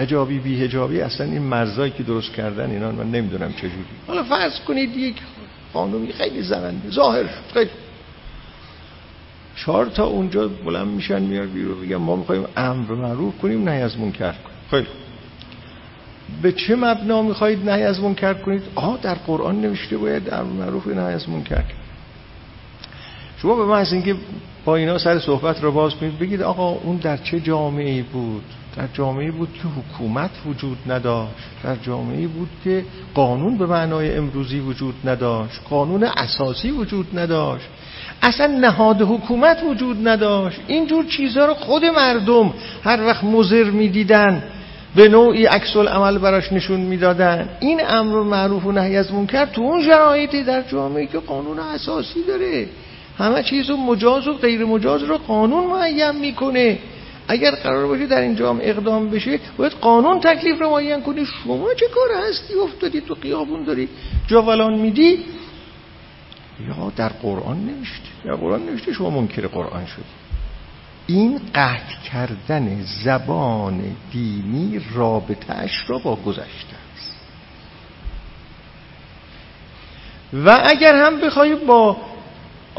هجابی 0.00 0.38
بی 0.38 0.64
هجابی 0.64 1.00
اصلا 1.00 1.26
این 1.26 1.42
مرزایی 1.42 1.92
که 1.92 2.02
درست 2.02 2.32
کردن 2.32 2.70
اینا 2.70 2.92
من 2.92 3.10
نمی‌دونم 3.10 3.52
چجوری 3.52 3.84
حالا 4.06 4.22
فرض 4.22 4.60
کنید 4.60 4.96
یک 4.96 5.16
خانومی 5.72 6.12
خیلی 6.12 6.42
زننده 6.42 6.90
ظاهر 6.90 7.24
خیلی. 7.54 7.70
چهار 9.56 9.86
تا 9.86 10.04
اونجا 10.04 10.48
بلند 10.48 10.88
میشن 10.88 11.22
میار 11.22 11.46
بیرون 11.46 11.78
میگن 11.78 11.96
ما 11.96 12.16
می‌خوایم 12.16 12.44
امر 12.56 12.94
معروف 12.94 13.38
کنیم 13.38 13.64
نه 13.64 13.70
از 13.70 13.98
منکر 13.98 14.32
کنیم. 14.32 14.56
خیلی. 14.70 14.86
به 16.42 16.52
چه 16.52 16.76
مبنا 16.76 17.22
می‌خواهید 17.22 17.70
نه 17.70 17.72
از 17.72 18.00
منکر 18.00 18.34
کنید؟ 18.34 18.62
آه 18.74 18.98
در 19.02 19.14
قرآن 19.14 19.60
نوشته 19.60 19.96
باید 19.96 20.34
امر 20.34 20.52
معروف 20.52 20.86
نه 20.86 21.00
از 21.00 21.28
منکر 21.28 21.54
کنید 21.54 21.80
شما 23.36 23.56
به 23.56 23.64
محض 23.64 23.92
اینکه 23.92 24.14
با 24.64 24.76
اینا 24.76 24.98
سر 24.98 25.18
صحبت 25.18 25.62
رو 25.62 25.72
باز 25.72 25.94
کنید 25.94 26.18
بگید 26.18 26.42
آقا 26.42 26.68
اون 26.68 26.96
در 26.96 27.16
چه 27.16 27.40
جامعه 27.40 28.02
بود؟ 28.02 28.44
در 28.76 28.86
جامعه 28.92 29.30
بود 29.30 29.48
که 29.54 29.68
حکومت 29.68 30.30
وجود 30.46 30.78
نداشت. 30.86 31.34
در 31.64 31.76
جامعه 31.76 32.26
بود 32.26 32.48
که 32.64 32.84
قانون 33.14 33.58
به 33.58 33.66
معنای 33.66 34.16
امروزی 34.16 34.60
وجود 34.60 34.94
نداشت. 35.04 35.60
قانون 35.70 36.04
اساسی 36.04 36.70
وجود 36.70 37.18
نداشت. 37.18 37.66
اصلا 38.22 38.46
نهاد 38.46 39.02
حکومت 39.02 39.62
وجود 39.70 40.08
نداشت. 40.08 40.60
اینجور 40.66 41.04
چیزها 41.04 41.44
رو 41.44 41.54
خود 41.54 41.84
مردم 41.84 42.54
هر 42.84 43.06
وقت 43.06 43.24
مزر 43.24 43.64
می‌دیدن 43.64 44.42
به 44.96 45.08
نوعی 45.08 45.46
عکس 45.46 45.76
عمل 45.76 46.18
براش 46.18 46.52
نشون 46.52 46.80
می‌دادن. 46.80 47.48
این 47.60 47.80
امر 47.88 48.22
معروف 48.22 48.66
و 48.66 48.72
نهی 48.72 48.96
از 48.96 49.12
منکر 49.12 49.44
تو 49.44 49.62
اون 49.62 49.82
شرایطی 49.82 50.44
در 50.44 50.62
جامعه 50.62 51.06
که 51.06 51.18
قانون 51.18 51.58
اساسی 51.58 52.22
داره. 52.28 52.66
همه 53.18 53.42
چیز 53.42 53.70
و 53.70 53.76
مجاز 53.76 54.28
و 54.28 54.32
غیر 54.32 54.64
مجاز 54.64 55.02
رو 55.02 55.18
قانون 55.18 55.66
معین 55.66 56.10
می‌کنه. 56.10 56.78
اگر 57.30 57.50
قرار 57.50 57.86
باشه 57.86 58.06
در 58.06 58.20
این 58.20 58.36
جامعه 58.36 58.70
اقدام 58.70 59.10
بشه 59.10 59.40
باید 59.56 59.72
قانون 59.72 60.20
تکلیف 60.20 60.60
رو 60.60 60.70
معین 60.70 61.02
کنی. 61.02 61.24
شما 61.24 61.74
چه 61.74 61.86
کار 61.88 62.08
هستی؟ 62.28 62.54
افتادی 62.54 63.00
تو 63.00 63.14
قیابون 63.14 63.64
داری 63.64 63.88
جاولان 64.26 64.74
میدی؟ 64.78 65.24
یا 66.68 66.92
در 66.96 67.08
قرآن 67.08 67.66
نوشته 67.66 68.08
در 68.24 68.34
قرآن 68.34 68.62
نوشته 68.62 68.92
شما 68.92 69.10
منکر 69.10 69.46
قرآن 69.46 69.86
شدی. 69.86 70.02
این 71.06 71.40
قطع 71.54 72.00
کردن 72.12 72.82
زبان 73.04 73.82
دینی 74.12 74.80
رابطهش 74.94 75.84
را 75.88 75.98
با 75.98 76.16
گذشته 76.16 76.76
است. 76.94 77.16
و 80.32 80.60
اگر 80.64 80.94
هم 80.94 81.20
بخوای 81.20 81.54
با 81.54 81.96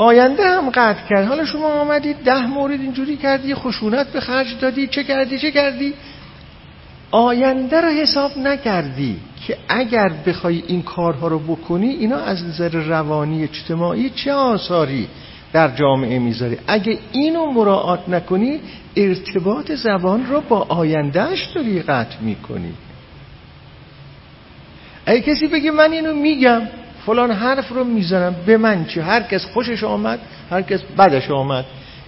آینده 0.01 0.43
هم 0.43 0.69
قطع 0.69 1.07
کرد. 1.09 1.27
حالا 1.27 1.45
شما 1.45 1.67
آمدید 1.67 2.17
ده 2.17 2.47
مورد 2.47 2.81
اینجوری 2.81 3.17
کردی 3.17 3.55
خشونت 3.55 4.07
به 4.07 4.19
خرج 4.19 4.59
دادی 4.59 4.87
چه 4.87 5.03
کردی 5.03 5.39
چه 5.39 5.51
کردی؟ 5.51 5.93
آینده 7.11 7.81
را 7.81 7.89
حساب 7.89 8.37
نکردی 8.37 9.19
که 9.47 9.57
اگر 9.69 10.11
بخوای 10.25 10.63
این 10.67 10.81
کارها 10.81 11.27
رو 11.27 11.39
بکنی 11.39 11.89
اینا 11.89 12.17
از 12.17 12.43
نظر 12.43 12.69
روانی 12.69 13.43
اجتماعی 13.43 14.09
چه 14.09 14.33
آثاری 14.33 15.07
در 15.53 15.75
جامعه 15.75 16.19
می‌ذاره؟ 16.19 16.57
اگه 16.67 16.97
اینو 17.11 17.51
مراعات 17.51 18.09
نکنی 18.09 18.59
ارتباط 18.95 19.71
زبان 19.71 20.25
رو 20.25 20.41
با 20.41 20.65
آیندهش 20.69 21.43
داری 21.55 21.81
قطع 21.81 22.19
می‌کنی. 22.21 22.73
اگه 25.05 25.21
کسی 25.21 25.47
بگه 25.47 25.71
من 25.71 25.91
اینو 25.91 26.13
میگم 26.13 26.61
فلان 27.05 27.31
حرف 27.31 27.69
رو 27.69 27.83
می‌زنم 27.83 28.35
به 28.45 28.57
من 28.57 28.85
چه 28.85 29.03
هر 29.03 29.21
کس 29.21 29.45
خوشش 29.45 29.83
آمد 29.83 30.19
هر 30.51 30.61
کس 30.61 30.81
بدش 30.97 31.31
آمد. 31.31 31.65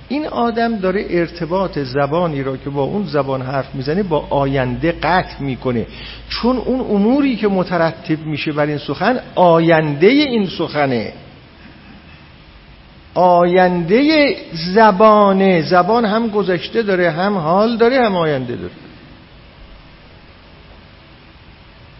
این 0.09 0.27
آدم 0.27 0.77
داره 0.77 1.05
ارتباط 1.09 1.79
زبانی 1.79 2.43
را 2.43 2.57
که 2.57 2.69
با 2.69 2.83
اون 2.83 3.05
زبان 3.05 3.41
حرف 3.41 3.75
می‌زنه 3.75 4.03
با 4.03 4.27
آینده 4.29 4.91
قطع 4.91 5.41
می‌کنه. 5.41 5.85
چون 6.29 6.57
اون 6.57 6.79
اموری 6.79 7.35
که 7.35 7.47
مترتب 7.47 8.25
میشه 8.25 8.51
بر 8.51 8.65
این 8.65 8.77
سخن 8.77 9.19
آینده 9.35 10.07
این 10.07 10.47
سخنه. 10.47 11.13
آینده 13.13 14.35
زبانه. 14.53 15.61
زبان 15.61 16.05
هم 16.05 16.27
گذشته 16.27 16.81
داره 16.81 17.11
هم 17.11 17.37
حال 17.37 17.77
داره 17.77 18.05
هم 18.05 18.15
آینده 18.15 18.55
داره. 18.55 18.73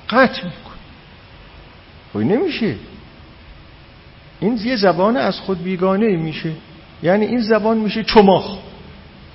قطع 0.10 0.44
می‌کنه. 0.44 0.73
خب 2.14 2.20
نمیشه. 2.20 2.76
این 4.40 4.58
یه 4.58 4.76
زبان 4.76 5.18
از 5.18 5.40
خود 5.40 5.64
بیگانه 5.64 6.18
میشه. 6.18 6.52
یعنی 7.04 7.26
این 7.26 7.42
زبان 7.42 7.78
میشه 7.78 8.04
چماخ 8.04 8.58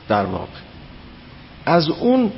در 0.09 0.25
واقع. 0.25 0.59
از 1.67 1.89
اون 1.89 2.33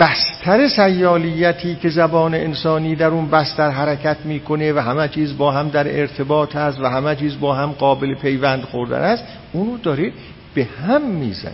بستر 0.00 0.68
سیالیتی 0.68 1.74
که 1.76 1.88
زبان 1.88 2.34
انسانی 2.34 2.94
در 2.94 3.06
اون 3.06 3.30
بستر 3.30 3.70
حرکت 3.70 4.16
می‌کنه 4.24 4.72
و 4.72 4.78
همه 4.78 5.08
چیز 5.08 5.36
با 5.36 5.52
هم 5.52 5.68
در 5.68 6.00
ارتباط 6.00 6.56
هست 6.56 6.80
و 6.80 6.86
همه 6.86 7.16
چیز 7.16 7.40
با 7.40 7.54
هم 7.54 7.72
قابل 7.72 8.14
پیوند 8.14 8.62
خوردن 8.62 9.00
است 9.00 9.24
اونو 9.52 9.78
داره 9.78 10.12
به 10.54 10.68
هم 10.86 11.02
می‌زنه. 11.02 11.52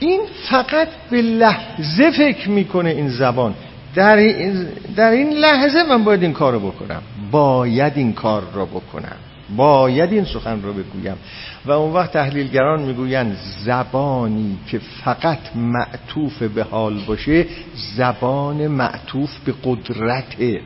این 0.00 0.20
فقط 0.50 0.88
به 1.10 1.22
لحظه 1.22 2.10
فکر 2.10 2.48
می‌کنه 2.48 2.90
این 2.90 3.08
زبان. 3.08 3.54
در 3.94 4.16
این, 4.16 4.68
در 4.96 5.10
این 5.10 5.32
لحظه 5.32 5.82
من 5.82 6.04
باید 6.04 6.22
این 6.22 6.32
کار 6.32 6.52
رو 6.52 6.60
بکنم. 6.60 7.02
باید 7.30 7.92
این 7.96 8.12
کار 8.12 8.42
رو 8.54 8.66
بکنم. 8.66 9.16
باید 9.56 10.12
این 10.12 10.24
سخن 10.24 10.62
رو 10.62 10.72
بگویم. 10.72 11.16
و 11.66 11.70
اون 11.70 11.92
وقت 11.92 12.12
تحلیلگران 12.12 12.82
می‌گویند 12.82 13.36
زبانی 13.64 14.58
که 14.70 14.80
فقط 15.04 15.56
معطوف 15.56 16.42
به 16.42 16.62
حال 16.62 17.00
باشه 17.06 17.46
زبان 17.96 18.66
معطوف 18.66 19.30
به 19.44 19.54
قدرته. 19.64 20.60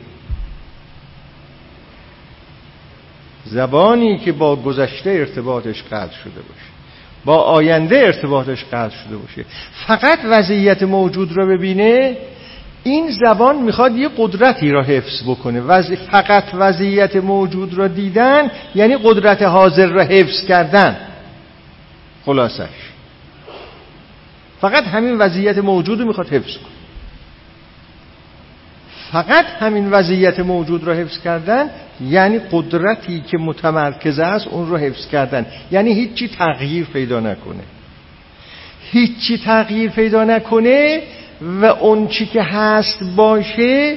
زبانی 3.45 4.19
که 4.19 4.33
با 4.33 4.57
گذشته 4.57 5.11
ارتباطش 5.11 5.83
قطع 5.83 6.15
شده 6.15 6.41
باشه 6.41 6.75
با 7.25 7.37
آینده 7.37 7.97
ارتباطش 7.97 8.65
قطع 8.65 8.97
شده 9.05 9.17
باشه. 9.17 9.45
فقط 9.87 10.19
وضعیت 10.25 10.83
موجود 10.83 11.33
رو 11.33 11.47
ببینه 11.47 12.17
این 12.85 13.11
زبان 13.11 13.57
می‌خواد 13.57 13.97
یه 13.97 14.09
قدرتی 14.17 14.71
را 14.71 14.83
حفظ 14.83 15.23
بکنه. 15.23 15.61
وز... 15.61 15.93
فقط 15.93 16.45
وضعیت 16.55 17.17
موجود 17.17 17.75
را 17.75 17.89
دیدن 17.89 18.51
یعنی 18.75 18.97
قدرت 19.03 19.43
حاضر 19.43 19.87
را 19.87 20.03
حفظ 20.03 20.45
کردن. 20.45 20.97
خلاصش. 22.27 22.69
فقط 24.61 24.85
همین 24.85 25.19
وضعیت 25.19 25.59
موجود 25.59 26.01
رو 26.01 26.07
می‌خواد 26.07 26.29
حفظ 26.29 26.57
کنه. 26.57 26.75
فقط 29.13 29.45
همین 29.45 29.91
وضعیت 29.91 30.41
موجود 30.41 30.85
را 30.85 30.95
حفظ 30.95 31.19
کردن 31.19 31.71
یعنی 32.01 32.41
قدرتی 32.53 33.21
که 33.21 33.39
متمرکز 33.39 34.19
است 34.19 34.47
اون 34.47 34.69
رو 34.69 34.77
حفظ 34.77 35.07
کردن. 35.07 35.47
یعنی 35.71 35.93
هیچی 35.93 36.29
تغییر 36.29 36.85
پیدا 36.85 37.21
نکنه. 37.21 37.63
هیچی 38.91 39.39
تغییر 39.39 39.91
پیدا 39.91 40.25
نکنه 40.25 41.03
و 41.61 41.65
اون 41.65 42.09
چی 42.09 42.27
که 42.27 42.43
هست 42.43 43.03
باشه 43.17 43.97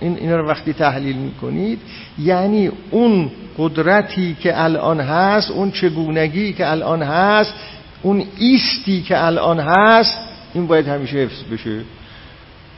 این 0.00 0.16
اینا 0.16 0.36
رو 0.36 0.48
وقتی 0.48 0.72
تحلیل 0.72 1.16
می‌کنید 1.16 1.80
یعنی 2.18 2.70
اون 2.90 3.30
قدرتی 3.58 4.36
که 4.40 4.62
الان 4.62 5.00
هست 5.00 5.50
اون 5.50 5.70
چگونگی 5.70 6.52
که 6.52 6.70
الان 6.70 7.02
هست 7.02 7.54
اون 8.02 8.24
ایستی 8.38 9.02
که 9.02 9.24
الان 9.24 9.60
هست 9.60 10.18
این 10.54 10.66
باید 10.66 10.88
همیشه 10.88 11.16
حفظ 11.16 11.42
بشه. 11.52 11.80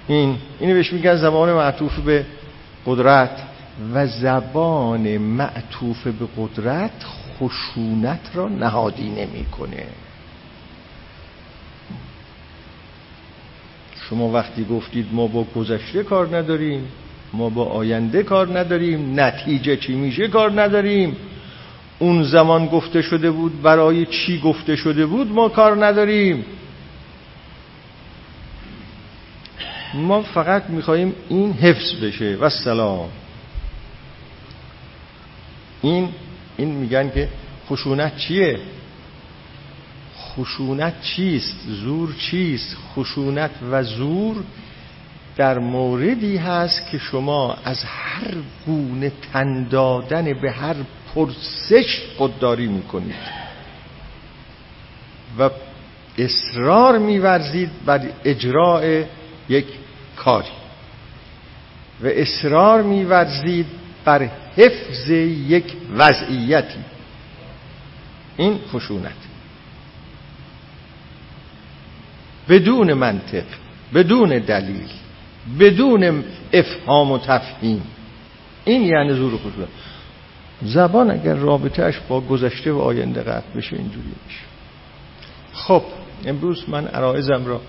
این 0.09 0.37
اینو 0.61 0.75
بهش 0.75 0.93
میگن 0.93 1.17
زبان 1.17 1.53
معطوف 1.53 1.99
به 1.99 2.27
قدرت. 2.87 3.31
و 3.95 4.07
زبان 4.07 5.19
معطوف 5.19 6.07
به 6.07 6.27
قدرت 6.37 6.91
خشونت 7.39 8.21
را 8.35 8.49
نهادی 8.49 9.09
نمی‌کنه. 9.09 9.85
شما 14.11 14.29
وقتی 14.29 14.65
گفتید 14.65 15.07
ما 15.13 15.27
با 15.27 15.45
گذشته 15.55 16.03
کار 16.03 16.37
نداریم 16.37 16.89
ما 17.33 17.49
با 17.49 17.65
آینده 17.65 18.23
کار 18.23 18.59
نداریم 18.59 19.21
نتیجه 19.21 19.77
چی 19.77 19.95
میشه 19.95 20.29
کار 20.29 20.63
نداریم. 20.63 21.17
اون 21.99 22.23
زمان 22.23 22.67
گفته 22.67 23.03
شده 23.03 23.31
بود 23.31 23.63
برای 23.63 24.07
چی 24.07 24.41
گفته 24.41 24.77
شده 24.77 25.07
بود 25.07 25.33
ما 25.33 25.49
کار 25.49 25.87
نداریم. 25.87 26.45
ما 29.95 30.23
فقط 30.23 30.71
میخواییم 30.71 31.15
این 31.29 31.53
حفظ 31.53 31.95
بشه. 31.95 32.37
و 32.41 32.49
سلام 32.49 33.09
این 35.83 36.09
این 36.57 36.69
میگن 36.69 37.11
که 37.11 37.29
خشونت 37.69 38.17
چیه؟ 38.17 38.59
خشونت 40.37 41.03
چیست؟ 41.03 41.57
زور 41.69 42.15
چیست؟ 42.15 42.77
خشونت 42.95 43.51
و 43.71 43.83
زور 43.83 44.37
در 45.37 45.59
موردی 45.59 46.37
هست 46.37 46.91
که 46.91 46.99
شما 46.99 47.57
از 47.65 47.85
هر 47.85 48.35
گونه 48.67 49.13
تن 49.33 49.69
دادن 49.69 50.41
به 50.41 50.51
هر 50.51 50.77
پرسش 51.15 52.03
خودداری 52.17 52.67
می‌کنید. 52.67 53.15
و 55.39 55.51
اصرار 56.19 56.99
میورزید 56.99 57.71
بر 57.87 58.01
اجراع 58.25 59.05
یک 59.49 59.67
کاری. 60.17 60.49
و 62.03 62.07
اصرار 62.07 62.83
میورزید 62.83 63.67
بر 64.05 64.31
حفظ 64.57 65.11
یک 65.11 65.77
وضعیتی. 65.97 66.79
این 68.37 68.59
خشونت. 68.73 69.30
بدون 72.49 72.93
منطق 72.93 73.45
بدون 73.95 74.39
دلیل 74.39 74.89
بدون 75.61 76.25
افهام 76.53 77.13
و 77.13 77.19
تفهیم. 77.19 77.83
این 78.65 78.83
یعنی 78.83 79.15
زور 79.15 79.39
زبان 80.63 81.11
اگر 81.11 81.35
رابطهش 81.35 82.01
با 82.09 82.21
گذشته 82.21 82.73
و 82.73 82.79
آینده 82.79 83.23
قطع 83.23 83.57
بشه 83.57 83.77
اینجوری 83.77 84.13
میشه. 84.27 84.41
خب 85.53 85.83
امروز 86.27 86.65
من 86.69 86.87
عرائزم 86.87 87.47
را 87.47 87.61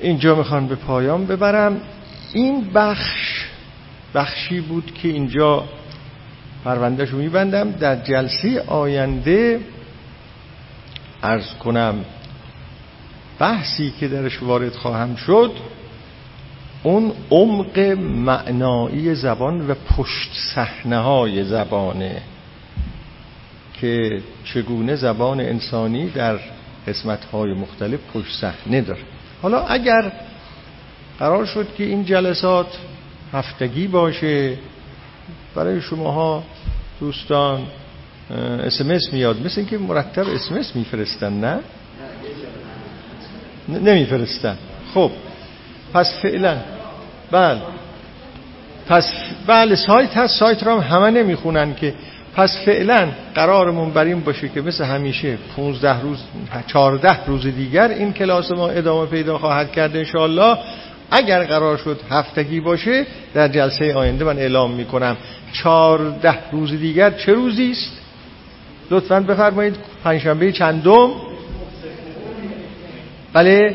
اینجا 0.00 0.34
می‌خوان 0.34 0.66
به 0.66 0.74
پایان 0.74 1.26
ببرم. 1.26 1.80
این 2.32 2.70
بخش 2.74 3.44
بخشی 4.14 4.60
بود 4.60 4.94
که 4.94 5.08
اینجا 5.08 5.64
پروندهشو 6.64 7.16
میبندم. 7.16 7.70
در 7.70 7.96
جلسه 7.96 8.60
آینده 8.66 9.60
ارز 11.22 11.54
کنم 11.54 12.04
بحثی 13.38 13.92
که 14.00 14.08
درش 14.08 14.42
وارد 14.42 14.72
خواهم 14.74 15.16
شد 15.16 15.52
اون 16.82 17.12
عمق 17.30 17.78
معنایی 17.98 19.14
زبان 19.14 19.70
و 19.70 19.74
پشت 19.74 20.30
صحنه 20.54 20.98
های 20.98 21.44
زبانه 21.44 22.22
که 23.80 24.22
چگونه 24.44 24.96
زبان 24.96 25.40
انسانی 25.40 26.10
در 26.10 26.38
قسمت 26.86 27.24
های 27.24 27.52
مختلف 27.52 28.00
پشت 28.14 28.40
صحنه 28.40 28.80
داره. 28.80 29.00
حالا 29.42 29.66
اگر 29.66 30.12
قرار 31.18 31.46
شد 31.46 31.74
که 31.74 31.84
این 31.84 32.04
جلسات 32.04 32.78
هفتگی 33.32 33.86
باشه 33.86 34.58
برای 35.54 35.80
شماها 35.80 36.44
دوستان 37.00 37.66
اسمس 38.64 39.12
میاد 39.12 39.46
مثل 39.46 39.60
اینکه 39.60 39.78
مرتب 39.78 40.28
اسمس 40.28 40.76
میفرستن 40.76 41.32
نه؟ 41.32 41.60
نمیفرستن. 43.68 44.56
خب 44.94 45.10
پس 45.94 46.18
فعلا 46.22 46.56
بله. 47.30 47.60
پس 48.88 49.10
بله 49.46 49.76
سایت 49.76 50.16
هست 50.16 50.38
سایت 50.38 50.62
را 50.62 50.80
هم 50.80 50.96
همه 50.96 51.10
نمی‌خونن 51.10 51.74
که 51.74 51.94
پس 52.36 52.58
فعلا 52.64 53.08
قرارمون 53.34 53.90
بر 53.90 54.04
این 54.04 54.20
باشه 54.20 54.48
که 54.48 54.60
مثل 54.60 54.84
همیشه 54.84 55.38
15 55.56 56.00
روز 56.00 56.18
14 56.66 57.24
روز 57.26 57.46
دیگر 57.46 57.88
این 57.88 58.12
کلاس 58.12 58.50
ما 58.50 58.68
ادامه 58.68 59.06
پیدا 59.06 59.38
خواهد 59.38 59.72
کرد 59.72 59.96
انشاءالله. 59.96 60.58
اگر 61.10 61.44
قرار 61.44 61.76
شد 61.76 62.00
هفتگی 62.10 62.60
باشه 62.60 63.06
در 63.34 63.48
جلسه 63.48 63.94
آینده 63.94 64.24
من 64.24 64.38
اعلام 64.38 64.70
می‌کنم 64.70 65.16
14 65.52 66.34
روز 66.52 66.72
دیگر 66.72 67.10
چه 67.10 67.32
روزی 67.32 67.70
است؟ 67.70 67.92
لطفا 68.90 69.20
بفرمایید 69.20 69.76
پنجشنبه 70.04 70.52
چندم؟ 70.52 71.10
بله. 73.38 73.74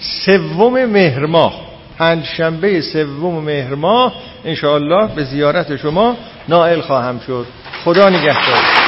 سوم 0.00 0.84
مهر 0.84 1.26
ماه. 1.26 1.54
پنجشنبه 1.98 2.80
سوم 2.80 3.44
مهر 3.44 3.74
ماه. 3.74 4.12
انشاءالله 4.44 5.14
به 5.14 5.24
زیارت 5.24 5.76
شما 5.76 6.16
نائل 6.48 6.80
خواهم 6.80 7.20
شد. 7.26 7.46
خدا 7.84 8.08
نگهدار. 8.08 8.85